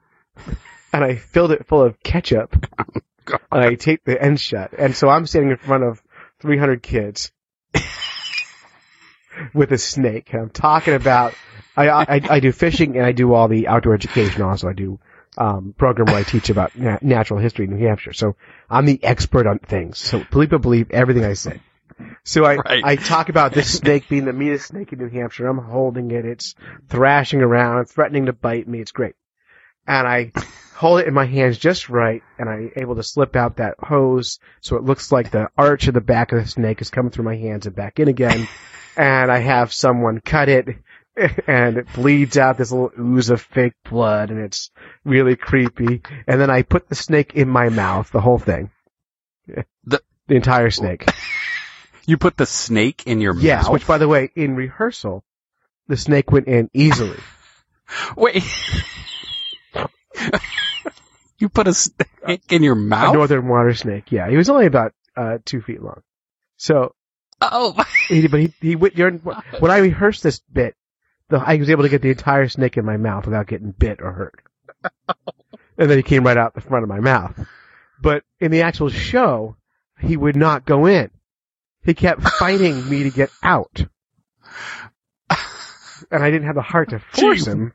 and 0.92 1.04
I 1.04 1.16
filled 1.16 1.52
it 1.52 1.66
full 1.66 1.82
of 1.82 2.00
ketchup 2.02 2.66
God. 3.24 3.40
and 3.52 3.64
I 3.64 3.74
taped 3.74 4.04
the 4.04 4.20
end 4.20 4.40
shut. 4.40 4.72
And 4.78 4.94
so 4.94 5.08
I'm 5.08 5.26
standing 5.26 5.50
in 5.50 5.56
front 5.56 5.84
of 5.84 6.02
300 6.40 6.82
kids 6.82 7.32
with 9.54 9.72
a 9.72 9.78
snake 9.78 10.32
and 10.32 10.42
I'm 10.42 10.50
talking 10.50 10.94
about, 10.94 11.34
I, 11.76 11.88
I, 11.88 12.20
I 12.30 12.40
do 12.40 12.52
fishing 12.52 12.96
and 12.96 13.04
I 13.04 13.12
do 13.12 13.34
all 13.34 13.48
the 13.48 13.66
outdoor 13.66 13.94
education 13.94 14.42
also. 14.42 14.68
I 14.68 14.72
do, 14.72 15.00
um, 15.36 15.74
program 15.76 16.06
where 16.06 16.20
I 16.20 16.22
teach 16.22 16.48
about 16.48 16.78
na- 16.78 16.98
natural 17.02 17.40
history 17.40 17.64
in 17.64 17.72
New 17.72 17.84
Hampshire. 17.84 18.12
So 18.12 18.36
I'm 18.70 18.86
the 18.86 19.02
expert 19.02 19.48
on 19.48 19.58
things. 19.58 19.98
So 19.98 20.22
people 20.24 20.60
believe 20.60 20.92
everything 20.92 21.24
I 21.24 21.32
say. 21.32 21.60
So 22.24 22.44
I, 22.44 22.56
Right. 22.56 22.84
I 22.84 22.96
talk 22.96 23.28
about 23.28 23.52
this 23.52 23.72
snake 23.78 24.08
being 24.08 24.24
the 24.24 24.32
meanest 24.32 24.68
snake 24.68 24.92
in 24.92 24.98
New 24.98 25.08
Hampshire. 25.08 25.46
I'm 25.46 25.58
holding 25.58 26.10
it. 26.10 26.24
It's 26.24 26.54
thrashing 26.88 27.40
around, 27.42 27.86
threatening 27.86 28.26
to 28.26 28.32
bite 28.32 28.66
me. 28.68 28.80
It's 28.80 28.92
great. 28.92 29.14
And 29.86 30.06
I 30.08 30.32
hold 30.74 31.00
it 31.00 31.06
in 31.06 31.14
my 31.14 31.26
hands 31.26 31.58
just 31.58 31.90
right, 31.90 32.22
and 32.38 32.48
I'm 32.48 32.72
able 32.76 32.96
to 32.96 33.02
slip 33.02 33.36
out 33.36 33.56
that 33.56 33.74
hose 33.78 34.38
so 34.62 34.76
it 34.76 34.82
looks 34.82 35.12
like 35.12 35.30
the 35.30 35.50
arch 35.58 35.86
of 35.88 35.94
the 35.94 36.00
back 36.00 36.32
of 36.32 36.42
the 36.42 36.48
snake 36.48 36.80
is 36.80 36.88
coming 36.90 37.10
through 37.10 37.26
my 37.26 37.36
hands 37.36 37.66
and 37.66 37.76
back 37.76 38.00
in 38.00 38.08
again. 38.08 38.48
and 38.96 39.30
I 39.30 39.38
have 39.40 39.72
someone 39.74 40.20
cut 40.20 40.48
it, 40.48 40.68
and 41.46 41.76
it 41.76 41.92
bleeds 41.92 42.38
out 42.38 42.56
this 42.56 42.72
little 42.72 42.92
ooze 42.98 43.28
of 43.28 43.42
fake 43.42 43.74
blood, 43.88 44.30
and 44.30 44.40
it's 44.40 44.70
really 45.04 45.36
creepy. 45.36 46.00
And 46.26 46.40
then 46.40 46.50
I 46.50 46.62
put 46.62 46.88
the 46.88 46.94
snake 46.94 47.34
in 47.34 47.48
my 47.48 47.68
mouth, 47.68 48.10
the 48.10 48.22
whole 48.22 48.38
thing. 48.38 48.70
The- 49.84 50.02
the 50.26 50.36
entire 50.36 50.70
snake. 50.70 51.06
You 52.06 52.16
put 52.18 52.36
the 52.36 52.46
snake 52.46 53.04
in 53.06 53.20
your 53.20 53.34
Yes, 53.34 53.64
mouth. 53.64 53.72
which 53.72 53.86
by 53.86 53.98
the 53.98 54.08
way, 54.08 54.30
in 54.34 54.56
rehearsal, 54.56 55.24
the 55.88 55.96
snake 55.96 56.30
went 56.30 56.48
in 56.48 56.70
easily. 56.74 57.18
Wait. 58.16 58.44
you 61.38 61.48
put 61.48 61.66
a 61.68 61.74
snake 61.74 62.42
in 62.50 62.62
your 62.62 62.74
A 62.74 62.76
mouth? 62.76 63.14
northern 63.14 63.48
water 63.48 63.74
snake. 63.74 64.12
Yeah, 64.12 64.28
he 64.28 64.36
was 64.36 64.50
only 64.50 64.66
about 64.66 64.92
uh, 65.16 65.38
two 65.44 65.62
feet 65.62 65.82
long. 65.82 66.02
So, 66.56 66.94
oh. 67.40 67.74
he, 68.08 68.26
but 68.28 68.40
he, 68.40 68.54
he 68.60 68.76
went 68.76 68.94
when 69.58 69.70
I 69.70 69.78
rehearsed 69.78 70.22
this 70.22 70.40
bit, 70.52 70.74
the, 71.28 71.38
I 71.38 71.56
was 71.56 71.70
able 71.70 71.82
to 71.84 71.88
get 71.88 72.02
the 72.02 72.10
entire 72.10 72.48
snake 72.48 72.76
in 72.76 72.84
my 72.84 72.96
mouth 72.96 73.26
without 73.26 73.46
getting 73.46 73.70
bit 73.72 74.00
or 74.00 74.12
hurt. 74.12 74.42
and 75.78 75.90
then 75.90 75.96
he 75.96 76.02
came 76.02 76.24
right 76.24 76.36
out 76.36 76.54
the 76.54 76.60
front 76.60 76.82
of 76.82 76.88
my 76.88 77.00
mouth. 77.00 77.34
But 78.00 78.24
in 78.40 78.50
the 78.50 78.62
actual 78.62 78.90
show, 78.90 79.56
he 79.98 80.16
would 80.16 80.36
not 80.36 80.66
go 80.66 80.86
in. 80.86 81.10
He 81.84 81.94
kept 81.94 82.22
fighting 82.22 82.88
me 82.88 83.04
to 83.04 83.10
get 83.10 83.30
out. 83.42 83.84
And 86.10 86.22
I 86.22 86.30
didn't 86.30 86.46
have 86.46 86.54
the 86.56 86.62
heart 86.62 86.90
to 86.90 86.98
force 87.12 87.44
Jeez. 87.44 87.46
him. 87.48 87.72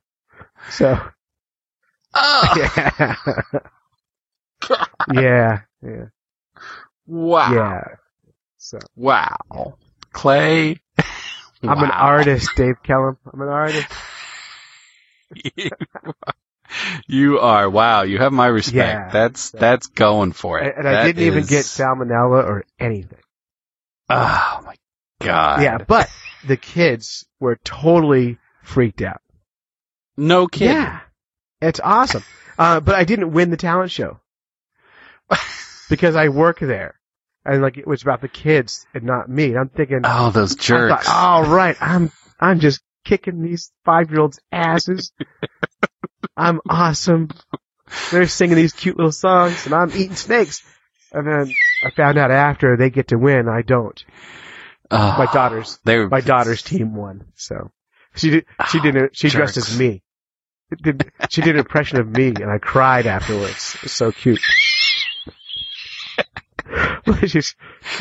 So, 0.70 0.99
Oh. 2.14 2.53
yeah. 2.57 3.16
yeah, 5.14 5.62
yeah, 5.84 6.05
Wow. 7.05 7.53
yeah. 7.53 7.82
So, 8.57 8.80
Wow. 8.95 9.78
Clay. 10.12 10.80
I'm 11.64 11.84
an 11.84 11.91
artist, 11.91 12.49
Dave 12.55 12.82
Kellum. 12.84 13.18
I'm 13.32 13.41
an 13.41 13.47
artist. 13.49 13.88
you 17.07 17.39
are. 17.39 17.70
Wow. 17.70 18.03
You 18.03 18.18
have 18.20 18.32
my 18.34 18.47
respect. 18.47 18.76
Yeah. 18.76 19.10
That's, 19.12 19.51
that's 19.51 19.88
going 19.88 20.32
for 20.34 20.60
it. 20.60 20.76
And, 20.78 20.88
and 20.88 20.95
I 20.97 21.07
didn't 21.07 21.24
even 21.24 21.45
get 21.45 21.66
salmonella 21.66 22.43
or 22.43 22.66
anything. 22.80 23.20
Oh 24.10 24.62
my 24.66 24.76
God. 25.22 25.62
Yeah, 25.62 25.78
but 25.78 26.10
the 26.47 26.57
kids 26.57 27.26
were 27.39 27.57
totally 27.64 28.38
freaked 28.64 29.01
out. 29.01 29.22
No 30.18 30.47
kidding. 30.47 30.76
Yeah. 30.76 30.99
It's 31.62 31.80
awesome. 31.80 32.24
Uh, 32.57 32.80
but 32.80 32.95
I 32.95 33.03
didn't 33.03 33.32
win 33.32 33.49
the 33.51 33.57
talent 33.57 33.91
show. 33.91 34.20
because 35.89 36.16
I 36.16 36.30
work 36.30 36.60
there. 36.60 36.95
And 37.45 37.62
like, 37.62 37.78
it 37.78 37.88
was 37.88 38.01
about 38.01 38.22
the 38.22 38.28
kids 38.28 38.86
and 38.93 39.03
not 39.03 39.30
me. 39.30 39.45
And 39.45 39.57
I'm 39.60 39.70
thinking, 39.70 40.01
Oh, 40.03 40.30
those 40.32 40.55
jerks. 40.55 41.07
all 41.10 41.45
right, 41.45 41.76
I'm, 41.80 42.12
I'm 42.39 42.60
just 42.60 42.82
kicking 43.05 43.41
these 43.41 43.72
five 43.86 44.12
year 44.12 44.20
olds 44.22 44.39
asses. 44.51 45.12
I'm 46.38 46.62
awesome. 46.70 47.30
They're 48.12 48.28
singing 48.28 48.55
these 48.55 48.74
cute 48.74 48.97
little 48.97 49.12
songs, 49.12 49.66
and 49.66 49.74
I'm 49.74 49.89
eating 49.91 50.16
snakes. 50.16 50.64
And 51.12 51.28
then 51.28 51.53
I 51.84 51.89
found 51.91 52.18
out 52.18 52.32
after 52.32 52.78
they 52.78 52.89
get 52.89 53.10
to 53.10 53.18
win, 53.18 53.47
I 53.47 53.62
don't. 53.62 54.03
Oh, 54.91 55.16
My 55.18 55.32
daughters, 55.32 55.80
were 55.86 56.10
my 56.10 56.22
daughter's 56.22 56.64
team 56.64 56.95
won. 56.95 57.26
So 57.36 57.72
she 58.16 58.32
did. 58.32 58.45
She 58.70 58.80
ah, 58.80 58.84
did. 58.84 58.95
it. 58.95 59.16
She 59.16 59.30
dressed 59.30 59.57
as 59.57 59.78
me. 59.78 60.03
Did, 60.82 61.12
she 61.30 61.41
did 61.41 61.55
an 61.55 61.60
impression 61.60 61.99
of 61.99 62.07
me, 62.07 62.28
and 62.28 62.49
I 62.49 62.57
cried 62.60 63.07
afterwards. 63.07 63.76
It 63.76 63.84
was 63.84 63.91
so 63.91 64.12
cute. 64.12 64.39
she, 67.26 67.41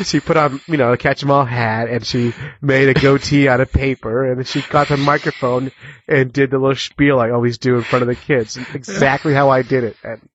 she 0.03 0.19
put 0.19 0.37
on, 0.37 0.61
you 0.67 0.77
know, 0.77 0.93
a 0.93 0.97
catch 0.97 1.23
'em 1.23 1.31
all 1.31 1.45
hat, 1.45 1.89
and 1.89 2.05
she 2.05 2.33
made 2.61 2.89
a 2.89 2.99
goatee 2.99 3.47
out 3.47 3.59
of 3.59 3.71
paper, 3.71 4.31
and 4.31 4.47
she 4.47 4.61
got 4.61 4.87
the 4.87 4.97
microphone 4.97 5.71
and 6.07 6.31
did 6.31 6.51
the 6.51 6.59
little 6.59 6.75
spiel 6.75 7.19
I 7.19 7.31
always 7.31 7.57
do 7.57 7.75
in 7.75 7.83
front 7.83 8.03
of 8.03 8.07
the 8.07 8.15
kids, 8.15 8.57
exactly 8.73 9.33
how 9.33 9.49
I 9.49 9.63
did 9.63 9.83
it, 9.83 9.97
and 10.03 10.27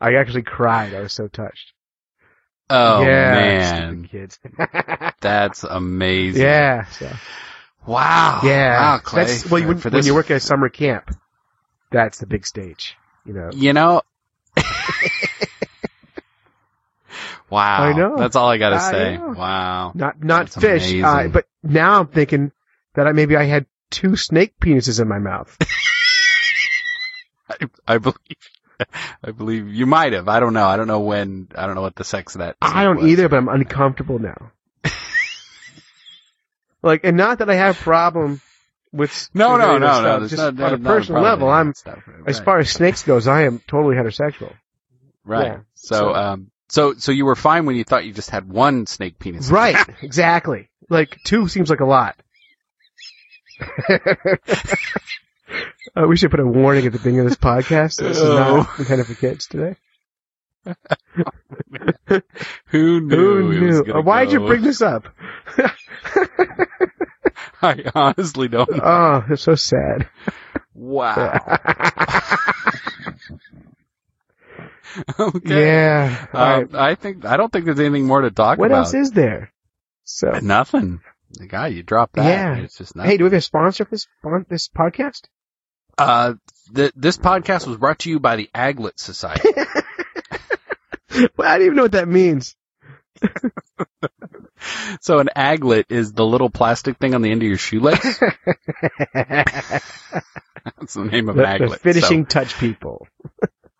I 0.00 0.14
actually 0.14 0.42
cried. 0.42 0.94
I 0.94 1.00
was 1.00 1.12
so 1.12 1.26
touched. 1.26 1.72
Oh 2.68 3.02
yeah, 3.02 3.30
man, 3.32 4.08
kids. 4.10 4.40
that's 5.20 5.62
amazing. 5.64 6.42
yeah, 6.42 6.86
so. 6.86 7.10
Wow. 7.86 8.40
Yeah. 8.42 8.80
Wow, 8.80 8.98
Clay. 8.98 9.24
That's, 9.24 9.48
well, 9.48 9.62
for- 9.62 9.68
when, 9.68 9.78
for 9.78 9.90
when 9.90 10.04
you 10.04 10.14
work 10.14 10.30
at 10.30 10.38
a 10.38 10.40
summer 10.40 10.68
camp, 10.68 11.14
that's 11.90 12.18
the 12.18 12.26
big 12.26 12.44
stage. 12.46 12.96
You 13.24 13.32
know. 13.34 13.50
You 13.52 13.72
know. 13.72 14.02
wow. 17.50 17.82
I 17.82 17.92
know. 17.92 18.16
That's 18.16 18.34
all 18.36 18.48
I 18.48 18.58
gotta 18.58 18.76
I 18.76 18.90
say. 18.90 19.16
know. 19.16 19.34
Wow. 19.36 19.92
Not 19.94 20.22
not 20.22 20.50
That's 20.50 20.56
fish. 20.56 21.02
Uh, 21.02 21.28
but 21.28 21.46
now 21.62 22.00
I'm 22.00 22.08
thinking 22.08 22.50
that 22.94 23.06
I, 23.06 23.12
maybe 23.12 23.36
I 23.36 23.44
had 23.44 23.66
two 23.90 24.16
snake 24.16 24.58
penises 24.60 25.00
in 25.00 25.06
my 25.08 25.18
mouth. 25.18 25.56
I, 27.48 27.56
I 27.86 27.98
believe. 27.98 28.16
I 29.24 29.30
believe 29.32 29.68
you 29.68 29.86
might 29.86 30.12
have. 30.12 30.28
I 30.28 30.40
don't 30.40 30.52
know. 30.54 30.66
I 30.66 30.76
don't 30.76 30.86
know 30.88 31.00
when. 31.00 31.48
I 31.54 31.66
don't 31.66 31.74
know 31.74 31.82
what 31.82 31.96
the 31.96 32.04
sex 32.04 32.34
of 32.34 32.40
that. 32.40 32.56
I 32.62 32.84
don't 32.84 33.02
was. 33.02 33.06
either, 33.10 33.28
but 33.28 33.36
I'm 33.36 33.48
uncomfortable 33.48 34.18
now. 34.18 34.52
like, 36.82 37.00
and 37.04 37.16
not 37.16 37.38
that 37.38 37.50
I 37.50 37.54
have 37.54 37.76
problem 37.76 38.40
with 38.92 39.28
No, 39.34 39.56
no, 39.56 39.78
no, 39.78 40.02
no. 40.02 40.28
Just 40.28 40.36
not, 40.56 40.60
on 40.72 40.74
a 40.74 40.78
personal 40.78 41.22
level, 41.22 41.48
I'm 41.48 41.74
stuff. 41.74 42.02
as 42.26 42.38
Right. 42.38 42.44
far 42.44 42.58
as 42.60 42.70
snakes 42.70 43.02
goes, 43.02 43.26
I 43.26 43.42
am 43.42 43.60
totally 43.66 43.96
heterosexual. 43.96 44.52
right. 45.24 45.46
yeah, 45.46 45.58
so, 45.74 45.96
so- 45.96 46.14
um, 46.14 46.50
so, 46.68 46.94
so 46.94 47.12
you 47.12 47.24
were 47.26 47.36
fine 47.36 47.64
when 47.64 47.76
you 47.76 47.84
thought 47.84 48.04
you 48.04 48.12
just 48.12 48.30
had 48.30 48.48
one 48.48 48.86
snake 48.86 49.18
penis. 49.20 49.50
Right, 49.50 49.76
exactly. 50.02 50.68
Like 50.90 51.16
two 51.24 51.46
seems 51.48 51.70
like 51.70 51.78
a 51.80 51.84
lot. 51.84 52.16
uh, 55.96 56.06
we 56.06 56.16
should 56.16 56.30
put 56.30 56.40
a 56.40 56.46
warning 56.46 56.86
at 56.86 56.92
the 56.92 56.98
beginning 56.98 57.20
of 57.20 57.26
this 57.26 57.36
podcast. 57.36 57.96
This 57.98 58.18
is 58.18 58.22
Oh. 58.22 58.56
not 58.62 58.78
intended 58.78 59.06
for 59.06 59.14
kids 59.14 59.46
today. 59.46 59.76
Who 62.66 63.00
knew? 63.00 63.52
Who 63.52 63.60
knew? 63.60 63.84
Uh, 63.94 64.02
Why'd 64.02 64.32
you 64.32 64.40
bring 64.40 64.62
this 64.62 64.82
up? 64.82 65.08
I 67.62 67.84
honestly 67.94 68.48
don't. 68.48 68.70
know. 68.70 68.80
oh, 68.82 69.24
it's 69.30 69.42
so 69.42 69.54
sad. 69.54 70.08
Wow. 70.74 71.40
okay. 75.18 75.66
Yeah. 75.66 76.26
All 76.32 76.40
right. 76.40 76.62
Um, 76.62 76.68
I 76.74 76.94
think 76.94 77.24
I 77.24 77.36
don't 77.36 77.52
think 77.52 77.64
there's 77.66 77.80
anything 77.80 78.06
more 78.06 78.22
to 78.22 78.30
talk 78.30 78.58
What 78.58 78.66
about. 78.66 78.78
else 78.78 78.94
is 78.94 79.10
there? 79.12 79.52
So, 80.04 80.30
Nothing. 80.42 81.00
The 81.32 81.46
guy, 81.46 81.68
you 81.68 81.82
dropped 81.82 82.14
that. 82.14 82.24
Yeah. 82.24 82.56
It's 82.62 82.78
just 82.78 82.94
nothing. 82.94 83.10
hey, 83.10 83.16
do 83.16 83.24
we 83.24 83.30
have 83.30 83.38
a 83.38 83.40
sponsor 83.40 83.84
for 83.84 83.90
this 83.90 84.06
this 84.48 84.68
podcast? 84.68 85.22
Uh, 85.98 86.34
th- 86.74 86.92
this 86.96 87.16
podcast 87.16 87.66
was 87.66 87.76
brought 87.76 88.00
to 88.00 88.10
you 88.10 88.20
by 88.20 88.36
the 88.36 88.50
Aglet 88.54 88.98
Society. 88.98 89.48
Well, 91.36 91.48
I 91.48 91.56
don't 91.56 91.66
even 91.66 91.76
know 91.76 91.82
what 91.84 91.92
that 91.92 92.08
means. 92.08 92.54
so 95.00 95.18
an 95.18 95.30
aglet 95.34 95.84
is 95.88 96.12
the 96.12 96.26
little 96.26 96.50
plastic 96.50 96.98
thing 96.98 97.14
on 97.14 97.22
the 97.22 97.30
end 97.30 97.42
of 97.42 97.48
your 97.48 97.56
shoelace. 97.56 98.18
That's 99.14 100.94
the 100.94 101.04
name 101.04 101.30
of 101.30 101.38
an 101.38 101.42
the 101.42 101.48
aglet. 101.66 101.78
finishing 101.78 102.26
touch 102.26 102.58
people. 102.58 103.06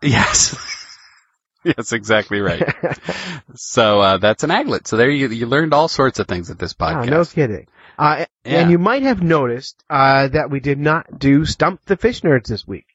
Yes. 0.00 0.56
Yes, 1.76 1.92
exactly 1.92 2.40
right. 2.40 2.62
so 3.54 4.00
uh, 4.00 4.16
that's 4.18 4.44
an 4.44 4.50
aglet. 4.50 4.86
So 4.86 4.96
there 4.96 5.10
you 5.10 5.28
you 5.28 5.46
learned 5.46 5.74
all 5.74 5.88
sorts 5.88 6.18
of 6.18 6.26
things 6.28 6.50
at 6.50 6.58
this 6.58 6.74
Oh, 6.78 6.84
podcast. 6.84 7.08
no 7.10 7.24
kidding. 7.24 7.66
Uh, 7.98 8.26
Yeah. 8.44 8.60
And 8.60 8.70
you 8.70 8.78
might 8.78 9.02
have 9.02 9.22
noticed 9.22 9.82
uh, 9.90 10.28
that 10.28 10.50
we 10.50 10.60
did 10.60 10.78
not 10.78 11.18
do 11.18 11.44
Stump 11.44 11.80
the 11.86 11.96
Fish 11.96 12.20
Nerds 12.22 12.46
this 12.46 12.66
week. 12.66 12.86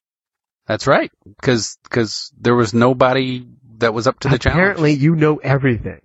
That's 0.67 0.87
right. 0.87 1.11
Because 1.25 1.77
because 1.83 2.31
there 2.39 2.55
was 2.55 2.73
nobody 2.73 3.45
that 3.79 3.93
was 3.93 4.07
up 4.07 4.19
to 4.19 4.29
the 4.29 4.39
challenge. 4.39 4.57
Apparently, 4.59 4.93
you 4.93 5.15
know 5.15 5.37
everything. 5.37 6.01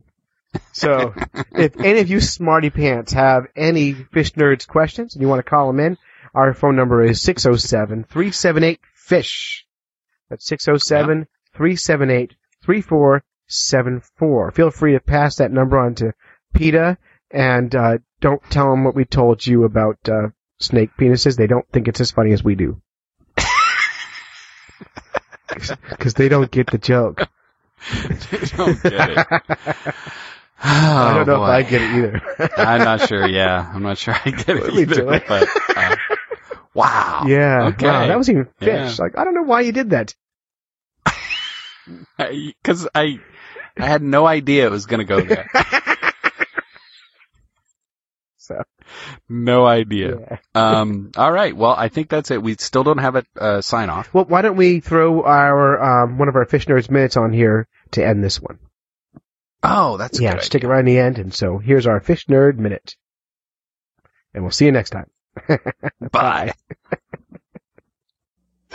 So, 0.73 1.13
if 1.53 1.79
any 1.79 2.01
of 2.01 2.09
you 2.09 2.21
smarty 2.21 2.71
pants 2.71 3.13
have 3.13 3.47
any 3.55 3.93
Fish 3.93 4.33
Nerds 4.33 4.67
questions 4.67 5.15
and 5.15 5.21
you 5.23 5.29
want 5.29 5.45
to 5.45 5.51
call 5.51 5.67
them 5.67 5.81
in, 5.81 5.99
our 6.35 6.55
phone 6.55 6.77
number 6.77 7.05
is 7.05 7.21
607-378-FISH. 7.23 9.67
That's 10.31 10.49
607-378-3474. 12.67 14.55
Feel 14.55 14.71
free 14.71 14.93
to 14.93 15.01
pass 15.01 15.37
that 15.37 15.53
number 15.53 15.79
on 15.79 15.95
to 15.97 16.13
PETA 16.55 16.99
and 17.31 17.75
uh, 17.75 17.99
don't 18.21 18.43
tell 18.51 18.71
them 18.71 18.85
what 18.85 18.95
we 18.95 19.05
told 19.05 19.47
you 19.47 19.65
about 19.65 19.99
uh, 20.09 20.29
snake 20.61 20.91
penises. 20.99 21.37
They 21.37 21.47
don't 21.47 21.69
think 21.73 21.89
it's 21.89 22.01
as 22.01 22.11
funny 22.11 22.33
as 22.33 22.43
we 22.45 22.55
do. 22.55 22.81
Because 25.91 26.15
they 26.15 26.29
don't 26.29 26.51
get 26.51 26.71
the 26.71 26.77
joke. 26.79 27.29
They 28.31 28.39
don't 28.57 28.83
get 28.83 29.11
it. 29.11 29.27
I 30.63 31.15
don't 31.15 31.27
know 31.27 31.37
Oh, 31.37 31.45
if 31.45 31.49
I 31.49 31.63
get 31.63 31.81
it 31.83 31.91
either. 31.97 32.21
I'm 32.59 32.81
not 32.81 33.09
sure. 33.09 33.27
Yeah, 33.27 33.71
I'm 33.73 33.83
not 33.83 33.97
sure 33.97 34.15
I 34.23 34.31
get 34.31 34.49
it 34.51 34.75
either. 34.75 35.05
But 35.27 35.49
uh, 35.77 35.97
wow. 36.75 37.25
Yeah. 37.27 37.69
Okay. 37.69 37.87
Wow, 37.87 38.07
that 38.09 38.19
was 38.19 38.29
even 38.29 38.47
fish. 38.59 38.67
Yeah. 38.69 38.95
Like 38.99 39.17
I 39.17 39.25
don't 39.25 39.35
know 39.35 39.43
why 39.45 39.61
you 39.63 39.73
did 39.73 39.91
that. 39.91 40.15
Because 42.19 42.89
I, 42.95 43.21
I 43.79 43.87
had 43.87 44.03
no 44.03 44.27
idea 44.27 44.67
it 44.67 44.71
was 44.71 44.87
going 44.87 44.99
to 44.99 45.05
go 45.05 45.21
there. 45.21 45.49
So 48.39 48.63
No 49.29 49.67
idea. 49.67 50.19
yeah. 50.21 50.37
Um. 50.55 51.11
All 51.17 51.33
right. 51.33 51.55
Well, 51.57 51.75
I 51.77 51.89
think 51.89 52.09
that's 52.09 52.31
it. 52.31 52.41
We 52.43 52.55
still 52.55 52.85
don't 52.85 52.99
have 52.99 53.17
a 53.17 53.25
uh, 53.39 53.61
sign 53.61 53.91
off. 53.91 54.13
Well, 54.15 54.25
why 54.25 54.43
don't 54.43 54.57
we 54.57 54.79
throw 54.81 55.25
our 55.25 56.05
um, 56.05 56.19
one 56.19 56.29
of 56.29 56.37
our 56.37 56.45
fish 56.47 56.67
nerds 56.67 56.89
minutes 56.91 57.17
on 57.17 57.33
here 57.33 57.67
to 57.93 58.07
end 58.07 58.23
this 58.23 58.41
one? 58.41 58.59
Oh, 59.63 59.97
that's 59.97 60.21
a 60.21 60.23
yeah, 60.23 60.39
stick 60.39 60.63
it 60.63 60.69
right 60.69 60.79
in 60.81 60.87
the 60.87 60.99
end. 60.99 61.19
And 61.19 61.35
so 61.35 61.59
here's 61.59 61.87
our 61.89 61.99
fish 62.01 62.27
nerd 62.27 62.57
minute, 62.57 62.95
and 64.33 64.45
we'll 64.45 64.53
see 64.53 64.67
you 64.67 64.73
next 64.73 64.91
time. 64.91 65.11
Bye. 66.13 66.55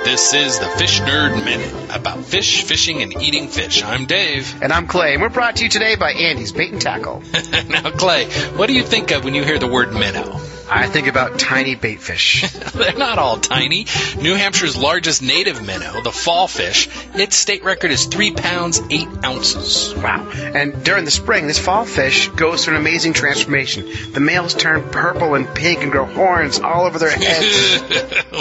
This 0.04 0.34
is 0.34 0.60
the 0.60 0.66
Fish 0.66 0.99
Nerd 0.99 1.45
Minute 1.45 1.95
about 1.95 2.26
fish, 2.26 2.64
fishing, 2.64 3.04
and 3.04 3.22
eating 3.22 3.47
fish. 3.47 3.84
I'm 3.84 4.08
Dave. 4.08 4.60
And 4.64 4.74
I'm 4.74 4.88
Clay, 4.88 5.14
and 5.14 5.22
we're 5.22 5.30
brought 5.30 5.58
to 5.58 5.64
you 5.64 5.70
today 5.70 5.95
by 5.95 6.12
Andy's 6.12 6.52
Bait 6.52 6.72
and 6.72 6.82
Tackle. 6.82 7.22
now, 7.70 7.91
Clay, 7.91 8.26
what 8.56 8.66
do 8.68 8.74
you 8.74 8.84
think 8.84 9.12
of 9.12 9.24
when 9.24 9.36
you 9.36 9.43
hear 9.43 9.60
the 9.60 9.68
word 9.68 9.93
minnow? 9.93 10.39
I 10.74 10.88
think 10.88 11.07
about 11.07 11.38
tiny 11.38 11.76
baitfish. 11.76 12.49
They're 12.72 12.97
not 12.97 13.19
all 13.19 13.38
tiny. 13.38 13.88
New 14.22 14.36
Hampshire's 14.36 14.78
largest 14.78 15.22
native 15.22 15.61
minnow, 15.61 16.01
the 16.01 16.13
fall 16.13 16.47
fish, 16.47 16.88
its 17.13 17.36
state 17.36 17.65
record 17.65 17.91
is 17.91 18.05
3 18.05 18.32
pounds 18.32 18.82
8 18.89 19.07
ounces. 19.26 19.93
Wow. 19.95 20.30
And 20.32 20.82
during 20.86 21.03
the 21.03 21.11
spring, 21.11 21.47
this 21.47 21.59
fall 21.59 21.84
fish 21.84 22.30
goes 22.30 22.63
through 22.63 22.76
an 22.76 22.82
amazing 22.82 23.11
transformation. 23.11 23.86
The 24.13 24.22
males 24.22 24.53
turn 24.53 24.89
purple 24.89 25.36
and 25.36 25.45
pink 25.53 25.84
and 25.84 25.91
grow 25.91 26.05
horns 26.05 26.61
all 26.61 26.86
over 26.86 26.97
their 26.99 27.11
heads. 27.11 27.82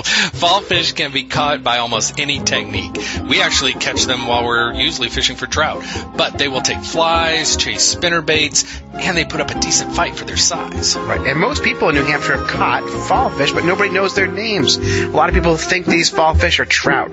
fall 0.38 0.60
fish 0.60 0.92
can 0.92 1.12
be 1.12 1.24
caught 1.24 1.64
by 1.64 1.78
almost 1.78 2.20
any 2.20 2.38
technique. 2.38 2.96
We 3.28 3.42
actually 3.42 3.72
catch 3.72 4.04
them 4.04 4.28
while 4.28 4.44
we're 4.44 4.72
usually 4.74 5.08
fishing 5.08 5.34
for 5.34 5.48
trout, 5.48 5.82
but 6.16 6.38
they 6.38 6.46
will 6.46 6.62
take 6.62 6.78
flies, 6.78 7.56
chase 7.56 7.82
spinner 7.82 8.22
baits, 8.22 8.64
and 8.92 9.16
they 9.16 9.24
put 9.24 9.40
up 9.40 9.50
a 9.50 9.58
decent 9.58 9.92
fight 9.96 10.14
for 10.14 10.24
their 10.24 10.36
size. 10.36 10.96
right. 10.96 11.20
And 11.26 11.40
most 11.40 11.64
people 11.64 11.88
in 11.88 11.96
New 11.96 12.04
Hampshire 12.04 12.19
have 12.28 12.46
caught 12.46 12.88
fall 13.08 13.30
fish, 13.30 13.52
but 13.52 13.64
nobody 13.64 13.90
knows 13.90 14.14
their 14.14 14.26
names. 14.26 14.76
A 14.76 15.08
lot 15.08 15.28
of 15.28 15.34
people 15.34 15.56
think 15.56 15.86
these 15.86 16.10
fall 16.10 16.34
fish 16.34 16.60
are 16.60 16.64
trout. 16.64 17.12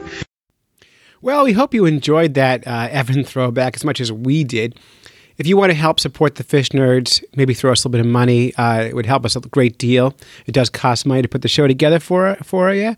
Well, 1.21 1.45
we 1.45 1.53
hope 1.53 1.73
you 1.73 1.85
enjoyed 1.85 2.35
that 2.35 2.67
uh, 2.67 2.87
Evan 2.91 3.23
throwback 3.25 3.75
as 3.75 3.83
much 3.83 3.99
as 3.99 4.11
we 4.11 4.43
did. 4.43 4.79
If 5.37 5.45
you 5.45 5.55
want 5.55 5.69
to 5.69 5.75
help 5.75 5.99
support 5.99 6.35
the 6.35 6.43
Fish 6.43 6.69
Nerds, 6.69 7.23
maybe 7.35 7.53
throw 7.53 7.71
us 7.71 7.83
a 7.83 7.87
little 7.87 8.03
bit 8.03 8.07
of 8.07 8.11
money. 8.11 8.55
Uh, 8.55 8.81
it 8.81 8.95
would 8.95 9.05
help 9.05 9.23
us 9.23 9.35
a 9.35 9.39
great 9.41 9.77
deal. 9.77 10.15
It 10.47 10.51
does 10.51 10.69
cost 10.69 11.05
money 11.05 11.21
to 11.21 11.27
put 11.27 11.43
the 11.43 11.47
show 11.47 11.67
together 11.67 11.99
for 11.99 12.35
for 12.43 12.73
you. 12.73 12.95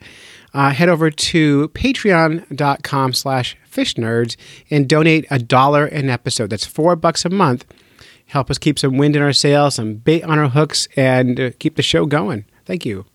Uh, 0.53 0.71
head 0.71 0.89
over 0.89 1.11
to 1.11 1.67
patreon.com 1.69 3.13
slash 3.13 3.57
fish 3.65 3.95
nerds 3.95 4.35
and 4.71 4.87
donate 4.87 5.25
a 5.29 5.37
dollar 5.37 5.85
an 5.85 6.09
episode. 6.09 6.49
That's 6.49 6.65
four 6.65 6.95
bucks 6.95 7.25
a 7.25 7.29
month. 7.29 7.65
Help 8.29 8.49
us 8.51 8.57
keep 8.57 8.77
some 8.77 8.97
wind 8.97 9.15
in 9.15 9.21
our 9.21 9.33
sails, 9.33 9.75
some 9.75 9.95
bait 9.95 10.23
on 10.23 10.37
our 10.37 10.49
hooks, 10.49 10.87
and 10.95 11.39
uh, 11.39 11.51
keep 11.57 11.75
the 11.75 11.81
show 11.81 12.05
going. 12.05 12.45
Thank 12.65 12.85
you. 12.85 13.05